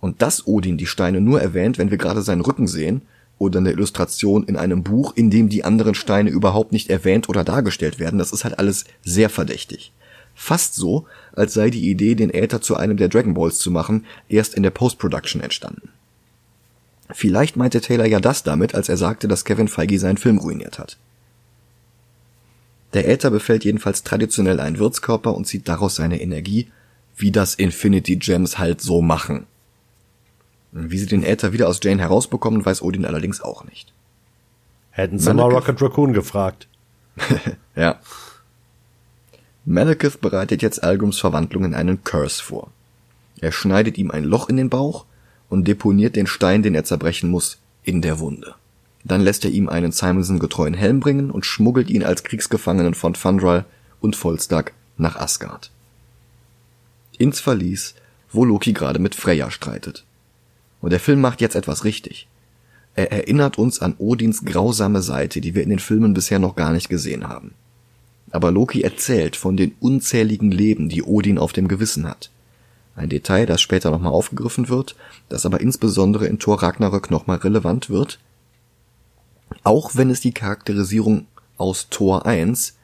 Und 0.00 0.22
dass 0.22 0.46
Odin 0.46 0.76
die 0.76 0.86
Steine 0.86 1.20
nur 1.20 1.40
erwähnt, 1.40 1.78
wenn 1.78 1.90
wir 1.90 1.98
gerade 1.98 2.22
seinen 2.22 2.42
Rücken 2.42 2.68
sehen, 2.68 3.02
oder 3.38 3.58
eine 3.58 3.72
Illustration 3.72 4.44
in 4.44 4.56
einem 4.56 4.82
Buch, 4.82 5.12
in 5.14 5.30
dem 5.30 5.48
die 5.48 5.64
anderen 5.64 5.94
Steine 5.94 6.30
überhaupt 6.30 6.72
nicht 6.72 6.88
erwähnt 6.88 7.28
oder 7.28 7.44
dargestellt 7.44 7.98
werden, 7.98 8.18
das 8.18 8.32
ist 8.32 8.44
halt 8.44 8.58
alles 8.58 8.84
sehr 9.04 9.28
verdächtig. 9.28 9.92
Fast 10.38 10.74
so, 10.74 11.06
als 11.32 11.54
sei 11.54 11.70
die 11.70 11.90
Idee, 11.90 12.14
den 12.14 12.30
Äther 12.32 12.60
zu 12.60 12.76
einem 12.76 12.98
der 12.98 13.08
Dragon 13.08 13.32
Balls 13.32 13.58
zu 13.58 13.70
machen, 13.70 14.04
erst 14.28 14.54
in 14.54 14.62
der 14.62 14.70
Post-Production 14.70 15.40
entstanden. 15.40 15.88
Vielleicht 17.10 17.56
meinte 17.56 17.80
Taylor 17.80 18.04
ja 18.04 18.20
das 18.20 18.42
damit, 18.42 18.74
als 18.74 18.90
er 18.90 18.98
sagte, 18.98 19.28
dass 19.28 19.46
Kevin 19.46 19.66
Feige 19.66 19.98
seinen 19.98 20.18
Film 20.18 20.38
ruiniert 20.38 20.78
hat. 20.78 20.98
Der 22.92 23.08
Äther 23.08 23.30
befällt 23.30 23.64
jedenfalls 23.64 24.02
traditionell 24.02 24.60
einen 24.60 24.78
Wirtskörper 24.78 25.34
und 25.34 25.46
zieht 25.46 25.68
daraus 25.68 25.96
seine 25.96 26.20
Energie, 26.20 26.70
wie 27.16 27.32
das 27.32 27.54
Infinity 27.54 28.16
Gems 28.16 28.58
halt 28.58 28.82
so 28.82 29.00
machen. 29.00 29.46
Wie 30.72 30.98
sie 30.98 31.06
den 31.06 31.24
Äther 31.24 31.54
wieder 31.54 31.68
aus 31.68 31.80
Jane 31.82 32.02
herausbekommen, 32.02 32.64
weiß 32.64 32.82
Odin 32.82 33.06
allerdings 33.06 33.40
auch 33.40 33.64
nicht. 33.64 33.94
Hätten 34.90 35.18
sie 35.18 35.32
mal 35.32 35.50
Rocket 35.50 35.80
Raccoon 35.80 36.12
gefragt. 36.12 36.68
ja. 37.74 37.98
Malekith 39.68 40.20
bereitet 40.20 40.62
jetzt 40.62 40.84
Algums 40.84 41.18
Verwandlung 41.18 41.64
in 41.64 41.74
einen 41.74 42.04
Curse 42.04 42.40
vor. 42.40 42.70
Er 43.40 43.50
schneidet 43.50 43.98
ihm 43.98 44.12
ein 44.12 44.22
Loch 44.22 44.48
in 44.48 44.56
den 44.56 44.70
Bauch 44.70 45.04
und 45.48 45.66
deponiert 45.66 46.14
den 46.14 46.28
Stein, 46.28 46.62
den 46.62 46.76
er 46.76 46.84
zerbrechen 46.84 47.30
muss, 47.30 47.58
in 47.82 48.00
der 48.00 48.20
Wunde. 48.20 48.54
Dann 49.02 49.20
lässt 49.20 49.44
er 49.44 49.50
ihm 49.50 49.68
einen 49.68 49.90
Simonson 49.90 50.38
getreuen 50.38 50.74
Helm 50.74 51.00
bringen 51.00 51.32
und 51.32 51.46
schmuggelt 51.46 51.90
ihn 51.90 52.04
als 52.04 52.22
Kriegsgefangenen 52.22 52.94
von 52.94 53.14
Thundral 53.14 53.64
und 54.00 54.14
Volstag 54.14 54.72
nach 54.98 55.16
Asgard. 55.16 55.72
Ins 57.18 57.40
Verlies, 57.40 57.94
wo 58.30 58.44
Loki 58.44 58.72
gerade 58.72 59.00
mit 59.00 59.16
Freya 59.16 59.50
streitet. 59.50 60.04
Und 60.80 60.90
der 60.90 61.00
Film 61.00 61.20
macht 61.20 61.40
jetzt 61.40 61.56
etwas 61.56 61.84
richtig. 61.84 62.28
Er 62.94 63.10
erinnert 63.10 63.58
uns 63.58 63.80
an 63.80 63.96
Odins 63.98 64.44
grausame 64.44 65.02
Seite, 65.02 65.40
die 65.40 65.56
wir 65.56 65.64
in 65.64 65.70
den 65.70 65.80
Filmen 65.80 66.14
bisher 66.14 66.38
noch 66.38 66.54
gar 66.54 66.72
nicht 66.72 66.88
gesehen 66.88 67.28
haben. 67.28 67.54
Aber 68.30 68.50
Loki 68.50 68.82
erzählt 68.82 69.36
von 69.36 69.56
den 69.56 69.74
unzähligen 69.80 70.50
Leben, 70.50 70.88
die 70.88 71.02
Odin 71.02 71.38
auf 71.38 71.52
dem 71.52 71.68
Gewissen 71.68 72.06
hat. 72.06 72.30
Ein 72.96 73.08
Detail, 73.08 73.46
das 73.46 73.60
später 73.60 73.90
nochmal 73.90 74.12
aufgegriffen 74.12 74.68
wird, 74.68 74.96
das 75.28 75.44
aber 75.46 75.60
insbesondere 75.60 76.26
in 76.26 76.38
Thor 76.38 76.62
Ragnarök 76.62 77.10
nochmal 77.10 77.38
relevant 77.38 77.90
wird, 77.90 78.18
auch 79.64 79.94
wenn 79.94 80.10
es 80.10 80.20
die 80.20 80.32
Charakterisierung 80.32 81.26
aus 81.58 81.88
Tor 81.90 82.26
1 82.26 82.74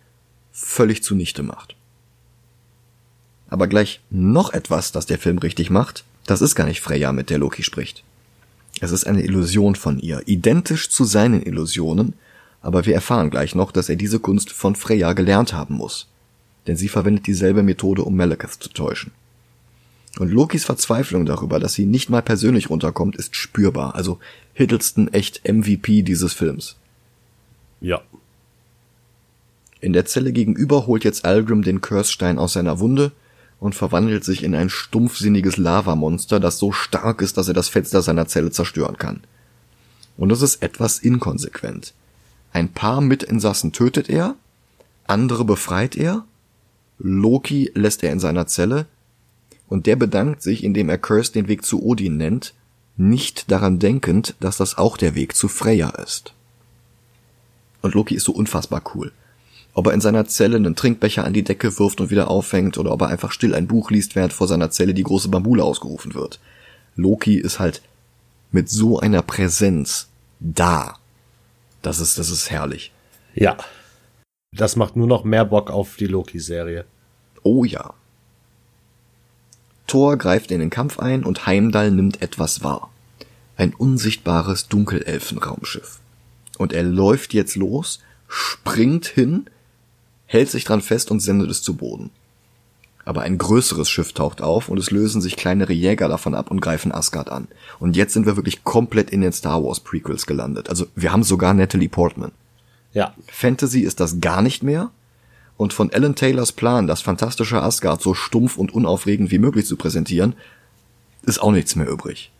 völlig 0.52 1.02
zunichte 1.02 1.42
macht. 1.42 1.76
Aber 3.48 3.66
gleich 3.66 4.00
noch 4.10 4.52
etwas, 4.52 4.92
das 4.92 5.06
der 5.06 5.18
Film 5.18 5.38
richtig 5.38 5.70
macht, 5.70 6.04
das 6.26 6.40
ist 6.42 6.54
gar 6.54 6.66
nicht 6.66 6.80
Freya, 6.80 7.12
mit 7.12 7.30
der 7.30 7.38
Loki 7.38 7.62
spricht. 7.62 8.04
Es 8.80 8.92
ist 8.92 9.06
eine 9.06 9.22
Illusion 9.22 9.74
von 9.74 9.98
ihr, 9.98 10.22
identisch 10.26 10.90
zu 10.90 11.04
seinen 11.04 11.42
Illusionen, 11.42 12.14
aber 12.62 12.86
wir 12.86 12.94
erfahren 12.94 13.30
gleich 13.30 13.54
noch, 13.54 13.72
dass 13.72 13.88
er 13.88 13.96
diese 13.96 14.20
Kunst 14.20 14.50
von 14.50 14.76
Freya 14.76 15.12
gelernt 15.12 15.52
haben 15.52 15.74
muss. 15.74 16.08
Denn 16.66 16.76
sie 16.76 16.88
verwendet 16.88 17.26
dieselbe 17.26 17.62
Methode, 17.62 18.04
um 18.04 18.16
Malekith 18.16 18.58
zu 18.60 18.68
täuschen. 18.68 19.10
Und 20.18 20.30
Lokis 20.30 20.64
Verzweiflung 20.64 21.26
darüber, 21.26 21.58
dass 21.58 21.74
sie 21.74 21.86
nicht 21.86 22.10
mal 22.10 22.22
persönlich 22.22 22.70
runterkommt, 22.70 23.16
ist 23.16 23.34
spürbar. 23.34 23.94
Also 23.94 24.18
Hiddleston 24.54 25.12
echt 25.12 25.48
MVP 25.48 26.02
dieses 26.02 26.34
Films. 26.34 26.76
Ja. 27.80 28.00
In 29.80 29.92
der 29.92 30.04
Zelle 30.04 30.32
gegenüber 30.32 30.86
holt 30.86 31.02
jetzt 31.02 31.24
Algrim 31.24 31.62
den 31.62 31.80
Curse-Stein 31.80 32.38
aus 32.38 32.52
seiner 32.52 32.78
Wunde 32.78 33.10
und 33.58 33.74
verwandelt 33.74 34.22
sich 34.24 34.44
in 34.44 34.54
ein 34.54 34.70
stumpfsinniges 34.70 35.56
Lavamonster, 35.56 36.38
das 36.38 36.58
so 36.58 36.70
stark 36.70 37.22
ist, 37.22 37.36
dass 37.36 37.48
er 37.48 37.54
das 37.54 37.68
Fenster 37.68 38.02
seiner 38.02 38.28
Zelle 38.28 38.50
zerstören 38.50 38.98
kann. 38.98 39.22
Und 40.16 40.28
das 40.28 40.42
ist 40.42 40.62
etwas 40.62 40.98
inkonsequent. 40.98 41.94
Ein 42.52 42.72
paar 42.72 43.00
Mitinsassen 43.00 43.72
tötet 43.72 44.08
er, 44.08 44.36
andere 45.06 45.44
befreit 45.44 45.96
er, 45.96 46.24
Loki 46.98 47.70
lässt 47.74 48.02
er 48.02 48.12
in 48.12 48.20
seiner 48.20 48.46
Zelle, 48.46 48.86
und 49.68 49.86
der 49.86 49.96
bedankt 49.96 50.42
sich, 50.42 50.64
indem 50.64 50.88
er 50.88 50.98
Curse 50.98 51.32
den 51.32 51.48
Weg 51.48 51.64
zu 51.64 51.82
Odin 51.82 52.18
nennt, 52.18 52.54
nicht 52.96 53.50
daran 53.50 53.78
denkend, 53.78 54.34
dass 54.38 54.58
das 54.58 54.76
auch 54.76 54.96
der 54.98 55.14
Weg 55.14 55.34
zu 55.34 55.48
Freya 55.48 55.90
ist. 55.90 56.34
Und 57.80 57.94
Loki 57.94 58.14
ist 58.14 58.24
so 58.24 58.32
unfassbar 58.32 58.82
cool 58.94 59.12
ob 59.74 59.86
er 59.86 59.94
in 59.94 60.00
seiner 60.00 60.26
Zelle 60.26 60.56
einen 60.56 60.76
Trinkbecher 60.76 61.24
an 61.24 61.32
die 61.32 61.44
Decke 61.44 61.78
wirft 61.78 62.00
und 62.00 62.10
wieder 62.10 62.28
auffängt 62.28 62.76
oder 62.78 62.92
ob 62.92 63.02
er 63.02 63.08
einfach 63.08 63.32
still 63.32 63.54
ein 63.54 63.66
Buch 63.66 63.90
liest, 63.90 64.14
während 64.14 64.32
vor 64.32 64.48
seiner 64.48 64.70
Zelle 64.70 64.94
die 64.94 65.02
große 65.02 65.28
Bambule 65.28 65.64
ausgerufen 65.64 66.14
wird. 66.14 66.40
Loki 66.94 67.36
ist 67.36 67.58
halt 67.58 67.80
mit 68.50 68.68
so 68.68 69.00
einer 69.00 69.22
Präsenz 69.22 70.08
da. 70.40 70.98
Das 71.82 71.98
ist, 71.98 72.18
das 72.18 72.30
ist 72.30 72.50
herrlich. 72.50 72.92
Ja. 73.34 73.56
Das 74.56 74.76
macht 74.76 74.96
nur 74.96 75.06
noch 75.06 75.24
mehr 75.24 75.44
Bock 75.44 75.70
auf 75.70 75.96
die 75.96 76.06
Loki-Serie. 76.06 76.84
Oh 77.42 77.64
ja. 77.64 77.94
Thor 79.86 80.16
greift 80.16 80.50
in 80.50 80.60
den 80.60 80.70
Kampf 80.70 80.98
ein 80.98 81.24
und 81.24 81.46
Heimdall 81.46 81.90
nimmt 81.90 82.22
etwas 82.22 82.62
wahr. 82.62 82.90
Ein 83.56 83.74
unsichtbares 83.74 84.68
Dunkelelfenraumschiff. 84.68 85.98
Und 86.58 86.72
er 86.72 86.84
läuft 86.84 87.34
jetzt 87.34 87.56
los, 87.56 88.00
springt 88.28 89.06
hin, 89.06 89.46
hält 90.26 90.50
sich 90.50 90.64
dran 90.64 90.80
fest 90.80 91.10
und 91.10 91.20
sendet 91.20 91.50
es 91.50 91.62
zu 91.62 91.76
Boden. 91.76 92.10
Aber 93.04 93.22
ein 93.22 93.38
größeres 93.38 93.90
Schiff 93.90 94.12
taucht 94.12 94.42
auf 94.42 94.68
und 94.68 94.78
es 94.78 94.90
lösen 94.90 95.20
sich 95.20 95.36
kleinere 95.36 95.72
Jäger 95.72 96.08
davon 96.08 96.34
ab 96.34 96.50
und 96.50 96.60
greifen 96.60 96.92
Asgard 96.92 97.30
an. 97.30 97.48
Und 97.80 97.96
jetzt 97.96 98.12
sind 98.12 98.26
wir 98.26 98.36
wirklich 98.36 98.62
komplett 98.62 99.10
in 99.10 99.20
den 99.20 99.32
Star 99.32 99.62
Wars 99.64 99.80
Prequels 99.80 100.26
gelandet. 100.26 100.68
Also 100.68 100.86
wir 100.94 101.12
haben 101.12 101.24
sogar 101.24 101.52
Natalie 101.52 101.88
Portman. 101.88 102.32
Ja. 102.92 103.14
Fantasy 103.26 103.80
ist 103.80 104.00
das 104.00 104.20
gar 104.20 104.42
nicht 104.42 104.62
mehr. 104.62 104.90
Und 105.56 105.72
von 105.72 105.92
Alan 105.92 106.14
Taylors 106.14 106.52
Plan, 106.52 106.86
das 106.86 107.02
fantastische 107.02 107.62
Asgard 107.62 108.02
so 108.02 108.14
stumpf 108.14 108.56
und 108.56 108.72
unaufregend 108.72 109.30
wie 109.30 109.38
möglich 109.38 109.66
zu 109.66 109.76
präsentieren, 109.76 110.34
ist 111.22 111.40
auch 111.40 111.52
nichts 111.52 111.76
mehr 111.76 111.88
übrig. 111.88 112.30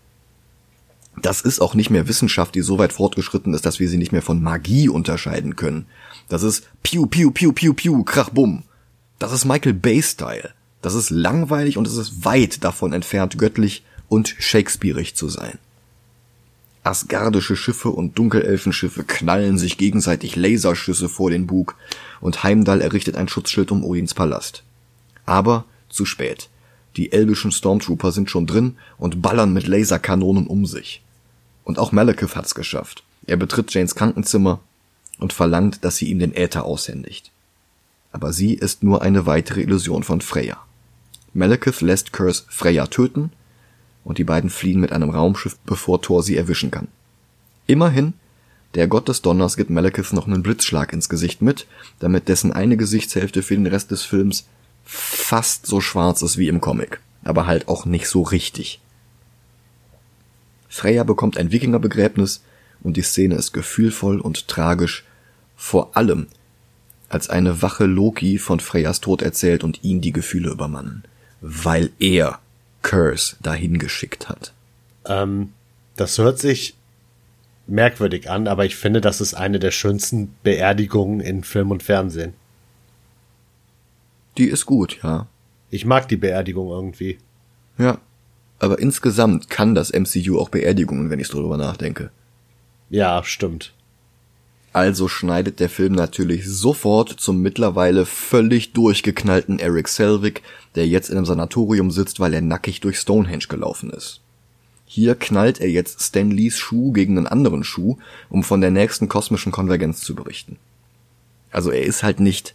Das 1.20 1.42
ist 1.42 1.60
auch 1.60 1.74
nicht 1.74 1.90
mehr 1.90 2.08
Wissenschaft, 2.08 2.54
die 2.54 2.62
so 2.62 2.78
weit 2.78 2.92
fortgeschritten 2.92 3.52
ist, 3.52 3.66
dass 3.66 3.80
wir 3.80 3.88
sie 3.88 3.98
nicht 3.98 4.12
mehr 4.12 4.22
von 4.22 4.42
Magie 4.42 4.88
unterscheiden 4.88 5.56
können. 5.56 5.86
Das 6.28 6.42
ist 6.42 6.68
Piu, 6.82 7.06
Piu, 7.06 7.30
Piu, 7.30 7.52
Piu, 7.52 7.74
Piu, 7.74 8.02
Krach, 8.04 8.30
Bumm. 8.30 8.62
Das 9.22 9.30
ist 9.30 9.44
Michael 9.44 9.74
Bay-Style. 9.74 10.50
Das 10.80 10.94
ist 10.94 11.10
langweilig 11.10 11.78
und 11.78 11.86
es 11.86 11.96
ist 11.96 12.24
weit 12.24 12.64
davon 12.64 12.92
entfernt, 12.92 13.38
göttlich 13.38 13.84
und 14.08 14.34
Shakespeareig 14.40 15.14
zu 15.14 15.28
sein. 15.28 15.60
Asgardische 16.82 17.54
Schiffe 17.54 17.90
und 17.90 18.18
Dunkelelfenschiffe 18.18 19.04
knallen 19.04 19.58
sich 19.58 19.78
gegenseitig 19.78 20.34
Laserschüsse 20.34 21.08
vor 21.08 21.30
den 21.30 21.46
Bug 21.46 21.76
und 22.20 22.42
Heimdall 22.42 22.80
errichtet 22.80 23.14
ein 23.14 23.28
Schutzschild 23.28 23.70
um 23.70 23.84
Odins 23.84 24.12
Palast. 24.12 24.64
Aber 25.24 25.66
zu 25.88 26.04
spät. 26.04 26.48
Die 26.96 27.12
elbischen 27.12 27.52
Stormtrooper 27.52 28.10
sind 28.10 28.28
schon 28.28 28.48
drin 28.48 28.74
und 28.98 29.22
ballern 29.22 29.52
mit 29.52 29.68
Laserkanonen 29.68 30.48
um 30.48 30.66
sich. 30.66 31.00
Und 31.62 31.78
auch 31.78 31.92
Malekith 31.92 32.34
hat's 32.34 32.56
geschafft. 32.56 33.04
Er 33.28 33.36
betritt 33.36 33.72
Janes 33.72 33.94
Krankenzimmer 33.94 34.58
und 35.20 35.32
verlangt, 35.32 35.84
dass 35.84 35.94
sie 35.94 36.06
ihm 36.06 36.18
den 36.18 36.34
Äther 36.34 36.64
aushändigt. 36.64 37.30
Aber 38.12 38.32
sie 38.32 38.54
ist 38.54 38.82
nur 38.82 39.02
eine 39.02 39.26
weitere 39.26 39.62
Illusion 39.62 40.02
von 40.02 40.20
Freya. 40.20 40.58
Malekith 41.34 41.80
lässt 41.80 42.12
Curse 42.12 42.44
Freya 42.48 42.86
töten 42.86 43.32
und 44.04 44.18
die 44.18 44.24
beiden 44.24 44.50
fliehen 44.50 44.80
mit 44.80 44.92
einem 44.92 45.10
Raumschiff, 45.10 45.56
bevor 45.64 46.02
Thor 46.02 46.22
sie 46.22 46.36
erwischen 46.36 46.70
kann. 46.70 46.88
Immerhin, 47.66 48.12
der 48.74 48.86
Gott 48.86 49.08
des 49.08 49.22
Donners 49.22 49.56
gibt 49.56 49.70
Malekith 49.70 50.12
noch 50.12 50.26
einen 50.26 50.42
Blitzschlag 50.42 50.92
ins 50.92 51.08
Gesicht 51.08 51.42
mit, 51.42 51.66
damit 52.00 52.28
dessen 52.28 52.52
eine 52.52 52.76
Gesichtshälfte 52.76 53.42
für 53.42 53.54
den 53.54 53.66
Rest 53.66 53.90
des 53.90 54.02
Films 54.02 54.46
fast 54.84 55.66
so 55.66 55.80
schwarz 55.80 56.22
ist 56.22 56.38
wie 56.38 56.48
im 56.48 56.60
Comic, 56.60 57.00
aber 57.24 57.46
halt 57.46 57.68
auch 57.68 57.84
nicht 57.86 58.08
so 58.08 58.22
richtig. 58.22 58.80
Freya 60.68 61.04
bekommt 61.04 61.36
ein 61.36 61.52
Wikingerbegräbnis 61.52 62.42
und 62.82 62.96
die 62.96 63.02
Szene 63.02 63.36
ist 63.36 63.52
gefühlvoll 63.52 64.20
und 64.20 64.48
tragisch, 64.48 65.04
vor 65.54 65.96
allem 65.96 66.26
als 67.12 67.28
eine 67.28 67.60
wache 67.60 67.84
Loki 67.84 68.38
von 68.38 68.58
Freyas 68.58 69.00
Tod 69.00 69.20
erzählt 69.20 69.64
und 69.64 69.84
ihn 69.84 70.00
die 70.00 70.12
Gefühle 70.12 70.50
übermannen, 70.50 71.04
weil 71.42 71.90
er 71.98 72.38
Curse 72.80 73.36
dahin 73.40 73.78
geschickt 73.78 74.28
hat. 74.28 74.52
Ähm, 75.04 75.52
das 75.96 76.16
hört 76.18 76.38
sich 76.38 76.74
merkwürdig 77.66 78.30
an, 78.30 78.48
aber 78.48 78.64
ich 78.64 78.76
finde, 78.76 79.00
das 79.00 79.20
ist 79.20 79.34
eine 79.34 79.58
der 79.58 79.70
schönsten 79.72 80.34
Beerdigungen 80.42 81.20
in 81.20 81.44
Film 81.44 81.70
und 81.70 81.82
Fernsehen. 81.82 82.32
Die 84.38 84.46
ist 84.46 84.64
gut, 84.64 84.98
ja. 85.02 85.26
Ich 85.70 85.84
mag 85.84 86.08
die 86.08 86.16
Beerdigung 86.16 86.70
irgendwie. 86.70 87.18
Ja. 87.76 87.98
Aber 88.58 88.78
insgesamt 88.78 89.50
kann 89.50 89.74
das 89.74 89.92
MCU 89.92 90.38
auch 90.38 90.48
Beerdigungen, 90.48 91.10
wenn 91.10 91.20
ich 91.20 91.28
drüber 91.28 91.58
nachdenke. 91.58 92.10
Ja, 92.88 93.22
stimmt. 93.24 93.74
Also 94.72 95.06
schneidet 95.06 95.60
der 95.60 95.68
Film 95.68 95.92
natürlich 95.92 96.48
sofort 96.48 97.10
zum 97.10 97.42
mittlerweile 97.42 98.06
völlig 98.06 98.72
durchgeknallten 98.72 99.58
Eric 99.58 99.88
Selvig, 99.88 100.42
der 100.74 100.86
jetzt 100.86 101.10
in 101.10 101.16
einem 101.16 101.26
Sanatorium 101.26 101.90
sitzt, 101.90 102.20
weil 102.20 102.32
er 102.32 102.40
nackig 102.40 102.80
durch 102.80 102.98
Stonehenge 102.98 103.46
gelaufen 103.48 103.90
ist. 103.90 104.20
Hier 104.86 105.14
knallt 105.14 105.60
er 105.60 105.70
jetzt 105.70 106.02
Stan 106.02 106.30
Lees 106.30 106.58
Schuh 106.58 106.92
gegen 106.92 107.18
einen 107.18 107.26
anderen 107.26 107.64
Schuh, 107.64 107.98
um 108.30 108.42
von 108.42 108.60
der 108.62 108.70
nächsten 108.70 109.08
kosmischen 109.08 109.52
Konvergenz 109.52 110.00
zu 110.00 110.14
berichten. 110.14 110.56
Also 111.50 111.70
er 111.70 111.82
ist 111.82 112.02
halt 112.02 112.20
nicht 112.20 112.54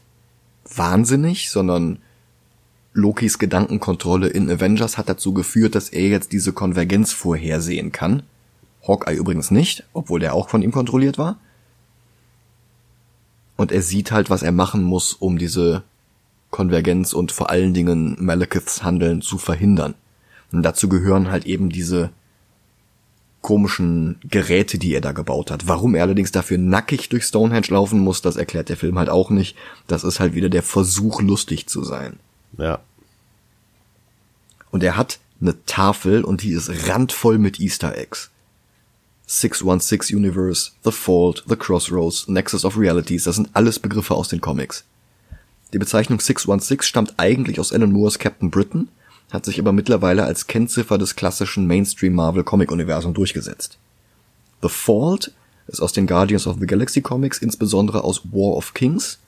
wahnsinnig, 0.76 1.52
sondern 1.52 2.00
Lokis 2.94 3.38
Gedankenkontrolle 3.38 4.28
in 4.28 4.50
Avengers 4.50 4.98
hat 4.98 5.08
dazu 5.08 5.34
geführt, 5.34 5.76
dass 5.76 5.90
er 5.90 6.08
jetzt 6.10 6.32
diese 6.32 6.52
Konvergenz 6.52 7.12
vorhersehen 7.12 7.92
kann. 7.92 8.24
Hawkeye 8.88 9.16
übrigens 9.16 9.52
nicht, 9.52 9.84
obwohl 9.94 10.20
der 10.20 10.34
auch 10.34 10.50
von 10.50 10.64
ihm 10.64 10.72
kontrolliert 10.72 11.20
war. 11.20 11.40
Und 13.58 13.72
er 13.72 13.82
sieht 13.82 14.12
halt, 14.12 14.30
was 14.30 14.44
er 14.44 14.52
machen 14.52 14.84
muss, 14.84 15.14
um 15.14 15.38
diese 15.38 15.84
Konvergenz 16.52 17.12
und 17.14 17.32
vor 17.32 17.50
allen 17.50 17.74
Dingen 17.74 18.16
Malekiths 18.20 18.84
Handeln 18.84 19.22
zu 19.22 19.38
verhindern. 19.38 19.96
Und 20.52 20.64
dazu 20.64 20.88
gehören 20.88 21.30
halt 21.30 21.46
eben 21.46 21.70
diese 21.70 22.12
komischen 23.42 24.20
Geräte, 24.24 24.78
die 24.78 24.94
er 24.94 25.02
da 25.02 25.12
gebaut 25.12 25.52
hat. 25.52 25.68
Warum 25.68 25.96
er 25.96 26.04
allerdings 26.04 26.32
dafür 26.32 26.58
nackig 26.58 27.10
durch 27.10 27.24
Stonehenge 27.24 27.68
laufen 27.70 28.00
muss, 28.00 28.22
das 28.22 28.36
erklärt 28.36 28.70
der 28.70 28.78
Film 28.78 28.98
halt 28.98 29.10
auch 29.10 29.30
nicht. 29.30 29.56
Das 29.88 30.04
ist 30.04 30.20
halt 30.20 30.36
wieder 30.36 30.50
der 30.50 30.64
Versuch, 30.64 31.22
lustig 31.22 31.68
zu 31.68 31.84
sein. 31.84 32.20
Ja. 32.58 32.80
Und 34.72 34.84
er 34.84 34.98
hat 34.98 35.20
eine 35.40 35.64
Tafel 35.66 36.24
und 36.24 36.44
die 36.44 36.52
ist 36.52 36.90
randvoll 36.90 37.38
mit 37.38 37.60
Easter 37.60 37.98
Eggs. 37.98 38.32
616 39.28 40.16
Universe, 40.16 40.72
The 40.86 40.92
Fault, 40.92 41.44
The 41.48 41.58
Crossroads, 41.58 42.30
Nexus 42.30 42.64
of 42.64 42.78
Realities, 42.78 43.26
das 43.26 43.36
sind 43.36 43.50
alles 43.54 43.78
Begriffe 43.78 44.16
aus 44.16 44.30
den 44.30 44.40
Comics. 44.40 44.86
Die 45.74 45.78
Bezeichnung 45.78 46.22
616 46.22 46.88
stammt 46.88 47.14
eigentlich 47.18 47.60
aus 47.60 47.74
Alan 47.74 47.92
Moores 47.92 48.20
Captain 48.20 48.50
Britain, 48.50 48.88
hat 49.32 49.44
sich 49.44 49.60
aber 49.60 49.74
mittlerweile 49.74 50.24
als 50.24 50.48
Kennziffer 50.48 50.98
des 50.98 51.18
klassischen 51.18 51.68
Mainstream 51.68 52.14
Marvel 52.14 52.46
Comic 52.46 52.72
Universum 52.72 53.14
durchgesetzt. 53.14 53.78
The 54.62 54.70
Fault 54.70 55.34
ist 55.68 55.82
aus 55.82 55.92
den 55.92 56.08
Guardians 56.08 56.48
of 56.48 56.58
the 56.62 56.66
Galaxy 56.66 57.02
Comics, 57.02 57.40
insbesondere 57.40 58.06
aus 58.06 58.22
War 58.32 58.56
of 58.56 58.74
Kings. 58.74 59.20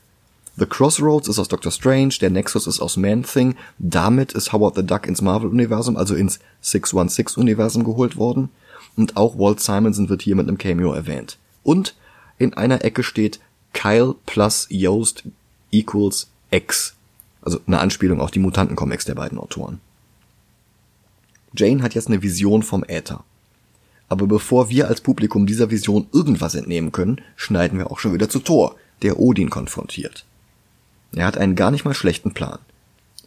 The 0.56 0.66
Crossroads 0.66 1.28
ist 1.28 1.40
aus 1.40 1.50
Doctor 1.50 1.74
Strange, 1.74 2.16
der 2.22 2.30
Nexus 2.30 2.68
ist 2.68 2.80
aus 2.80 2.96
Man-Thing, 2.96 3.56
damit 3.78 4.32
ist 4.32 4.54
Howard 4.54 4.76
the 4.76 4.86
Duck 4.86 5.08
ins 5.08 5.22
Marvel-Universum, 5.22 5.98
also 5.98 6.16
ins 6.16 6.40
616-Universum 6.64 7.84
geholt 7.84 8.16
worden. 8.16 8.50
Und 8.96 9.18
auch 9.18 9.38
Walt 9.38 9.60
Simonson 9.60 10.10
wird 10.10 10.22
hier 10.22 10.36
mit 10.36 10.48
einem 10.48 10.58
Cameo 10.58 10.94
erwähnt. 10.94 11.38
Und 11.64 11.96
in 12.38 12.54
einer 12.54 12.84
Ecke 12.84 13.04
steht 13.04 13.40
Kyle 13.74 14.16
plus 14.26 14.68
Yost 14.70 15.24
equals 15.72 16.28
X. 16.52 16.96
Also 17.42 17.60
eine 17.68 17.80
Anspielung 17.80 18.20
auf 18.20 18.32
die 18.32 18.40
Mutantencomics 18.40 19.06
der 19.06 19.16
beiden 19.16 19.38
Autoren. 19.38 19.80
Jane 21.56 21.82
hat 21.82 21.96
jetzt 21.96 22.08
eine 22.08 22.22
Vision 22.22 22.64
vom 22.64 22.84
Äther. 22.84 23.24
Aber 24.08 24.28
bevor 24.28 24.70
wir 24.70 24.88
als 24.88 25.02
Publikum 25.02 25.46
dieser 25.46 25.70
Vision 25.70 26.08
irgendwas 26.12 26.56
entnehmen 26.56 26.92
können, 26.92 27.22
schneiden 27.36 27.78
wir 27.78 27.92
auch 27.92 28.00
schon 28.00 28.14
wieder 28.14 28.30
zu 28.30 28.40
Thor, 28.40 28.76
der 29.02 29.20
Odin 29.20 29.50
konfrontiert. 29.50 30.26
Er 31.14 31.26
hat 31.26 31.38
einen 31.38 31.56
gar 31.56 31.72
nicht 31.72 31.86
mal 31.86 31.94
schlechten 31.94 32.34
Plan. 32.34 32.60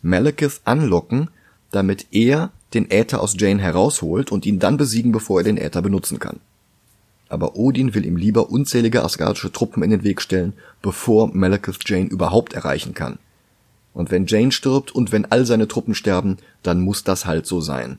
Malekith 0.02 0.60
anlocken, 0.64 1.30
damit 1.70 2.06
er 2.10 2.50
den 2.74 2.90
Äther 2.90 3.20
aus 3.20 3.34
Jane 3.38 3.60
herausholt 3.60 4.32
und 4.32 4.46
ihn 4.46 4.58
dann 4.58 4.76
besiegen, 4.76 5.12
bevor 5.12 5.40
er 5.40 5.44
den 5.44 5.56
Äther 5.56 5.82
benutzen 5.82 6.18
kann. 6.18 6.40
Aber 7.28 7.56
Odin 7.56 7.94
will 7.94 8.04
ihm 8.04 8.16
lieber 8.16 8.50
unzählige 8.50 9.02
asgardische 9.02 9.52
Truppen 9.52 9.82
in 9.82 9.90
den 9.90 10.04
Weg 10.04 10.20
stellen, 10.20 10.52
bevor 10.82 11.34
Malekith 11.34 11.78
Jane 11.86 12.08
überhaupt 12.08 12.52
erreichen 12.52 12.94
kann. 12.94 13.18
Und 13.94 14.10
wenn 14.10 14.26
Jane 14.26 14.52
stirbt 14.52 14.94
und 14.94 15.12
wenn 15.12 15.24
all 15.26 15.46
seine 15.46 15.68
Truppen 15.68 15.94
sterben, 15.94 16.38
dann 16.62 16.80
muss 16.80 17.04
das 17.04 17.26
halt 17.26 17.46
so 17.46 17.60
sein. 17.60 17.98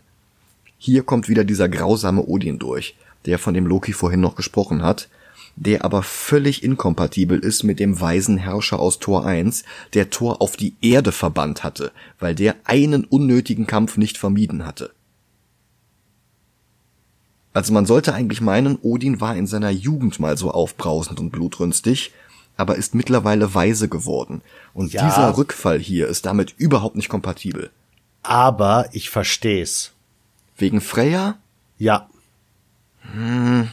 Hier 0.78 1.04
kommt 1.04 1.30
wieder 1.30 1.44
dieser 1.44 1.70
grausame 1.70 2.26
Odin 2.26 2.60
durch, 2.60 2.96
der 3.26 3.40
von 3.40 3.54
dem 3.54 3.66
Loki 3.66 3.94
vorhin 3.94 4.20
noch 4.20 4.36
gesprochen 4.36 4.84
hat, 4.84 5.08
der 5.56 5.86
aber 5.86 6.04
völlig 6.04 6.64
inkompatibel 6.64 7.39
ist 7.39 7.64
mit 7.64 7.80
dem 7.80 7.99
weisen 7.99 8.38
Herrscher 8.38 8.80
aus 8.80 8.99
Tor 8.99 9.26
1, 9.26 9.64
der 9.93 10.10
Tor 10.10 10.41
auf 10.41 10.58
die 10.58 10.76
Erde 10.82 11.12
verbannt 11.12 11.64
hatte, 11.64 11.91
weil 12.20 12.36
der 12.36 12.56
einen 12.64 13.06
unnötigen 13.06 13.68
Kampf 13.68 13.97
nicht 13.97 14.18
vermieden 14.18 14.66
hatte. 14.66 14.91
Also 17.54 17.72
man 17.72 17.86
sollte 17.86 18.14
eigentlich 18.14 18.41
meinen, 18.41 18.80
Odin 18.82 19.22
war 19.22 19.36
in 19.36 19.45
seiner 19.45 19.70
Jugend 19.70 20.20
mal 20.20 20.38
so 20.38 20.49
aufbrausend 20.49 21.20
und 21.20 21.30
blutrünstig, 21.30 22.12
aber 22.58 22.76
ist 22.76 22.95
mittlerweile 22.95 23.54
weise 23.54 23.88
geworden. 23.88 24.41
Und 24.74 24.93
ja, 24.93 25.06
dieser 25.06 25.38
Rückfall 25.38 25.80
hier 25.80 26.08
ist 26.08 26.26
damit 26.26 26.56
überhaupt 26.58 26.95
nicht 26.95 27.10
kompatibel. 27.10 27.70
Aber 28.24 28.89
ich 28.91 29.10
versteh's. 29.10 29.91
Wegen 30.58 30.82
Freya? 30.82 31.38
Ja. 31.78 32.10
Hm. 33.14 33.70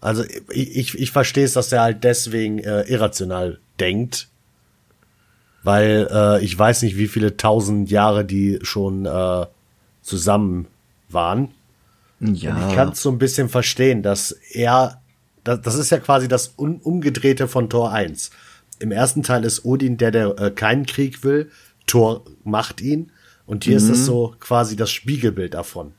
Also 0.00 0.24
ich, 0.50 0.76
ich, 0.76 0.98
ich 0.98 1.10
verstehe 1.10 1.44
es, 1.44 1.52
dass 1.52 1.72
er 1.72 1.82
halt 1.82 2.04
deswegen 2.04 2.58
äh, 2.58 2.82
irrational 2.82 3.58
denkt. 3.78 4.28
Weil 5.62 6.08
äh, 6.10 6.44
ich 6.44 6.58
weiß 6.58 6.82
nicht, 6.82 6.96
wie 6.96 7.08
viele 7.08 7.36
tausend 7.36 7.90
Jahre 7.90 8.24
die 8.24 8.58
schon 8.62 9.04
äh, 9.04 9.46
zusammen 10.02 10.68
waren. 11.10 11.50
Ja. 12.20 12.54
Und 12.54 12.68
ich 12.68 12.74
kann 12.74 12.90
es 12.90 13.02
so 13.02 13.10
ein 13.10 13.18
bisschen 13.18 13.48
verstehen, 13.48 14.02
dass 14.02 14.32
er, 14.52 15.00
das, 15.44 15.60
das 15.60 15.74
ist 15.74 15.90
ja 15.90 15.98
quasi 15.98 16.28
das 16.28 16.54
Un 16.58 16.80
Umgedrehte 16.80 17.46
von 17.46 17.68
Tor 17.68 17.92
1. 17.92 18.30
Im 18.78 18.92
ersten 18.92 19.22
Teil 19.22 19.44
ist 19.44 19.64
Odin 19.64 19.98
der, 19.98 20.10
der 20.10 20.38
äh, 20.38 20.50
keinen 20.50 20.86
Krieg 20.86 21.22
will. 21.24 21.50
Thor 21.86 22.24
macht 22.44 22.80
ihn. 22.80 23.12
Und 23.44 23.64
hier 23.64 23.78
mhm. 23.78 23.84
ist 23.84 23.90
es 23.90 24.06
so 24.06 24.34
quasi 24.40 24.76
das 24.76 24.90
Spiegelbild 24.90 25.54
davon. 25.54 25.92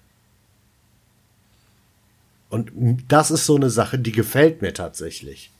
Und 2.52 2.72
das 3.08 3.32
ist 3.32 3.46
so 3.46 3.56
eine 3.56 3.70
Sache, 3.70 3.98
die 3.98 4.12
gefällt 4.12 4.62
mir 4.62 4.74
tatsächlich. 4.74 5.52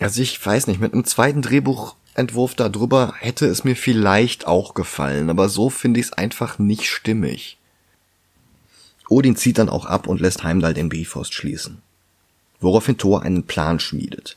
Also 0.00 0.20
ich 0.20 0.44
weiß 0.44 0.66
nicht, 0.66 0.80
mit 0.80 0.92
einem 0.92 1.04
zweiten 1.04 1.42
Drehbuchentwurf 1.42 2.56
darüber 2.56 3.14
hätte 3.18 3.46
es 3.46 3.62
mir 3.62 3.76
vielleicht 3.76 4.48
auch 4.48 4.74
gefallen, 4.74 5.30
aber 5.30 5.48
so 5.48 5.70
finde 5.70 6.00
ich 6.00 6.06
es 6.06 6.12
einfach 6.12 6.58
nicht 6.58 6.86
stimmig. 6.86 7.56
Odin 9.08 9.36
zieht 9.36 9.58
dann 9.58 9.68
auch 9.68 9.86
ab 9.86 10.08
und 10.08 10.20
lässt 10.20 10.42
Heimdall 10.42 10.74
den 10.74 10.88
Bifrost 10.88 11.34
schließen. 11.34 11.82
Woraufhin 12.58 12.98
Thor 12.98 13.22
einen 13.22 13.44
Plan 13.44 13.78
schmiedet. 13.78 14.36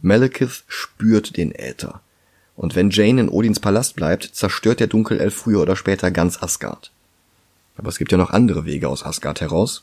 Malekith 0.00 0.64
spürt 0.66 1.36
den 1.36 1.52
Äther. 1.54 2.00
Und 2.56 2.74
wenn 2.74 2.90
Jane 2.90 3.20
in 3.20 3.28
Odins 3.28 3.60
Palast 3.60 3.96
bleibt, 3.96 4.24
zerstört 4.24 4.80
der 4.80 4.86
Dunkelelf 4.86 5.34
früher 5.34 5.60
oder 5.60 5.76
später 5.76 6.10
ganz 6.10 6.42
Asgard. 6.42 6.90
Aber 7.76 7.90
es 7.90 7.98
gibt 7.98 8.12
ja 8.12 8.18
noch 8.18 8.30
andere 8.30 8.64
Wege 8.64 8.88
aus 8.88 9.04
Asgard 9.04 9.42
heraus. 9.42 9.82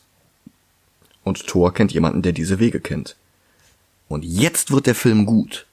Und 1.28 1.46
Thor 1.46 1.74
kennt 1.74 1.92
jemanden, 1.92 2.22
der 2.22 2.32
diese 2.32 2.58
Wege 2.58 2.80
kennt. 2.80 3.14
Und 4.08 4.24
jetzt 4.24 4.70
wird 4.70 4.86
der 4.86 4.94
Film 4.94 5.26
gut. 5.26 5.66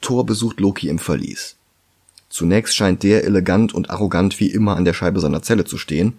Thor 0.00 0.24
besucht 0.24 0.60
Loki 0.60 0.88
im 0.88 0.98
Verlies. 0.98 1.56
Zunächst 2.30 2.74
scheint 2.74 3.02
der 3.02 3.24
elegant 3.24 3.74
und 3.74 3.90
arrogant 3.90 4.40
wie 4.40 4.50
immer 4.50 4.76
an 4.76 4.86
der 4.86 4.94
Scheibe 4.94 5.20
seiner 5.20 5.42
Zelle 5.42 5.66
zu 5.66 5.76
stehen, 5.76 6.14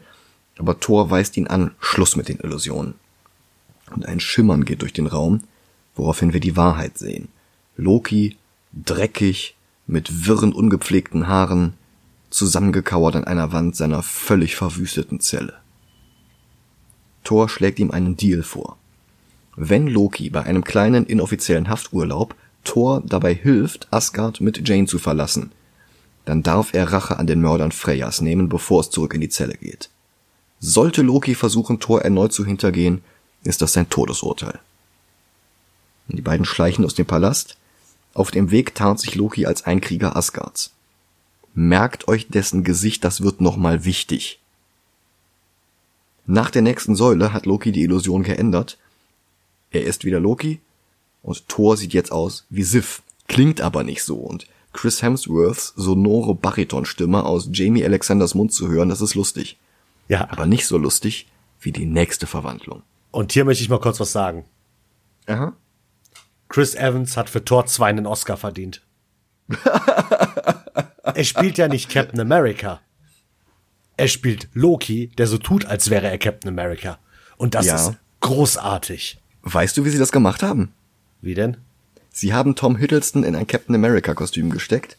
aber 0.59 0.79
Thor 0.79 1.09
weist 1.09 1.35
ihn 1.35 1.47
an, 1.47 1.71
Schluss 1.79 2.15
mit 2.15 2.29
den 2.29 2.37
Illusionen. 2.37 2.93
Und 3.89 4.05
ein 4.05 4.19
Schimmern 4.19 4.63
geht 4.63 4.83
durch 4.83 4.93
den 4.93 5.07
Raum, 5.07 5.41
woraufhin 5.95 6.31
wir 6.31 6.39
die 6.39 6.55
Wahrheit 6.55 6.99
sehen. 6.99 7.29
Loki, 7.75 8.37
dreckig, 8.73 9.55
mit 9.87 10.27
wirren, 10.27 10.53
ungepflegten 10.53 11.27
Haaren, 11.27 11.73
zusammengekauert 12.29 13.15
an 13.15 13.23
einer 13.23 13.51
Wand 13.51 13.75
seiner 13.75 14.03
völlig 14.03 14.55
verwüsteten 14.55 15.19
Zelle. 15.19 15.62
Thor 17.23 17.49
schlägt 17.49 17.79
ihm 17.79 17.91
einen 17.91 18.17
Deal 18.17 18.43
vor. 18.43 18.77
Wenn 19.55 19.87
Loki 19.87 20.29
bei 20.29 20.43
einem 20.43 20.63
kleinen 20.63 21.05
inoffiziellen 21.05 21.69
Hafturlaub 21.69 22.35
Thor 22.63 23.01
dabei 23.05 23.33
hilft, 23.33 23.87
Asgard 23.91 24.41
mit 24.41 24.67
Jane 24.67 24.87
zu 24.87 24.97
verlassen, 24.97 25.51
dann 26.25 26.43
darf 26.43 26.73
er 26.73 26.91
Rache 26.91 27.19
an 27.19 27.27
den 27.27 27.41
Mördern 27.41 27.71
Freyas 27.71 28.21
nehmen, 28.21 28.49
bevor 28.49 28.81
es 28.81 28.89
zurück 28.89 29.13
in 29.13 29.21
die 29.21 29.29
Zelle 29.29 29.55
geht. 29.55 29.89
Sollte 30.59 31.01
Loki 31.01 31.35
versuchen, 31.35 31.79
Thor 31.79 32.01
erneut 32.01 32.31
zu 32.31 32.45
hintergehen, 32.45 33.03
ist 33.43 33.61
das 33.61 33.73
sein 33.73 33.89
Todesurteil. 33.89 34.59
Die 36.07 36.21
beiden 36.21 36.45
schleichen 36.45 36.85
aus 36.85 36.95
dem 36.95 37.05
Palast. 37.05 37.57
Auf 38.13 38.31
dem 38.31 38.51
Weg 38.51 38.75
tarnt 38.75 38.99
sich 38.99 39.15
Loki 39.15 39.45
als 39.45 39.65
Einkrieger 39.65 40.15
Asgards. 40.15 40.71
Merkt 41.53 42.07
euch 42.07 42.27
dessen 42.27 42.63
Gesicht, 42.63 43.03
das 43.03 43.21
wird 43.21 43.41
nochmal 43.41 43.85
wichtig. 43.85 44.39
Nach 46.25 46.49
der 46.49 46.61
nächsten 46.61 46.95
Säule 46.95 47.33
hat 47.33 47.45
Loki 47.45 47.71
die 47.71 47.83
Illusion 47.83 48.23
geändert. 48.23 48.77
Er 49.71 49.83
ist 49.83 50.05
wieder 50.05 50.19
Loki 50.19 50.61
und 51.21 51.47
Thor 51.49 51.77
sieht 51.77 51.93
jetzt 51.93 52.11
aus 52.11 52.45
wie 52.49 52.63
Sif, 52.63 53.01
klingt 53.27 53.61
aber 53.61 53.83
nicht 53.83 54.03
so 54.03 54.17
und 54.17 54.47
Chris 54.71 55.01
Hemsworths 55.01 55.73
sonore 55.75 56.35
Baritonstimme 56.35 57.23
aus 57.23 57.49
Jamie 57.51 57.85
Alexanders 57.85 58.35
Mund 58.35 58.53
zu 58.53 58.67
hören, 58.69 58.89
das 58.89 59.01
ist 59.01 59.15
lustig. 59.15 59.57
Ja. 60.07 60.29
Aber 60.31 60.45
nicht 60.45 60.67
so 60.67 60.77
lustig 60.77 61.27
wie 61.59 61.71
die 61.71 61.85
nächste 61.85 62.27
Verwandlung. 62.27 62.83
Und 63.11 63.31
hier 63.31 63.45
möchte 63.45 63.63
ich 63.63 63.69
mal 63.69 63.79
kurz 63.79 63.99
was 63.99 64.11
sagen. 64.11 64.45
Aha. 65.27 65.53
Chris 66.49 66.75
Evans 66.75 67.15
hat 67.15 67.29
für 67.29 67.45
Thor 67.45 67.65
2 67.65 67.87
einen 67.87 68.05
Oscar 68.05 68.37
verdient. 68.37 68.81
er 71.03 71.23
spielt 71.23 71.57
ja 71.57 71.67
nicht 71.67 71.89
Captain 71.89 72.19
America. 72.19 72.81
Er 73.97 74.07
spielt 74.07 74.47
Loki, 74.53 75.11
der 75.17 75.27
so 75.27 75.37
tut, 75.37 75.65
als 75.65 75.89
wäre 75.89 76.09
er 76.09 76.17
Captain 76.17 76.49
America. 76.49 76.97
Und 77.37 77.55
das 77.55 77.65
ja. 77.65 77.75
ist 77.75 77.93
großartig. 78.21 79.19
Weißt 79.43 79.77
du, 79.77 79.85
wie 79.85 79.89
sie 79.89 79.99
das 79.99 80.11
gemacht 80.11 80.41
haben? 80.41 80.71
Wie 81.21 81.35
denn? 81.35 81.57
Sie 82.11 82.33
haben 82.33 82.55
Tom 82.55 82.75
Hiddleston 82.75 83.23
in 83.23 83.35
ein 83.35 83.47
Captain 83.47 83.75
America 83.75 84.13
Kostüm 84.13 84.49
gesteckt. 84.49 84.97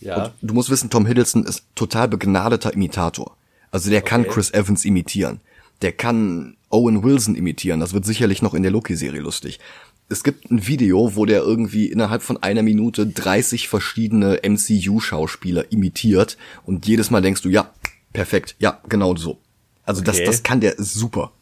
Ja. 0.00 0.24
Und 0.24 0.32
du 0.42 0.54
musst 0.54 0.70
wissen, 0.70 0.90
Tom 0.90 1.06
Hiddleston 1.06 1.44
ist 1.44 1.64
total 1.74 2.08
begnadeter 2.08 2.72
Imitator. 2.72 3.36
Also 3.70 3.90
der 3.90 4.02
kann 4.02 4.26
Chris 4.26 4.52
Evans 4.52 4.84
imitieren. 4.84 5.40
Der 5.82 5.92
kann 5.92 6.56
Owen 6.70 7.02
Wilson 7.02 7.34
imitieren. 7.34 7.80
Das 7.80 7.92
wird 7.92 8.04
sicherlich 8.04 8.42
noch 8.42 8.54
in 8.54 8.62
der 8.62 8.72
Loki-Serie 8.72 9.20
lustig. 9.20 9.60
Es 10.08 10.22
gibt 10.22 10.50
ein 10.50 10.66
Video, 10.66 11.16
wo 11.16 11.24
der 11.24 11.42
irgendwie 11.42 11.86
innerhalb 11.86 12.22
von 12.22 12.42
einer 12.42 12.62
Minute 12.62 13.06
30 13.06 13.68
verschiedene 13.68 14.40
MCU-Schauspieler 14.42 15.72
imitiert 15.72 16.36
und 16.66 16.86
jedes 16.86 17.10
Mal 17.10 17.22
denkst 17.22 17.42
du, 17.42 17.48
ja, 17.48 17.70
perfekt, 18.14 18.56
ja, 18.58 18.80
genau 18.88 19.14
so. 19.16 19.38
Also 19.84 20.00
das, 20.02 20.16
Okay. 20.16 20.24
das 20.24 20.42
kann 20.42 20.60
der 20.60 20.76
super. 20.78 21.32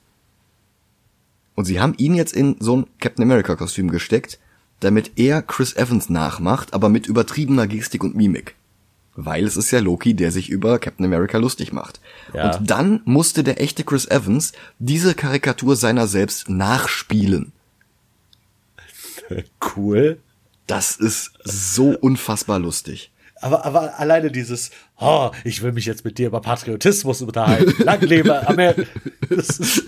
Und 1.54 1.66
sie 1.66 1.78
haben 1.80 1.94
ihn 1.98 2.14
jetzt 2.14 2.32
in 2.32 2.56
so 2.58 2.78
ein 2.78 2.86
Captain 2.98 3.22
America 3.22 3.54
Kostüm 3.54 3.90
gesteckt, 3.90 4.40
damit 4.80 5.12
er 5.16 5.42
Chris 5.42 5.76
Evans 5.76 6.08
nachmacht, 6.08 6.74
aber 6.74 6.88
mit 6.88 7.06
übertriebener 7.06 7.68
Gestik 7.68 8.02
und 8.02 8.16
Mimik. 8.16 8.56
Weil 9.14 9.44
es 9.44 9.56
ist 9.58 9.70
ja 9.70 9.78
Loki, 9.78 10.14
der 10.14 10.32
sich 10.32 10.48
über 10.48 10.78
Captain 10.78 11.04
America 11.04 11.36
lustig 11.38 11.72
macht. 11.72 12.00
Ja. 12.32 12.56
Und 12.56 12.70
dann 12.70 13.02
musste 13.04 13.44
der 13.44 13.60
echte 13.60 13.84
Chris 13.84 14.06
Evans 14.08 14.52
diese 14.78 15.14
Karikatur 15.14 15.76
seiner 15.76 16.06
selbst 16.08 16.48
nachspielen. 16.48 17.52
Cool. 19.76 20.18
Das 20.66 20.96
ist 20.96 21.32
so 21.44 21.90
unfassbar 21.90 22.58
lustig. 22.58 23.10
Aber, 23.42 23.64
aber 23.64 23.98
alleine 23.98 24.30
dieses, 24.30 24.70
oh, 24.98 25.30
ich 25.44 25.62
will 25.62 25.72
mich 25.72 25.84
jetzt 25.84 26.04
mit 26.04 26.16
dir 26.18 26.28
über 26.28 26.40
Patriotismus 26.40 27.20
unterhalten. 27.22 27.82
Lang 27.82 28.00
lebe 28.00 28.46
Amerika. 28.48 28.88
Das 29.28 29.58
ist, 29.58 29.82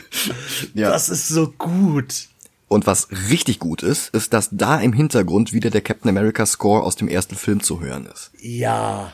Ja. 0.75 0.91
das 0.91 1.09
ist 1.09 1.29
so 1.29 1.51
gut. 1.51 2.29
Und 2.69 2.87
was 2.87 3.09
richtig 3.31 3.61
gut 3.61 3.83
ist, 3.83 4.13
ist, 4.15 4.33
dass 4.33 4.49
da 4.51 4.81
im 4.81 4.93
Hintergrund 4.93 5.53
wieder 5.53 5.71
der 5.71 5.83
Captain 5.83 6.09
America 6.09 6.45
Score 6.47 6.83
aus 6.83 6.97
dem 6.97 7.09
ersten 7.09 7.37
Film 7.37 7.63
zu 7.63 7.81
hören 7.81 8.07
ist. 8.13 8.33
Ja. 8.41 9.13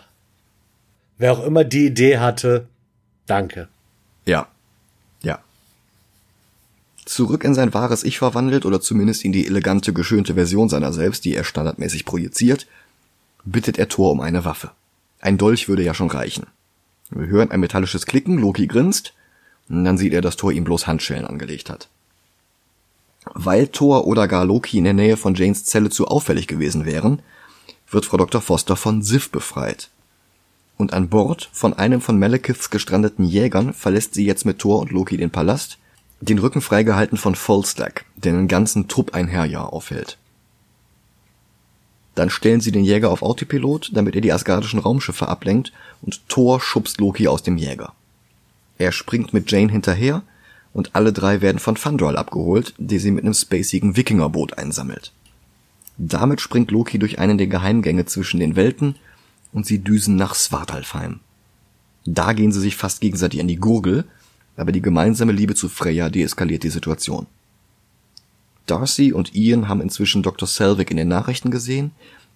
Wer 1.19 1.33
auch 1.33 1.45
immer 1.45 1.65
die 1.65 1.87
Idee 1.87 2.19
hatte, 2.19 2.67
danke. 3.27 3.69
Ja. 4.25 4.47
Ja. 5.23 5.41
Zurück 7.05 7.45
in 7.45 7.55
sein 7.55 7.75
wahres 7.75 8.05
Ich 8.05 8.19
verwandelt 8.19 8.65
oder 8.65 8.81
zumindest 8.81 9.25
in 9.25 9.33
die 9.33 9.47
elegante, 9.47 9.93
geschönte 9.93 10.35
Version 10.35 10.69
seiner 10.69 10.93
selbst, 10.93 11.25
die 11.25 11.35
er 11.35 11.45
standardmäßig 11.45 12.05
projiziert, 12.07 12.67
bittet 13.45 13.79
er 13.79 13.89
Thor 13.89 14.13
um 14.13 14.21
eine 14.21 14.45
Waffe. 14.45 14.71
Ein 15.21 15.39
Dolch 15.39 15.69
würde 15.69 15.83
ja 15.83 15.95
schon 15.95 16.11
reichen. 16.11 16.47
Wir 17.11 17.27
hören 17.27 17.51
ein 17.51 17.61
metallisches 17.61 18.07
Klicken, 18.07 18.39
Loki 18.39 18.67
grinst, 18.67 19.15
und 19.69 19.85
dann 19.85 19.99
sieht 19.99 20.13
er, 20.13 20.21
dass 20.21 20.37
Thor 20.37 20.53
ihm 20.53 20.65
bloß 20.65 20.87
Handschellen 20.87 21.27
angelegt 21.27 21.71
hat. 21.71 21.89
Weil 23.35 23.69
Thor 23.69 24.07
oder 24.07 24.29
gar 24.29 24.45
Loki 24.45 24.79
in 24.79 24.85
der 24.85 24.95
Nähe 24.95 25.17
von 25.17 25.35
Janes 25.35 25.65
Zelle 25.65 25.91
zu 25.91 26.09
auffällig 26.09 26.47
gewesen 26.47 26.87
wären, 26.87 27.23
wird 27.91 28.07
Frau 28.07 28.17
Dr. 28.17 28.41
Foster 28.41 28.77
von 28.77 29.03
Sif 29.03 29.31
befreit. 29.31 29.91
Und 30.77 30.93
an 30.95 31.09
Bord 31.09 31.51
von 31.53 31.75
einem 31.75 32.01
von 32.01 32.19
Malekiths 32.19 32.71
gestrandeten 32.71 33.25
Jägern 33.25 33.75
verlässt 33.75 34.15
sie 34.15 34.25
jetzt 34.25 34.47
mit 34.47 34.59
Thor 34.59 34.81
und 34.81 34.91
Loki 34.91 35.17
den 35.17 35.31
Palast, 35.31 35.79
den 36.21 36.39
Rücken 36.39 36.61
freigehalten 36.61 37.19
von 37.19 37.35
Volstagg, 37.35 38.05
der 38.17 38.33
einen 38.33 38.49
ganzen 38.49 38.89
Trupp 38.89 39.15
ein 39.15 39.29
Herrjahr 39.29 39.73
aufhält. 39.73 40.19
Dann 42.15 42.31
stellen 42.31 42.61
sie 42.61 42.73
den 42.73 42.85
Jäger 42.85 43.11
auf 43.11 43.23
Autopilot, 43.23 43.91
damit 43.95 44.15
er 44.15 44.21
die 44.21 44.33
asgardischen 44.33 44.81
Raumschiffe 44.81 45.29
ablenkt, 45.29 45.73
und 46.03 46.29
Thor 46.29 46.61
schubst 46.61 47.01
Loki 47.01 47.29
aus 47.29 47.43
dem 47.43 47.57
Jäger. 47.57 47.93
Er 48.79 48.93
springt 48.93 49.33
mit 49.33 49.51
Jane 49.51 49.71
hinterher, 49.71 50.23
und 50.73 50.95
alle 50.95 51.13
drei 51.13 51.41
werden 51.41 51.59
von 51.59 51.77
Fandral 51.77 52.17
abgeholt, 52.17 52.75
die 52.79 52.99
sie 52.99 53.11
mit 53.11 53.25
einem 53.25 53.35
spacigen 53.35 53.97
Wikingerboot 53.97 54.57
einsammelt. 54.59 55.13
Damit 55.99 56.41
springt 56.41 56.71
Loki 56.71 56.99
durch 56.99 57.19
einen 57.19 57.39
der 57.39 57.49
Geheimgänge 57.49 58.07
zwischen 58.07 58.41
den 58.41 58.57
Welten 58.57 58.95
und 59.53 59.67
sie 59.67 59.81
düsen 59.81 60.17
nach 60.17 60.35
Svartalfheim. 60.35 61.21
Da 62.07 62.33
gehen 62.33 62.53
sie 62.53 62.61
sich 62.61 62.77
fast 62.77 63.01
gegenseitig 63.01 63.41
an 63.41 63.49
die 63.49 63.57
Gurgel, 63.57 64.05
aber 64.57 64.73
die 64.73 64.83
gemeinsame 64.83 65.33
Liebe 65.33 65.55
zu 65.55 65.69
Freya 65.69 66.09
deeskaliert 66.09 66.63
die 66.63 66.71
Situation. 66.71 67.27
Darcy 68.71 69.13
und 69.13 69.35
Ian 69.35 69.69
haben 69.69 69.81
inzwischen 69.81 70.23
Dr. 70.23 70.47
Selvig 70.47 70.91
in 70.91 70.97
den 70.97 71.09
Nachrichten 71.09 71.51
gesehen, 71.51 71.91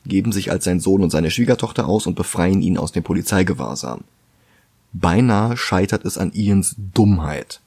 geben 0.04 0.32
sich 0.32 0.50
als 0.50 0.64
sein 0.64 0.80
Sohn 0.80 1.02
und 1.02 1.10
seine 1.10 1.30
Schwiegertochter 1.30 1.86
aus 1.86 2.06
und 2.06 2.16
befreien 2.16 2.60
ihn 2.60 2.76
aus 2.76 2.92
dem 2.92 3.04
Polizeigewahrsam. 3.04 4.02
Beinahe 4.92 5.56
scheitert 5.56 6.04
es 6.04 6.18
an 6.18 6.32
Ians 6.32 6.74
Dummheit. 6.76 7.60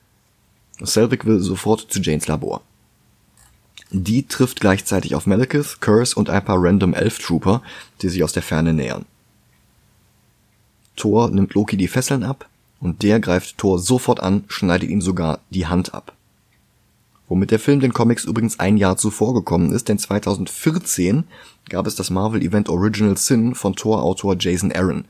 Selvig 0.82 1.26
will 1.26 1.39
sofort 1.39 1.88
zu 1.89 2.01
Janes 2.01 2.28
Labor. 2.28 2.61
Die 3.91 4.28
trifft 4.28 4.59
gleichzeitig 4.59 5.15
auf 5.15 5.26
Malekith, 5.26 5.80
Curse 5.80 6.15
und 6.15 6.30
ein 6.30 6.43
paar 6.43 6.61
random 6.61 6.93
Elf-Trooper, 6.93 7.61
die 8.01 8.09
sich 8.09 8.24
aus 8.24 8.34
der 8.34 8.43
Ferne 8.43 8.74
nähern. 8.74 9.05
Thor 10.97 11.30
nimmt 11.30 11.53
Loki 11.53 11.78
die 11.78 11.88
Fesseln 11.88 12.24
ab 12.24 12.49
und 12.82 13.01
der 13.01 13.22
greift 13.22 13.57
Thor 13.57 13.80
sofort 13.80 14.20
an, 14.20 14.43
schneidet 14.49 14.89
ihm 14.89 15.01
sogar 15.01 15.39
die 15.51 15.68
Hand 15.68 15.93
ab. 15.93 16.16
Womit 17.30 17.51
der 17.51 17.59
Film 17.59 17.80
den 17.80 17.93
Comics 17.93 18.23
übrigens 18.23 18.59
ein 18.59 18.78
Jahr 18.78 18.97
zuvor 18.97 19.34
gekommen 19.34 19.73
ist, 19.73 19.89
denn 19.89 19.99
2014 19.99 21.25
gab 21.69 21.86
es 21.86 21.95
das 21.95 22.09
Marvel-Event 22.09 22.69
Original 22.69 23.17
Sin 23.17 23.53
von 23.53 23.75
Thor-Autor 23.75 24.38
Jason 24.39 24.71
Aaron. 24.71 25.05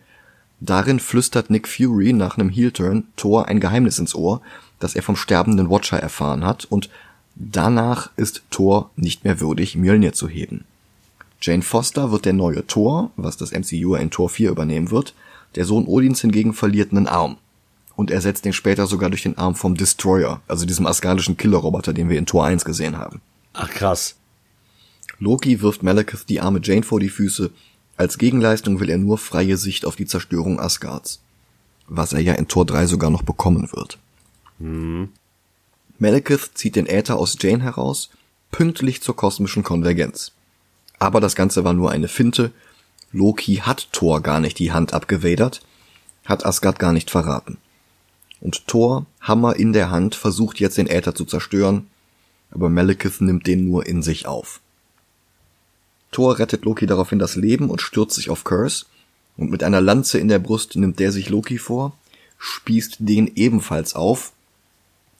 Darin 0.59 0.99
flüstert 0.99 1.51
Nick 1.51 1.67
Fury 1.67 2.13
nach 2.13 2.37
einem 2.37 2.49
Heel-Turn 2.49 3.03
Thor 3.15 3.47
ein 3.47 3.59
Geheimnis 3.59 3.99
ins 3.99 4.15
Ohr, 4.15 4.41
das 4.79 4.95
er 4.95 5.03
vom 5.03 5.15
sterbenden 5.15 5.69
Watcher 5.69 5.99
erfahren 5.99 6.43
hat 6.43 6.65
und 6.65 6.89
danach 7.35 8.09
ist 8.17 8.41
Thor 8.49 8.89
nicht 8.95 9.23
mehr 9.23 9.39
würdig, 9.39 9.75
Mjölnir 9.75 10.13
zu 10.13 10.27
heben. 10.27 10.65
Jane 11.39 11.61
Foster 11.61 12.11
wird 12.11 12.25
der 12.25 12.33
neue 12.33 12.65
Thor, 12.65 13.11
was 13.15 13.37
das 13.37 13.51
MCU 13.51 13.93
in 13.93 14.09
Thor 14.09 14.29
4 14.29 14.49
übernehmen 14.49 14.89
wird, 14.89 15.13
der 15.55 15.65
Sohn 15.65 15.85
Odins 15.85 16.21
hingegen 16.21 16.53
verliert 16.53 16.91
einen 16.91 17.07
Arm. 17.07 17.37
Und 17.97 18.11
ersetzt 18.11 18.45
den 18.45 18.53
später 18.53 18.85
sogar 18.85 19.09
durch 19.09 19.23
den 19.23 19.39
Arm 19.39 19.55
vom 19.55 19.75
Destroyer, 19.75 20.39
also 20.47 20.65
diesem 20.65 20.85
asgardischen 20.85 21.35
Killerroboter, 21.35 21.93
den 21.93 22.09
wir 22.09 22.19
in 22.19 22.27
Tor 22.27 22.45
1 22.45 22.63
gesehen 22.63 22.97
haben. 22.97 23.21
Ach 23.53 23.69
krass. 23.69 24.15
Loki 25.17 25.61
wirft 25.61 25.81
Malekith 25.81 26.25
die 26.29 26.39
arme 26.39 26.59
Jane 26.63 26.83
vor 26.83 26.99
die 26.99 27.09
Füße. 27.09 27.49
Als 27.97 28.19
Gegenleistung 28.19 28.79
will 28.79 28.91
er 28.91 28.99
nur 28.99 29.17
freie 29.17 29.57
Sicht 29.57 29.83
auf 29.83 29.95
die 29.95 30.05
Zerstörung 30.05 30.59
Asgards. 30.59 31.21
Was 31.87 32.13
er 32.13 32.19
ja 32.19 32.33
in 32.33 32.47
Tor 32.47 32.67
3 32.67 32.85
sogar 32.85 33.09
noch 33.09 33.23
bekommen 33.23 33.67
wird. 33.73 33.97
Malekith 35.97 36.51
zieht 36.53 36.75
den 36.75 36.85
Äther 36.85 37.17
aus 37.17 37.35
Jane 37.39 37.63
heraus, 37.63 38.11
pünktlich 38.51 39.01
zur 39.01 39.15
kosmischen 39.15 39.63
Konvergenz. 39.63 40.33
Aber 40.99 41.19
das 41.19 41.35
Ganze 41.35 41.63
war 41.63 41.73
nur 41.73 41.89
eine 41.89 42.07
Finte. 42.07 42.51
Loki 43.11 43.55
hat 43.55 43.91
Thor 43.91 44.21
gar 44.21 44.39
nicht 44.39 44.59
die 44.59 44.71
Hand 44.71 44.93
abgewedert, 44.93 45.61
hat 46.25 46.45
Asgard 46.45 46.77
gar 46.77 46.93
nicht 46.93 47.09
verraten. 47.09 47.57
Und 48.39 48.67
Thor, 48.67 49.05
Hammer 49.21 49.55
in 49.55 49.73
der 49.73 49.89
Hand, 49.89 50.15
versucht 50.15 50.59
jetzt 50.59 50.77
den 50.77 50.87
Äther 50.87 51.15
zu 51.15 51.25
zerstören, 51.25 51.87
aber 52.51 52.69
Malekith 52.69 53.21
nimmt 53.21 53.47
den 53.47 53.65
nur 53.65 53.85
in 53.85 54.01
sich 54.01 54.27
auf. 54.27 54.61
Thor 56.11 56.39
rettet 56.39 56.65
Loki 56.65 56.85
daraufhin 56.85 57.19
das 57.19 57.35
Leben 57.35 57.69
und 57.69 57.81
stürzt 57.81 58.15
sich 58.15 58.29
auf 58.29 58.43
Curse, 58.43 58.85
und 59.37 59.51
mit 59.51 59.63
einer 59.63 59.81
Lanze 59.81 60.17
in 60.17 60.27
der 60.27 60.39
Brust 60.39 60.75
nimmt 60.75 60.99
der 60.99 61.11
sich 61.11 61.29
Loki 61.29 61.59
vor, 61.59 61.95
spießt 62.39 62.97
den 62.99 63.31
ebenfalls 63.35 63.93
auf, 63.93 64.31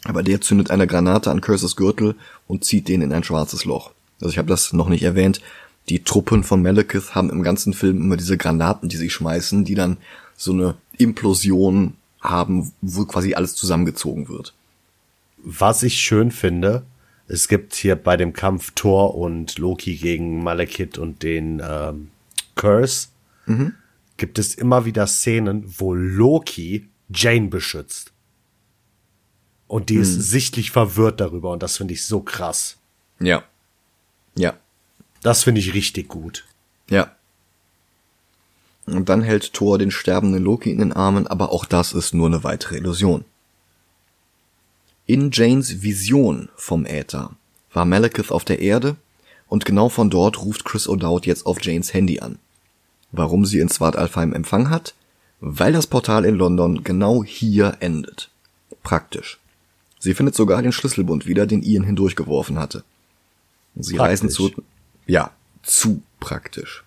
aber 0.03 0.23
der 0.23 0.41
zündet 0.41 0.71
eine 0.71 0.87
Granate 0.87 1.29
an 1.31 1.41
Curses 1.41 1.75
Gürtel 1.75 2.15
und 2.47 2.63
zieht 2.63 2.87
den 2.87 3.01
in 3.01 3.13
ein 3.13 3.23
schwarzes 3.23 3.65
Loch. 3.65 3.91
Also 4.19 4.31
ich 4.31 4.37
habe 4.37 4.47
das 4.47 4.73
noch 4.73 4.89
nicht 4.89 5.03
erwähnt. 5.03 5.41
Die 5.89 6.03
Truppen 6.03 6.43
von 6.43 6.61
Malekith 6.61 7.15
haben 7.15 7.29
im 7.29 7.43
ganzen 7.43 7.73
Film 7.73 8.01
immer 8.01 8.17
diese 8.17 8.37
Granaten, 8.37 8.89
die 8.89 8.97
sie 8.97 9.09
schmeißen, 9.09 9.65
die 9.65 9.75
dann 9.75 9.97
so 10.35 10.51
eine 10.51 10.75
Implosion 10.97 11.93
haben, 12.29 12.71
wo 12.81 13.05
quasi 13.05 13.33
alles 13.33 13.55
zusammengezogen 13.55 14.29
wird. 14.29 14.53
Was 15.37 15.83
ich 15.83 15.99
schön 15.99 16.31
finde, 16.31 16.85
es 17.27 17.47
gibt 17.47 17.75
hier 17.75 17.95
bei 17.95 18.17
dem 18.17 18.33
Kampf 18.33 18.71
Thor 18.75 19.15
und 19.15 19.57
Loki 19.57 19.95
gegen 19.95 20.43
Malekith 20.43 20.97
und 20.97 21.23
den 21.23 21.61
ähm, 21.63 22.09
Curse, 22.55 23.09
gibt 24.17 24.39
es 24.39 24.55
immer 24.55 24.85
wieder 24.85 25.07
Szenen, 25.07 25.63
wo 25.77 25.93
Loki 25.93 26.87
Jane 27.09 27.47
beschützt. 27.47 28.11
Und 29.67 29.89
die 29.89 29.95
ist 29.95 30.13
sichtlich 30.13 30.71
verwirrt 30.71 31.19
darüber 31.19 31.51
und 31.51 31.61
das 31.61 31.77
finde 31.77 31.93
ich 31.93 32.05
so 32.05 32.21
krass. 32.21 32.77
Ja. 33.19 33.43
Ja. 34.35 34.57
Das 35.21 35.43
finde 35.43 35.59
ich 35.59 35.73
richtig 35.73 36.07
gut. 36.07 36.45
Ja. 36.89 37.16
Und 38.87 39.09
dann 39.09 39.21
hält 39.21 39.53
Thor 39.53 39.77
den 39.77 39.91
sterbenden 39.91 40.43
Loki 40.43 40.71
in 40.71 40.79
den 40.79 40.93
Armen, 40.93 41.27
aber 41.27 41.51
auch 41.51 41.65
das 41.65 41.93
ist 41.93 42.13
nur 42.13 42.27
eine 42.27 42.43
weitere 42.43 42.77
Illusion. 42.77 43.25
In 45.05 45.29
Janes 45.31 45.81
Vision 45.81 46.49
vom 46.55 46.85
Äther 46.85 47.31
war 47.73 47.85
Malekith 47.85 48.31
auf 48.31 48.45
der 48.45 48.59
Erde 48.59 48.95
und 49.47 49.65
genau 49.65 49.89
von 49.89 50.09
dort 50.09 50.41
ruft 50.41 50.65
Chris 50.65 50.87
O'Dowd 50.87 51.25
jetzt 51.25 51.45
auf 51.45 51.61
Janes 51.61 51.93
Handy 51.93 52.19
an. 52.19 52.39
Warum 53.11 53.45
sie 53.45 53.59
in 53.59 53.69
Svartalfheim 53.69 54.33
Empfang 54.33 54.69
hat? 54.69 54.95
Weil 55.39 55.73
das 55.73 55.87
Portal 55.87 56.25
in 56.25 56.35
London 56.35 56.83
genau 56.83 57.23
hier 57.23 57.77
endet. 57.79 58.29
Praktisch. 58.83 59.37
Sie 59.99 60.13
findet 60.13 60.35
sogar 60.35 60.61
den 60.61 60.71
Schlüsselbund 60.71 61.25
wieder, 61.25 61.45
den 61.45 61.63
Ian 61.63 61.83
hindurchgeworfen 61.83 62.59
hatte. 62.59 62.83
Sie 63.75 63.95
Praktisch. 63.95 64.11
reisen 64.11 64.29
zu, 64.29 64.51
ja, 65.05 65.31
zu 65.63 66.01
praktisch. 66.19 66.83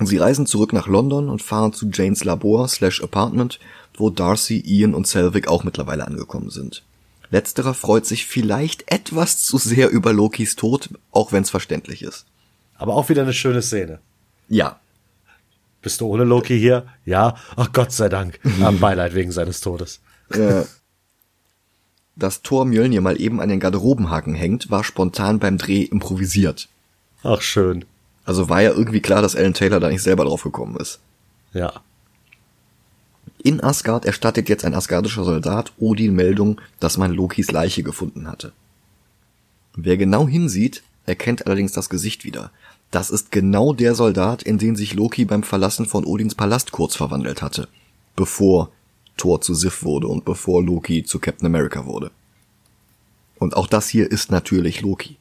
Sie 0.00 0.16
reisen 0.16 0.46
zurück 0.46 0.72
nach 0.72 0.88
London 0.88 1.28
und 1.28 1.42
fahren 1.42 1.72
zu 1.72 1.88
Janes 1.92 2.24
Labor 2.24 2.68
slash 2.68 3.02
Apartment, 3.02 3.60
wo 3.96 4.10
Darcy, 4.10 4.60
Ian 4.60 4.94
und 4.94 5.06
Selvig 5.06 5.48
auch 5.48 5.64
mittlerweile 5.64 6.06
angekommen 6.06 6.50
sind. 6.50 6.82
Letzterer 7.30 7.74
freut 7.74 8.06
sich 8.06 8.26
vielleicht 8.26 8.90
etwas 8.90 9.42
zu 9.42 9.58
sehr 9.58 9.90
über 9.90 10.12
Lokis 10.12 10.56
Tod, 10.56 10.90
auch 11.10 11.32
wenn's 11.32 11.50
verständlich 11.50 12.02
ist. 12.02 12.26
Aber 12.76 12.94
auch 12.94 13.08
wieder 13.08 13.22
eine 13.22 13.32
schöne 13.32 13.62
Szene. 13.62 14.00
Ja. 14.48 14.78
Bist 15.80 16.00
du 16.00 16.06
ohne 16.06 16.24
Loki 16.24 16.58
hier? 16.58 16.86
Ja. 17.04 17.36
Ach 17.56 17.70
Gott 17.72 17.92
sei 17.92 18.08
Dank. 18.08 18.40
Am 18.62 18.78
Beileid 18.80 19.14
wegen 19.14 19.32
seines 19.32 19.60
Todes. 19.60 20.00
Äh, 20.30 20.62
dass 22.16 22.42
Thor 22.42 22.64
Mjölnir 22.64 23.00
mal 23.00 23.20
eben 23.20 23.40
an 23.40 23.48
den 23.48 23.60
Garderobenhaken 23.60 24.34
hängt, 24.34 24.70
war 24.70 24.84
spontan 24.84 25.38
beim 25.38 25.58
Dreh 25.58 25.82
improvisiert. 25.82 26.68
Ach 27.22 27.40
schön. 27.40 27.84
Also 28.24 28.48
war 28.48 28.62
ja 28.62 28.70
irgendwie 28.70 29.00
klar, 29.00 29.22
dass 29.22 29.36
Alan 29.36 29.54
Taylor 29.54 29.80
da 29.80 29.88
nicht 29.88 30.02
selber 30.02 30.24
drauf 30.24 30.42
gekommen 30.42 30.76
ist. 30.76 31.00
Ja. 31.52 31.82
In 33.42 33.62
Asgard 33.62 34.06
erstattet 34.06 34.48
jetzt 34.48 34.64
ein 34.64 34.74
asgardischer 34.74 35.24
Soldat 35.24 35.72
Odin 35.78 36.14
Meldung, 36.14 36.60
dass 36.80 36.96
man 36.96 37.12
Lokis 37.12 37.52
Leiche 37.52 37.82
gefunden 37.82 38.26
hatte. 38.26 38.52
Wer 39.76 39.96
genau 39.96 40.26
hinsieht, 40.26 40.82
erkennt 41.04 41.46
allerdings 41.46 41.72
das 41.72 41.90
Gesicht 41.90 42.24
wieder. 42.24 42.50
Das 42.90 43.10
ist 43.10 43.30
genau 43.30 43.72
der 43.72 43.94
Soldat, 43.94 44.42
in 44.42 44.58
den 44.58 44.76
sich 44.76 44.94
Loki 44.94 45.24
beim 45.24 45.42
Verlassen 45.42 45.84
von 45.84 46.04
Odins 46.04 46.34
Palast 46.34 46.72
kurz 46.72 46.96
verwandelt 46.96 47.42
hatte, 47.42 47.68
bevor 48.16 48.70
Thor 49.16 49.40
zu 49.40 49.54
Sif 49.54 49.82
wurde 49.82 50.06
und 50.06 50.24
bevor 50.24 50.62
Loki 50.62 51.04
zu 51.04 51.18
Captain 51.18 51.46
America 51.46 51.86
wurde. 51.86 52.10
Und 53.38 53.56
auch 53.56 53.66
das 53.66 53.88
hier 53.88 54.10
ist 54.10 54.30
natürlich 54.30 54.80
Loki. 54.80 55.18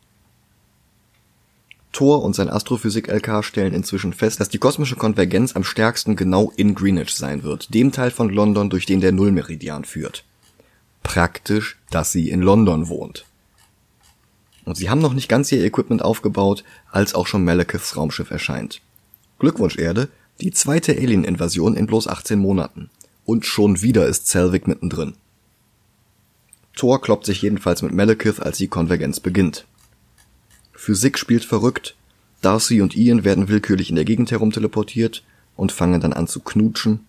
Thor 1.94 2.24
und 2.24 2.36
sein 2.36 2.50
Astrophysik-LK 2.50 3.44
stellen 3.46 3.74
inzwischen 3.74 4.14
fest, 4.14 4.39
dass 4.39 4.50
die 4.50 4.58
kosmische 4.58 4.96
Konvergenz 4.96 5.56
am 5.56 5.64
stärksten 5.64 6.16
genau 6.16 6.52
in 6.58 6.76
Greenwich 6.76 7.14
sein 7.14 7.44
wird, 7.44 7.74
dem 7.74 7.91
Teil 7.91 8.12
von 8.12 8.30
London, 8.30 8.70
durch 8.70 8.86
den 8.86 9.00
der 9.00 9.12
Nullmeridian 9.12 9.86
führt. 9.86 10.26
Praktisch, 11.04 11.78
dass 11.91 12.12
sie 12.12 12.30
in 12.30 12.41
London 12.41 12.89
wohnt. 12.89 13.26
Und 14.66 14.76
sie 14.76 14.89
haben 14.89 15.02
noch 15.02 15.14
nicht 15.14 15.30
ganz 15.30 15.52
ihr 15.52 15.64
Equipment 15.64 16.02
aufgebaut, 16.02 16.64
als 16.91 17.16
auch 17.16 17.28
schon 17.28 17.46
Malekiths 17.46 17.96
Raumschiff 17.96 18.32
erscheint. 18.32 18.82
Glückwunsch 19.39 19.78
Erde, 19.78 20.10
die 20.41 20.52
zweite 20.52 20.94
Alien-Invasion 20.94 21.76
in 21.76 21.86
bloß 21.86 22.08
18 22.08 22.39
Monaten. 22.39 22.89
Und 23.26 23.46
schon 23.46 23.82
wieder 23.82 24.08
ist 24.08 24.28
Selvig 24.28 24.68
mittendrin. 24.68 25.14
Thor 26.76 27.02
kloppt 27.02 27.26
sich 27.26 27.41
jedenfalls 27.41 27.82
mit 27.82 27.94
Malekith, 27.94 28.39
als 28.39 28.58
die 28.58 28.68
Konvergenz 28.68 29.20
beginnt. 29.20 29.66
Physik 30.74 31.17
spielt 31.17 31.45
verrückt, 31.45 31.95
Darcy 32.41 32.82
und 32.82 32.95
Ian 32.95 33.24
werden 33.24 33.47
willkürlich 33.47 33.89
in 33.89 33.95
der 33.95 34.05
Gegend 34.05 34.32
herumteleportiert 34.32 35.24
und 35.55 35.71
fangen 35.71 36.01
dann 36.01 36.13
an 36.13 36.28
zu 36.28 36.41
knutschen. 36.41 37.05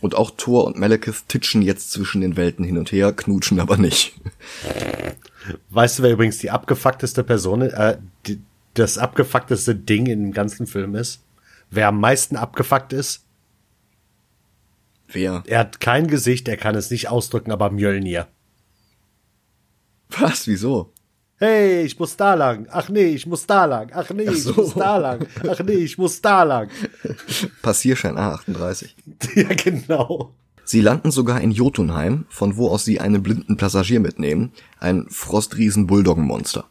Und 0.00 0.14
auch 0.14 0.30
Thor 0.36 0.64
und 0.64 0.78
Malekith 0.78 1.24
titschen 1.26 1.60
jetzt 1.62 1.90
zwischen 1.90 2.20
den 2.20 2.36
Welten 2.36 2.64
hin 2.64 2.78
und 2.78 2.92
her, 2.92 3.12
knutschen 3.12 3.58
aber 3.58 3.76
nicht. 3.76 4.14
Weißt 5.70 5.98
du, 5.98 6.02
wer 6.04 6.12
übrigens 6.12 6.38
die 6.38 6.50
abgefuckteste 6.50 7.24
Person, 7.24 7.62
äh, 7.62 7.98
die, 8.26 8.40
das 8.74 8.98
abgefuckteste 8.98 9.74
Ding 9.74 10.06
im 10.06 10.32
ganzen 10.32 10.68
Film 10.68 10.94
ist? 10.94 11.20
Wer 11.70 11.88
am 11.88 11.98
meisten 11.98 12.36
abgefuckt 12.36 12.92
ist? 12.92 13.24
Wer? 15.08 15.42
Er 15.46 15.60
hat 15.60 15.80
kein 15.80 16.06
Gesicht, 16.06 16.46
er 16.48 16.56
kann 16.56 16.76
es 16.76 16.90
nicht 16.90 17.08
ausdrücken, 17.08 17.50
aber 17.50 17.70
Mjölnir. 17.70 18.28
Was? 20.10 20.46
Wieso? 20.46 20.92
Hey, 21.40 21.82
ich 21.82 21.96
muss 21.98 22.16
da 22.16 22.34
lang. 22.34 22.66
Ach 22.72 22.88
nee, 22.88 23.06
ich 23.06 23.24
muss 23.24 23.46
da 23.46 23.64
lang. 23.64 23.92
Ach 23.94 24.10
nee, 24.10 24.26
so. 24.30 24.50
ich 24.50 24.56
muss 24.56 24.74
da 24.74 24.96
lang. 24.96 25.26
Ach 25.48 25.60
nee, 25.60 25.72
ich 25.72 25.96
muss 25.96 26.20
da 26.20 26.42
lang. 26.42 26.68
Passierschein 27.62 28.16
A38. 28.16 28.88
Ja, 29.36 29.48
genau. 29.54 30.32
Sie 30.64 30.80
landen 30.80 31.12
sogar 31.12 31.40
in 31.40 31.52
Jotunheim, 31.52 32.26
von 32.28 32.56
wo 32.56 32.68
aus 32.68 32.84
sie 32.84 33.00
einen 33.00 33.22
blinden 33.22 33.56
Passagier 33.56 34.00
mitnehmen, 34.00 34.52
ein 34.80 35.06
Frostriesen-Bulldoggenmonster. 35.08 36.66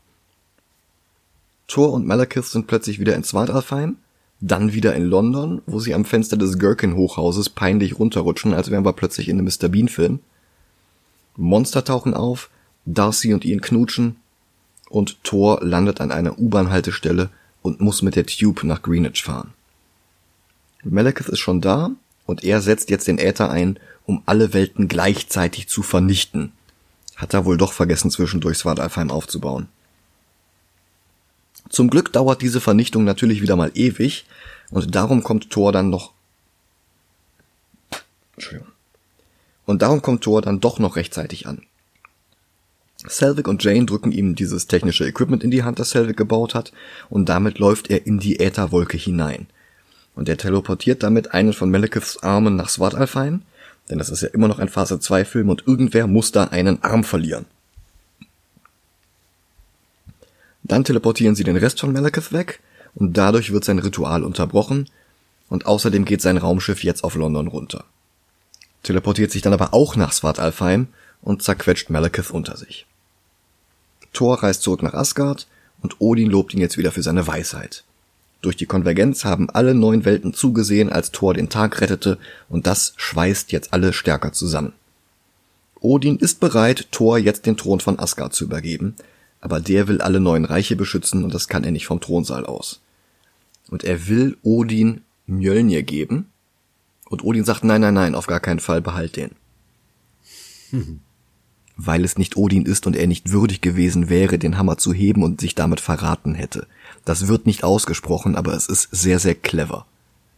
Thor 1.67 1.93
und 1.93 2.05
Malekith 2.05 2.45
sind 2.45 2.67
plötzlich 2.67 2.99
wieder 2.99 3.15
in 3.15 3.23
Svartalfheim, 3.23 3.97
dann 4.39 4.73
wieder 4.73 4.93
in 4.95 5.03
London, 5.03 5.61
wo 5.65 5.79
sie 5.79 5.93
am 5.93 6.05
Fenster 6.05 6.37
des 6.37 6.59
Gherkin-Hochhauses 6.59 7.49
peinlich 7.49 7.97
runterrutschen, 7.97 8.53
als 8.53 8.69
wären 8.69 8.85
wir 8.85 8.93
plötzlich 8.93 9.29
in 9.29 9.39
einem 9.39 9.47
Mr. 9.47 9.69
Bean-Film. 9.69 10.19
Monster 11.37 11.83
tauchen 11.83 12.13
auf, 12.13 12.49
Darcy 12.85 13.33
und 13.33 13.45
ihn 13.45 13.61
knutschen, 13.61 14.17
und 14.89 15.23
Thor 15.23 15.59
landet 15.61 16.01
an 16.01 16.11
einer 16.11 16.39
U-Bahn-Haltestelle 16.39 17.29
und 17.61 17.81
muss 17.81 18.01
mit 18.01 18.15
der 18.15 18.25
Tube 18.25 18.63
nach 18.63 18.81
Greenwich 18.81 19.23
fahren. 19.23 19.53
Malekith 20.83 21.29
ist 21.29 21.39
schon 21.39 21.61
da 21.61 21.91
und 22.25 22.43
er 22.43 22.61
setzt 22.61 22.89
jetzt 22.89 23.07
den 23.07 23.17
Äther 23.17 23.49
ein, 23.49 23.79
um 24.05 24.23
alle 24.25 24.53
Welten 24.53 24.87
gleichzeitig 24.87 25.67
zu 25.67 25.83
vernichten. 25.83 26.53
Hat 27.15 27.33
er 27.33 27.45
wohl 27.45 27.57
doch 27.57 27.73
vergessen, 27.73 28.11
zwischendurch 28.11 28.59
Svartalfheim 28.59 29.11
aufzubauen. 29.11 29.67
Zum 31.69 31.89
Glück 31.89 32.13
dauert 32.13 32.41
diese 32.41 32.61
Vernichtung 32.61 33.03
natürlich 33.03 33.41
wieder 33.41 33.55
mal 33.55 33.71
ewig 33.73 34.25
und 34.69 34.95
darum 34.95 35.23
kommt 35.23 35.49
Thor 35.49 35.71
dann 35.71 35.89
noch 35.89 36.13
Entschuldigung. 38.35 38.71
Und 39.65 39.81
darum 39.81 40.01
kommt 40.01 40.23
Thor 40.23 40.41
dann 40.41 40.61
doch 40.61 40.79
noch 40.79 40.95
rechtzeitig 40.95 41.47
an. 41.47 41.63
Selvig 43.05 43.47
und 43.47 43.63
Jane 43.63 43.85
drücken 43.85 44.11
ihm 44.11 44.35
dieses 44.35 44.67
technische 44.67 45.05
Equipment 45.05 45.43
in 45.43 45.51
die 45.51 45.63
Hand, 45.63 45.79
das 45.79 45.91
Selvig 45.91 46.17
gebaut 46.17 46.55
hat, 46.55 46.71
und 47.09 47.29
damit 47.29 47.59
läuft 47.59 47.89
er 47.89 48.07
in 48.07 48.19
die 48.19 48.39
Ätherwolke 48.39 48.97
hinein. 48.97 49.47
Und 50.15 50.27
er 50.27 50.37
teleportiert 50.37 51.03
damit 51.03 51.33
einen 51.33 51.53
von 51.53 51.69
Malekiths 51.69 52.23
Armen 52.23 52.55
nach 52.55 52.69
Svartalfheim, 52.69 53.43
denn 53.89 53.99
das 53.99 54.09
ist 54.09 54.21
ja 54.21 54.29
immer 54.29 54.47
noch 54.47 54.59
ein 54.59 54.69
Phase 54.69 54.99
2 54.99 55.25
Film 55.25 55.49
und 55.49 55.67
irgendwer 55.67 56.07
muss 56.07 56.31
da 56.31 56.45
einen 56.45 56.83
Arm 56.83 57.03
verlieren. 57.03 57.45
Dann 60.63 60.83
teleportieren 60.83 61.35
sie 61.35 61.43
den 61.43 61.55
Rest 61.55 61.79
von 61.79 61.93
Malekith 61.93 62.33
weg 62.33 62.59
und 62.95 63.15
dadurch 63.15 63.53
wird 63.53 63.63
sein 63.63 63.79
Ritual 63.79 64.23
unterbrochen 64.23 64.89
und 65.49 65.65
außerdem 65.65 66.03
geht 66.03 66.21
sein 66.21 66.37
Raumschiff 66.37 66.83
jetzt 66.83 67.03
auf 67.03 67.15
London 67.15 67.47
runter. 67.47 67.85
Teleportiert 68.83 69.31
sich 69.31 69.41
dann 69.41 69.53
aber 69.53 69.73
auch 69.73 69.95
nach 69.95 70.11
Svartalfheim 70.11 70.87
und 71.21 71.43
zerquetscht 71.43 71.89
Malekith 71.89 72.31
unter 72.31 72.57
sich. 72.57 72.85
Thor 74.13 74.41
reist 74.41 74.63
zurück 74.63 74.83
nach 74.83 74.93
Asgard 74.93 75.47
und 75.81 75.99
Odin 75.99 76.29
lobt 76.29 76.53
ihn 76.53 76.59
jetzt 76.59 76.77
wieder 76.77 76.91
für 76.91 77.03
seine 77.03 77.27
Weisheit. 77.27 77.83
Durch 78.41 78.55
die 78.55 78.65
Konvergenz 78.65 79.25
haben 79.25 79.49
alle 79.49 79.73
neun 79.73 80.05
Welten 80.05 80.33
zugesehen, 80.33 80.91
als 80.91 81.11
Thor 81.11 81.33
den 81.33 81.49
Tag 81.49 81.81
rettete, 81.81 82.17
und 82.49 82.67
das 82.67 82.93
schweißt 82.97 83.51
jetzt 83.51 83.73
alle 83.73 83.93
stärker 83.93 84.31
zusammen. 84.31 84.73
Odin 85.79 86.17
ist 86.17 86.39
bereit, 86.39 86.87
Thor 86.91 87.17
jetzt 87.17 87.45
den 87.45 87.57
Thron 87.57 87.79
von 87.79 87.99
Asgard 87.99 88.33
zu 88.33 88.43
übergeben, 88.43 88.95
aber 89.41 89.59
der 89.59 89.87
will 89.87 90.01
alle 90.01 90.19
neuen 90.19 90.45
Reiche 90.45 90.75
beschützen 90.75 91.23
und 91.23 91.33
das 91.33 91.47
kann 91.47 91.63
er 91.63 91.71
nicht 91.71 91.87
vom 91.87 91.99
Thronsaal 91.99 92.45
aus. 92.45 92.81
Und 93.69 93.83
er 93.83 94.07
will 94.07 94.37
Odin 94.43 95.01
Mjölnir 95.25 95.83
geben, 95.83 96.27
und 97.09 97.23
Odin 97.23 97.45
sagt, 97.45 97.63
nein, 97.63 97.81
nein, 97.81 97.93
nein, 97.93 98.15
auf 98.15 98.27
gar 98.27 98.39
keinen 98.39 98.59
Fall, 98.59 98.81
behalt 98.81 99.15
den. 99.15 99.31
Hm. 100.71 100.99
Weil 101.77 102.03
es 102.03 102.17
nicht 102.17 102.35
Odin 102.35 102.65
ist 102.65 102.87
und 102.87 102.95
er 102.95 103.07
nicht 103.07 103.31
würdig 103.31 103.61
gewesen 103.61 104.09
wäre, 104.09 104.39
den 104.39 104.57
Hammer 104.57 104.77
zu 104.77 104.93
heben 104.93 105.23
und 105.23 105.39
sich 105.39 105.55
damit 105.55 105.79
verraten 105.79 106.33
hätte. 106.33 106.67
Das 107.05 107.27
wird 107.27 107.45
nicht 107.45 107.63
ausgesprochen, 107.63 108.35
aber 108.35 108.53
es 108.53 108.67
ist 108.67 108.89
sehr, 108.91 109.19
sehr 109.19 109.35
clever. 109.35 109.85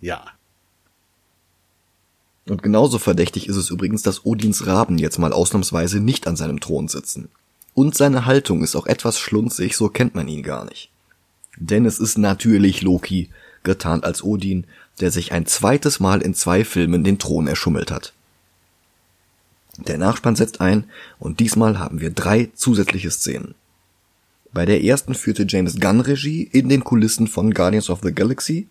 Ja. 0.01 0.25
Und 2.47 2.61
genauso 2.61 2.99
verdächtig 2.99 3.47
ist 3.47 3.55
es 3.55 3.69
übrigens, 3.69 4.01
dass 4.01 4.25
Odins 4.25 4.67
Raben 4.67 4.97
jetzt 4.97 5.17
mal 5.17 5.33
ausnahmsweise 5.33 5.99
nicht 5.99 6.27
an 6.27 6.35
seinem 6.35 6.59
Thron 6.59 6.87
sitzen. 6.87 7.29
Und 7.73 7.95
seine 7.95 8.25
Haltung 8.25 8.63
ist 8.63 8.75
auch 8.75 8.87
etwas 8.87 9.19
schlunzig, 9.19 9.75
so 9.77 9.89
kennt 9.89 10.15
man 10.15 10.27
ihn 10.27 10.43
gar 10.43 10.65
nicht. 10.65 10.89
Denn 11.57 11.85
es 11.85 11.99
ist 11.99 12.17
natürlich 12.17 12.81
Loki, 12.81 13.29
getarnt 13.63 14.03
als 14.03 14.23
Odin, 14.23 14.65
der 14.99 15.11
sich 15.11 15.31
ein 15.31 15.45
zweites 15.45 15.99
Mal 15.99 16.21
in 16.21 16.33
zwei 16.33 16.65
Filmen 16.65 17.03
den 17.03 17.19
Thron 17.19 17.47
erschummelt 17.47 17.91
hat. 17.91 18.13
Der 19.87 19.97
Nachspann 19.97 20.35
setzt 20.35 20.61
ein 20.61 20.85
und 21.19 21.39
diesmal 21.39 21.79
haben 21.79 22.01
wir 22.01 22.11
drei 22.11 22.49
zusätzliche 22.53 23.11
Szenen. 23.11 23.55
Bei 24.51 24.65
der 24.65 24.83
ersten 24.83 25.13
führte 25.13 25.45
James 25.47 25.79
Gunn 25.79 26.01
Regie 26.01 26.43
in 26.51 26.69
den 26.69 26.83
Kulissen 26.83 27.27
von 27.27 27.53
Guardians 27.53 27.89
of 27.89 28.01
the 28.03 28.13
Galaxy 28.13 28.67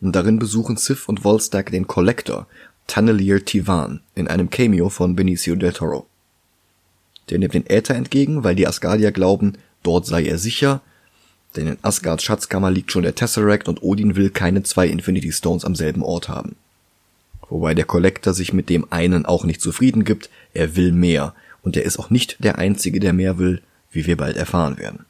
und 0.00 0.14
darin 0.14 0.38
besuchen 0.38 0.76
Sif 0.76 1.08
und 1.08 1.20
Volstagg 1.20 1.70
den 1.70 1.86
Collector, 1.86 2.46
Tunnelier 2.86 3.44
Tivan, 3.44 4.00
in 4.14 4.28
einem 4.28 4.50
Cameo 4.50 4.88
von 4.88 5.16
Benicio 5.16 5.54
del 5.54 5.72
Toro. 5.72 6.06
Der 7.30 7.38
nimmt 7.38 7.54
den 7.54 7.66
Äther 7.66 7.94
entgegen, 7.94 8.44
weil 8.44 8.54
die 8.54 8.66
Asgardier 8.66 9.12
glauben, 9.12 9.54
dort 9.82 10.06
sei 10.06 10.24
er 10.24 10.38
sicher, 10.38 10.82
denn 11.56 11.68
in 11.68 11.78
Asgards 11.82 12.22
Schatzkammer 12.22 12.70
liegt 12.70 12.92
schon 12.92 13.02
der 13.02 13.14
Tesseract 13.14 13.68
und 13.68 13.82
Odin 13.82 14.16
will 14.16 14.30
keine 14.30 14.62
zwei 14.62 14.86
Infinity 14.88 15.32
Stones 15.32 15.64
am 15.64 15.74
selben 15.74 16.02
Ort 16.02 16.28
haben. 16.28 16.56
Wobei 17.48 17.74
der 17.74 17.84
Collector 17.84 18.34
sich 18.34 18.52
mit 18.52 18.68
dem 18.68 18.86
einen 18.90 19.24
auch 19.24 19.44
nicht 19.44 19.60
zufrieden 19.60 20.04
gibt, 20.04 20.30
er 20.52 20.76
will 20.76 20.92
mehr, 20.92 21.34
und 21.62 21.76
er 21.76 21.84
ist 21.84 21.98
auch 21.98 22.10
nicht 22.10 22.36
der 22.38 22.58
Einzige, 22.58 23.00
der 23.00 23.12
mehr 23.12 23.38
will, 23.38 23.62
wie 23.90 24.06
wir 24.06 24.16
bald 24.16 24.36
erfahren 24.36 24.78
werden. 24.78 25.04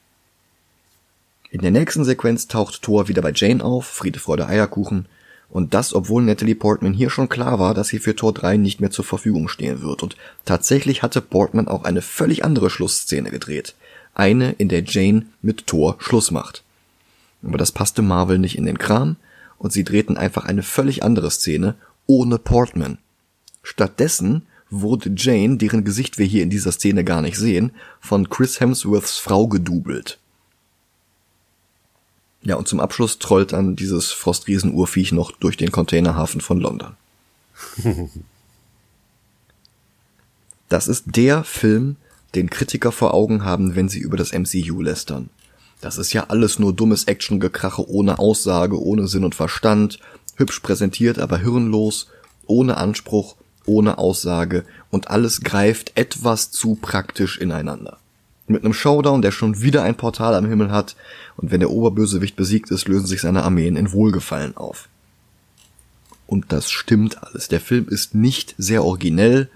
In 1.49 1.61
der 1.61 1.71
nächsten 1.71 2.03
Sequenz 2.03 2.47
taucht 2.47 2.81
Thor 2.81 3.07
wieder 3.07 3.21
bei 3.21 3.31
Jane 3.33 3.63
auf, 3.63 3.85
Friede, 3.85 4.19
Freude, 4.19 4.47
Eierkuchen. 4.47 5.05
Und 5.49 5.73
das, 5.73 5.93
obwohl 5.93 6.23
Natalie 6.23 6.55
Portman 6.55 6.93
hier 6.93 7.09
schon 7.09 7.29
klar 7.29 7.57
war, 7.57 7.73
dass 7.73 7.87
sie 7.87 7.99
für 7.99 8.15
Tor 8.15 8.33
3 8.33 8.57
nicht 8.57 8.81
mehr 8.81 8.91
zur 8.91 9.05
Verfügung 9.05 9.47
stehen 9.47 9.81
wird. 9.81 10.03
Und 10.03 10.17
tatsächlich 10.43 11.03
hatte 11.03 11.21
Portman 11.21 11.69
auch 11.69 11.85
eine 11.85 12.01
völlig 12.01 12.43
andere 12.43 12.69
Schlussszene 12.69 13.31
gedreht. 13.31 13.75
Eine, 14.13 14.51
in 14.53 14.67
der 14.67 14.83
Jane 14.83 15.27
mit 15.41 15.67
Thor 15.67 15.95
Schluss 15.99 16.31
macht. 16.31 16.63
Aber 17.43 17.57
das 17.57 17.71
passte 17.71 18.01
Marvel 18.01 18.39
nicht 18.39 18.57
in 18.57 18.65
den 18.65 18.77
Kram 18.77 19.15
und 19.57 19.71
sie 19.71 19.83
drehten 19.83 20.17
einfach 20.17 20.45
eine 20.45 20.63
völlig 20.63 21.03
andere 21.03 21.31
Szene 21.31 21.75
ohne 22.07 22.39
Portman. 22.39 22.97
Stattdessen 23.63 24.43
wurde 24.69 25.13
Jane, 25.15 25.57
deren 25.57 25.83
Gesicht 25.83 26.17
wir 26.17 26.25
hier 26.25 26.43
in 26.43 26.49
dieser 26.49 26.71
Szene 26.71 27.03
gar 27.03 27.21
nicht 27.21 27.37
sehen, 27.37 27.71
von 27.99 28.29
Chris 28.29 28.59
Hemsworths 28.59 29.17
Frau 29.17 29.47
gedoubelt. 29.47 30.19
Ja, 32.41 32.55
und 32.55 32.67
zum 32.67 32.79
Abschluss 32.79 33.19
trollt 33.19 33.53
dann 33.53 33.75
dieses 33.75 34.11
Frostriesen-Urviech 34.11 35.11
noch 35.11 35.31
durch 35.31 35.57
den 35.57 35.71
Containerhafen 35.71 36.41
von 36.41 36.59
London. 36.59 36.95
das 40.69 40.87
ist 40.87 41.05
der 41.07 41.43
Film, 41.43 41.97
den 42.35 42.49
Kritiker 42.49 42.91
vor 42.91 43.13
Augen 43.13 43.43
haben, 43.43 43.75
wenn 43.75 43.89
sie 43.89 43.99
über 43.99 44.17
das 44.17 44.31
MCU 44.31 44.81
lästern. 44.81 45.29
Das 45.81 45.97
ist 45.97 46.13
ja 46.13 46.25
alles 46.29 46.59
nur 46.59 46.73
dummes 46.73 47.03
Actiongekrache 47.05 47.87
ohne 47.89 48.19
Aussage, 48.19 48.81
ohne 48.81 49.07
Sinn 49.07 49.23
und 49.23 49.35
Verstand, 49.35 49.99
hübsch 50.37 50.61
präsentiert, 50.61 51.19
aber 51.19 51.37
hirnlos, 51.39 52.07
ohne 52.45 52.77
Anspruch, 52.77 53.35
ohne 53.65 53.97
Aussage 53.97 54.63
und 54.89 55.09
alles 55.09 55.41
greift 55.41 55.91
etwas 55.95 56.51
zu 56.51 56.75
praktisch 56.75 57.37
ineinander. 57.37 57.97
Mit 58.47 58.63
einem 58.63 58.73
Showdown, 58.73 59.21
der 59.21 59.31
schon 59.31 59.61
wieder 59.61 59.83
ein 59.83 59.97
Portal 59.97 60.33
am 60.33 60.45
Himmel 60.45 60.71
hat, 60.71 60.95
und 61.35 61.51
wenn 61.51 61.59
der 61.59 61.69
Oberbösewicht 61.69 62.37
besiegt 62.37 62.71
ist, 62.71 62.87
lösen 62.87 63.05
sich 63.05 63.21
seine 63.21 63.43
Armeen 63.43 63.75
in 63.75 63.91
Wohlgefallen 63.91 64.55
auf. 64.55 64.87
Und 66.27 66.51
das 66.53 66.71
stimmt 66.71 67.21
alles. 67.23 67.49
Der 67.49 67.59
Film 67.59 67.87
ist 67.89 68.15
nicht 68.15 68.55
sehr 68.57 68.85
originell, 68.85 69.49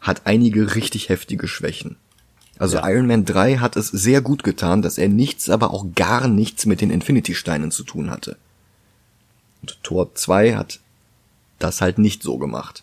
hat 0.00 0.22
einige 0.24 0.74
richtig 0.74 1.10
heftige 1.10 1.46
Schwächen. 1.46 1.96
Also 2.58 2.78
ja. 2.78 2.88
Iron 2.88 3.06
Man 3.06 3.24
3 3.24 3.58
hat 3.58 3.76
es 3.76 3.88
sehr 3.88 4.20
gut 4.20 4.42
getan, 4.42 4.82
dass 4.82 4.98
er 4.98 5.08
nichts, 5.08 5.50
aber 5.50 5.72
auch 5.72 5.86
gar 5.94 6.26
nichts 6.26 6.66
mit 6.66 6.80
den 6.80 6.90
Infinity-Steinen 6.90 7.70
zu 7.70 7.84
tun 7.84 8.10
hatte. 8.10 8.36
Und 9.60 9.82
Tor 9.82 10.14
2 10.14 10.56
hat 10.56 10.80
das 11.58 11.80
halt 11.80 11.98
nicht 11.98 12.22
so 12.22 12.38
gemacht. 12.38 12.82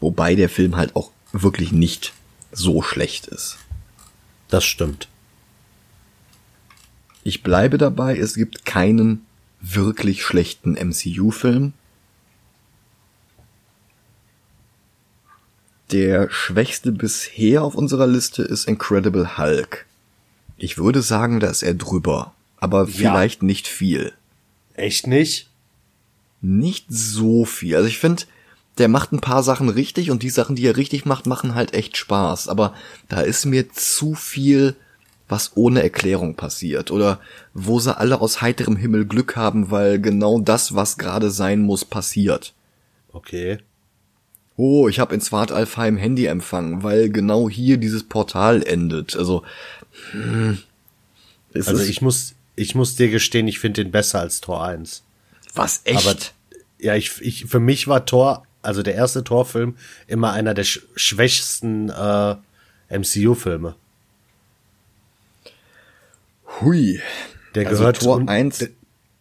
Wobei 0.00 0.34
der 0.34 0.48
Film 0.48 0.76
halt 0.76 0.96
auch 0.96 1.12
wirklich 1.32 1.72
nicht 1.72 2.12
so 2.50 2.82
schlecht 2.82 3.26
ist. 3.28 3.58
Das 4.48 4.64
stimmt. 4.64 5.08
Ich 7.24 7.42
bleibe 7.42 7.78
dabei, 7.78 8.18
es 8.18 8.34
gibt 8.34 8.64
keinen 8.64 9.24
wirklich 9.60 10.24
schlechten 10.24 10.72
MCU-Film. 10.72 11.72
Der 15.92 16.30
schwächste 16.30 16.90
bisher 16.90 17.62
auf 17.62 17.74
unserer 17.74 18.06
Liste 18.06 18.42
ist 18.42 18.66
Incredible 18.66 19.38
Hulk. 19.38 19.86
Ich 20.56 20.78
würde 20.78 21.02
sagen, 21.02 21.38
da 21.38 21.48
ist 21.48 21.62
er 21.62 21.74
drüber, 21.74 22.34
aber 22.62 22.84
ja. 22.84 22.86
vielleicht 22.86 23.42
nicht 23.42 23.66
viel. 23.66 24.12
Echt 24.74 25.08
nicht? 25.08 25.50
Nicht 26.40 26.86
so 26.88 27.44
viel. 27.44 27.74
Also 27.74 27.88
ich 27.88 27.98
finde, 27.98 28.22
der 28.78 28.86
macht 28.86 29.10
ein 29.10 29.20
paar 29.20 29.42
Sachen 29.42 29.68
richtig 29.68 30.12
und 30.12 30.22
die 30.22 30.30
Sachen, 30.30 30.54
die 30.54 30.64
er 30.64 30.76
richtig 30.76 31.04
macht, 31.04 31.26
machen 31.26 31.56
halt 31.56 31.74
echt 31.74 31.96
Spaß. 31.96 32.46
Aber 32.46 32.72
da 33.08 33.20
ist 33.20 33.46
mir 33.46 33.72
zu 33.72 34.14
viel, 34.14 34.76
was 35.28 35.56
ohne 35.56 35.82
Erklärung 35.82 36.36
passiert. 36.36 36.92
Oder 36.92 37.18
wo 37.52 37.80
sie 37.80 37.96
alle 37.98 38.20
aus 38.20 38.40
heiterem 38.40 38.76
Himmel 38.76 39.06
Glück 39.06 39.34
haben, 39.34 39.72
weil 39.72 40.00
genau 40.00 40.38
das, 40.38 40.72
was 40.72 40.98
gerade 40.98 41.32
sein 41.32 41.62
muss, 41.62 41.84
passiert. 41.84 42.54
Okay. 43.12 43.58
Oh, 44.56 44.86
ich 44.86 45.00
habe 45.00 45.16
in 45.16 45.20
Swartalfheim 45.20 45.96
Handy 45.96 46.26
empfangen, 46.26 46.84
weil 46.84 47.10
genau 47.10 47.50
hier 47.50 47.76
dieses 47.78 48.04
Portal 48.04 48.62
endet. 48.62 49.16
Also, 49.16 49.42
hm, 50.12 50.58
also 51.52 51.82
ich 51.82 52.00
muss, 52.00 52.36
ich 52.56 52.74
muss 52.74 52.96
dir 52.96 53.10
gestehen, 53.10 53.48
ich 53.48 53.58
finde 53.58 53.84
den 53.84 53.92
besser 53.92 54.20
als 54.20 54.40
Tor 54.40 54.64
1. 54.64 55.02
Was 55.54 55.82
echt? 55.84 56.06
Aber, 56.06 56.18
ja, 56.78 56.94
ich, 56.94 57.20
ich, 57.20 57.46
für 57.46 57.60
mich 57.60 57.88
war 57.88 58.06
Tor 58.06 58.44
also 58.62 58.82
der 58.82 58.94
erste 58.94 59.24
Torfilm, 59.24 59.76
immer 60.06 60.32
einer 60.32 60.54
der 60.54 60.64
sch 60.64 60.80
schwächsten 60.94 61.90
äh, 61.90 62.36
MCU-Filme. 62.88 63.74
Hui. 66.60 67.00
Der 67.54 67.66
also 67.66 67.80
gehört 67.80 68.00
Tor 68.00 68.28
1. 68.28 68.58
Der, 68.58 68.68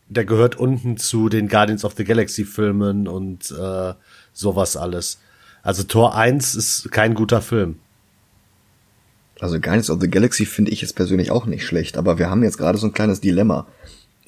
der, 0.10 0.26
gehört 0.26 0.56
unten 0.56 0.98
zu 0.98 1.28
den 1.28 1.48
Guardians 1.48 1.84
of 1.84 1.96
the 1.98 2.04
Galaxy 2.04 2.46
Filmen 2.46 3.08
und 3.08 3.52
äh, 3.52 3.94
sowas 4.32 4.78
alles. 4.78 5.20
Also 5.64 5.84
Tor 5.84 6.16
1 6.16 6.56
ist 6.56 6.92
kein 6.92 7.14
guter 7.14 7.42
Film. 7.42 7.80
Also 9.42 9.60
Guardians 9.60 9.90
of 9.90 10.00
the 10.00 10.10
Galaxy 10.10 10.46
finde 10.46 10.72
ich 10.72 10.82
jetzt 10.82 10.96
persönlich 10.96 11.32
auch 11.32 11.48
nicht 11.48 11.66
schlecht, 11.66 11.98
aber 11.98 12.20
wir 12.20 12.30
haben 12.30 12.44
jetzt 12.44 12.60
gerade 12.60 12.78
so 12.78 12.86
ein 12.86 12.94
kleines 12.94 13.22
Dilemma. 13.22 13.68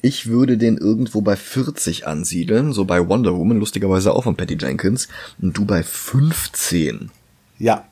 Ich 0.02 0.26
würde 0.26 0.58
den 0.58 0.76
irgendwo 0.76 1.22
bei 1.22 1.36
40 1.36 2.06
ansiedeln, 2.06 2.72
so 2.72 2.84
bei 2.84 3.08
Wonder 3.08 3.34
Woman, 3.34 3.58
lustigerweise 3.58 4.12
auch 4.12 4.24
von 4.24 4.36
Patty 4.36 4.58
Jenkins, 4.60 5.08
und 5.40 5.56
du 5.56 5.64
bei 5.64 5.84
15. 5.84 7.10
Ja. 7.58 7.86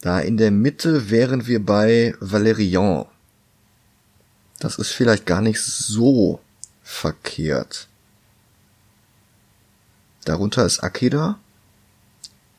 Da 0.00 0.20
in 0.20 0.36
der 0.36 0.52
Mitte 0.52 1.10
wären 1.10 1.48
wir 1.48 1.64
bei 1.64 2.14
Valerian. 2.20 3.06
Das 4.60 4.78
ist 4.78 4.92
vielleicht 4.92 5.26
gar 5.26 5.42
nicht 5.42 5.60
so 5.60 6.40
verkehrt. 6.84 7.88
Darunter 10.24 10.64
ist 10.64 10.78
Akeda. 10.78 11.40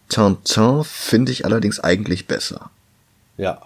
Tintin 0.10 0.84
finde 0.84 1.32
ich 1.32 1.46
allerdings 1.46 1.80
eigentlich 1.80 2.28
besser. 2.28 2.70
Ja. 3.38 3.62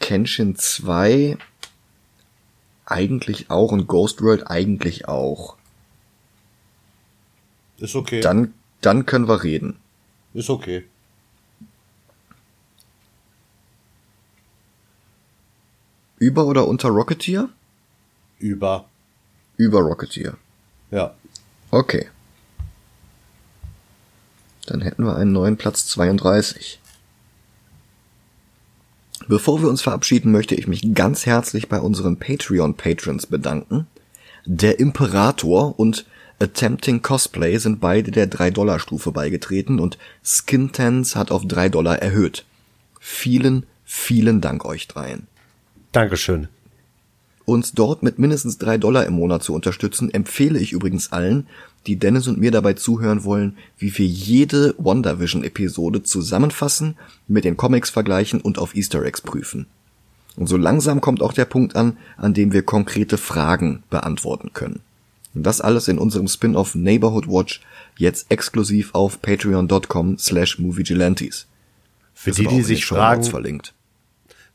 Kenshin 0.00 0.56
2 0.56 1.36
eigentlich 2.86 3.50
auch 3.50 3.72
und 3.72 3.86
Ghost 3.86 4.22
World 4.22 4.50
eigentlich 4.50 5.06
auch. 5.08 5.56
Ist 7.78 7.94
okay. 7.94 8.20
Dann, 8.20 8.54
dann 8.80 9.06
können 9.06 9.28
wir 9.28 9.42
reden. 9.42 9.78
Ist 10.34 10.50
okay. 10.50 10.84
Über 16.18 16.44
oder 16.46 16.68
unter 16.68 16.88
Rocketeer? 16.90 17.48
Über. 18.38 18.84
Über 19.56 19.80
Rocketeer. 19.80 20.36
Ja. 20.90 21.14
Okay. 21.70 22.08
Dann 24.66 24.80
hätten 24.80 25.04
wir 25.04 25.16
einen 25.16 25.32
neuen 25.32 25.56
Platz 25.56 25.86
32. 25.86 26.80
Bevor 29.28 29.60
wir 29.62 29.68
uns 29.68 29.82
verabschieden, 29.82 30.32
möchte 30.32 30.54
ich 30.54 30.66
mich 30.66 30.94
ganz 30.94 31.26
herzlich 31.26 31.68
bei 31.68 31.80
unseren 31.80 32.18
Patreon-Patrons 32.18 33.26
bedanken. 33.26 33.86
Der 34.44 34.80
Imperator 34.80 35.78
und 35.78 36.06
Attempting 36.40 37.02
Cosplay 37.02 37.58
sind 37.58 37.80
beide 37.80 38.10
der 38.10 38.30
3-Dollar-Stufe 38.30 39.12
beigetreten 39.12 39.78
und 39.78 39.98
Skintens 40.24 41.14
hat 41.14 41.30
auf 41.30 41.46
3 41.46 41.68
Dollar 41.68 41.98
erhöht. 41.98 42.44
Vielen, 42.98 43.66
vielen 43.84 44.40
Dank 44.40 44.64
euch 44.64 44.88
dreien. 44.88 45.26
Dankeschön. 45.92 46.48
Uns 47.50 47.72
dort 47.72 48.04
mit 48.04 48.20
mindestens 48.20 48.58
3 48.58 48.78
Dollar 48.78 49.06
im 49.06 49.14
Monat 49.14 49.42
zu 49.42 49.54
unterstützen, 49.54 50.08
empfehle 50.08 50.60
ich 50.60 50.70
übrigens 50.70 51.10
allen, 51.10 51.48
die 51.88 51.96
Dennis 51.96 52.28
und 52.28 52.38
mir 52.38 52.52
dabei 52.52 52.74
zuhören 52.74 53.24
wollen, 53.24 53.56
wie 53.76 53.98
wir 53.98 54.06
jede 54.06 54.72
WandaVision-Episode 54.78 56.04
zusammenfassen, 56.04 56.94
mit 57.26 57.44
den 57.44 57.56
Comics 57.56 57.90
vergleichen 57.90 58.40
und 58.40 58.58
auf 58.58 58.76
Easter 58.76 59.02
Eggs 59.02 59.20
prüfen. 59.20 59.66
Und 60.36 60.46
so 60.46 60.56
langsam 60.56 61.00
kommt 61.00 61.22
auch 61.22 61.32
der 61.32 61.44
Punkt 61.44 61.74
an, 61.74 61.96
an 62.16 62.34
dem 62.34 62.52
wir 62.52 62.62
konkrete 62.62 63.18
Fragen 63.18 63.82
beantworten 63.90 64.52
können. 64.52 64.78
Und 65.34 65.42
das 65.42 65.60
alles 65.60 65.88
in 65.88 65.98
unserem 65.98 66.28
Spin-off 66.28 66.76
Neighborhood 66.76 67.26
Watch, 67.26 67.62
jetzt 67.96 68.30
exklusiv 68.30 68.94
auf 68.94 69.20
patreon.com 69.22 70.18
slash 70.18 70.60
moviegilantes. 70.60 71.48
Für 72.14 72.30
die, 72.30 72.46
die 72.46 72.62
sich 72.62 72.86
fragen, 72.86 73.24
verlinkt. 73.24 73.74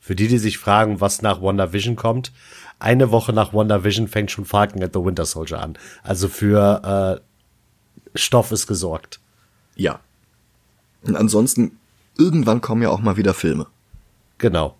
Für 0.05 0.15
die, 0.15 0.27
die 0.27 0.37
sich 0.37 0.59
fragen, 0.59 1.01
was 1.01 1.23
nach 1.23 1.41
WandaVision 1.41 1.95
kommt, 1.95 2.31
eine 2.77 3.09
Woche 3.09 3.33
nach 3.33 3.53
WandaVision 3.53 4.07
fängt 4.07 4.29
schon 4.29 4.45
Falcon 4.45 4.83
at 4.83 4.93
the 4.93 5.03
Winter 5.03 5.25
Soldier 5.25 5.59
an. 5.59 5.79
Also 6.03 6.27
für 6.27 7.19
äh, 8.13 8.15
Stoff 8.15 8.51
ist 8.51 8.67
gesorgt. 8.67 9.19
Ja. 9.75 9.99
Und 11.01 11.15
ansonsten, 11.15 11.79
irgendwann 12.19 12.61
kommen 12.61 12.83
ja 12.83 12.89
auch 12.89 12.99
mal 12.99 13.17
wieder 13.17 13.33
Filme. 13.33 13.65
Genau. 14.37 14.77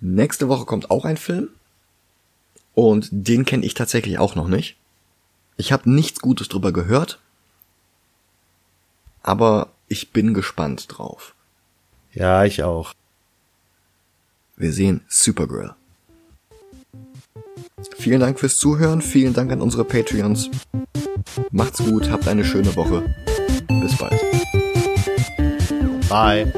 Nächste 0.00 0.46
Woche 0.48 0.66
kommt 0.66 0.90
auch 0.90 1.06
ein 1.06 1.16
Film. 1.16 1.48
Und 2.74 3.08
den 3.10 3.46
kenne 3.46 3.64
ich 3.64 3.72
tatsächlich 3.72 4.18
auch 4.18 4.34
noch 4.34 4.48
nicht. 4.48 4.76
Ich 5.56 5.72
habe 5.72 5.90
nichts 5.90 6.20
Gutes 6.20 6.48
drüber 6.48 6.70
gehört. 6.70 7.18
aber 9.22 9.70
ich 9.88 10.10
bin 10.10 10.34
gespannt 10.34 10.86
drauf. 10.88 11.34
Ja, 12.12 12.44
ich 12.44 12.62
auch. 12.62 12.92
Wir 14.56 14.72
sehen 14.72 15.02
Supergirl. 15.08 15.74
Vielen 17.96 18.20
Dank 18.20 18.38
fürs 18.38 18.58
Zuhören, 18.58 19.02
vielen 19.02 19.34
Dank 19.34 19.50
an 19.50 19.60
unsere 19.60 19.84
Patreons. 19.84 20.50
Macht's 21.50 21.78
gut, 21.78 22.10
habt 22.10 22.28
eine 22.28 22.44
schöne 22.44 22.74
Woche. 22.76 23.14
Bis 23.80 23.96
bald. 23.96 24.20
Bye. 26.08 26.52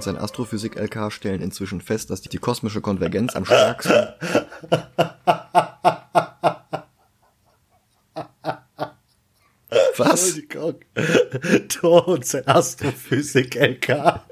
Und 0.00 0.04
sein 0.04 0.16
Astrophysik-LK 0.16 1.12
stellen 1.12 1.42
inzwischen 1.42 1.82
fest, 1.82 2.08
dass 2.08 2.22
die 2.22 2.38
kosmische 2.38 2.80
Konvergenz 2.80 3.36
am 3.36 3.44
stärksten 3.44 3.92
Was? 9.98 10.40
Thor 11.68 12.08
und 12.08 12.24
sein 12.24 12.46
Astrophysik-LK. 12.46 13.90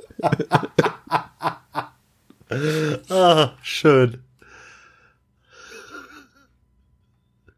ah, 3.11 3.51
schön. 3.61 4.23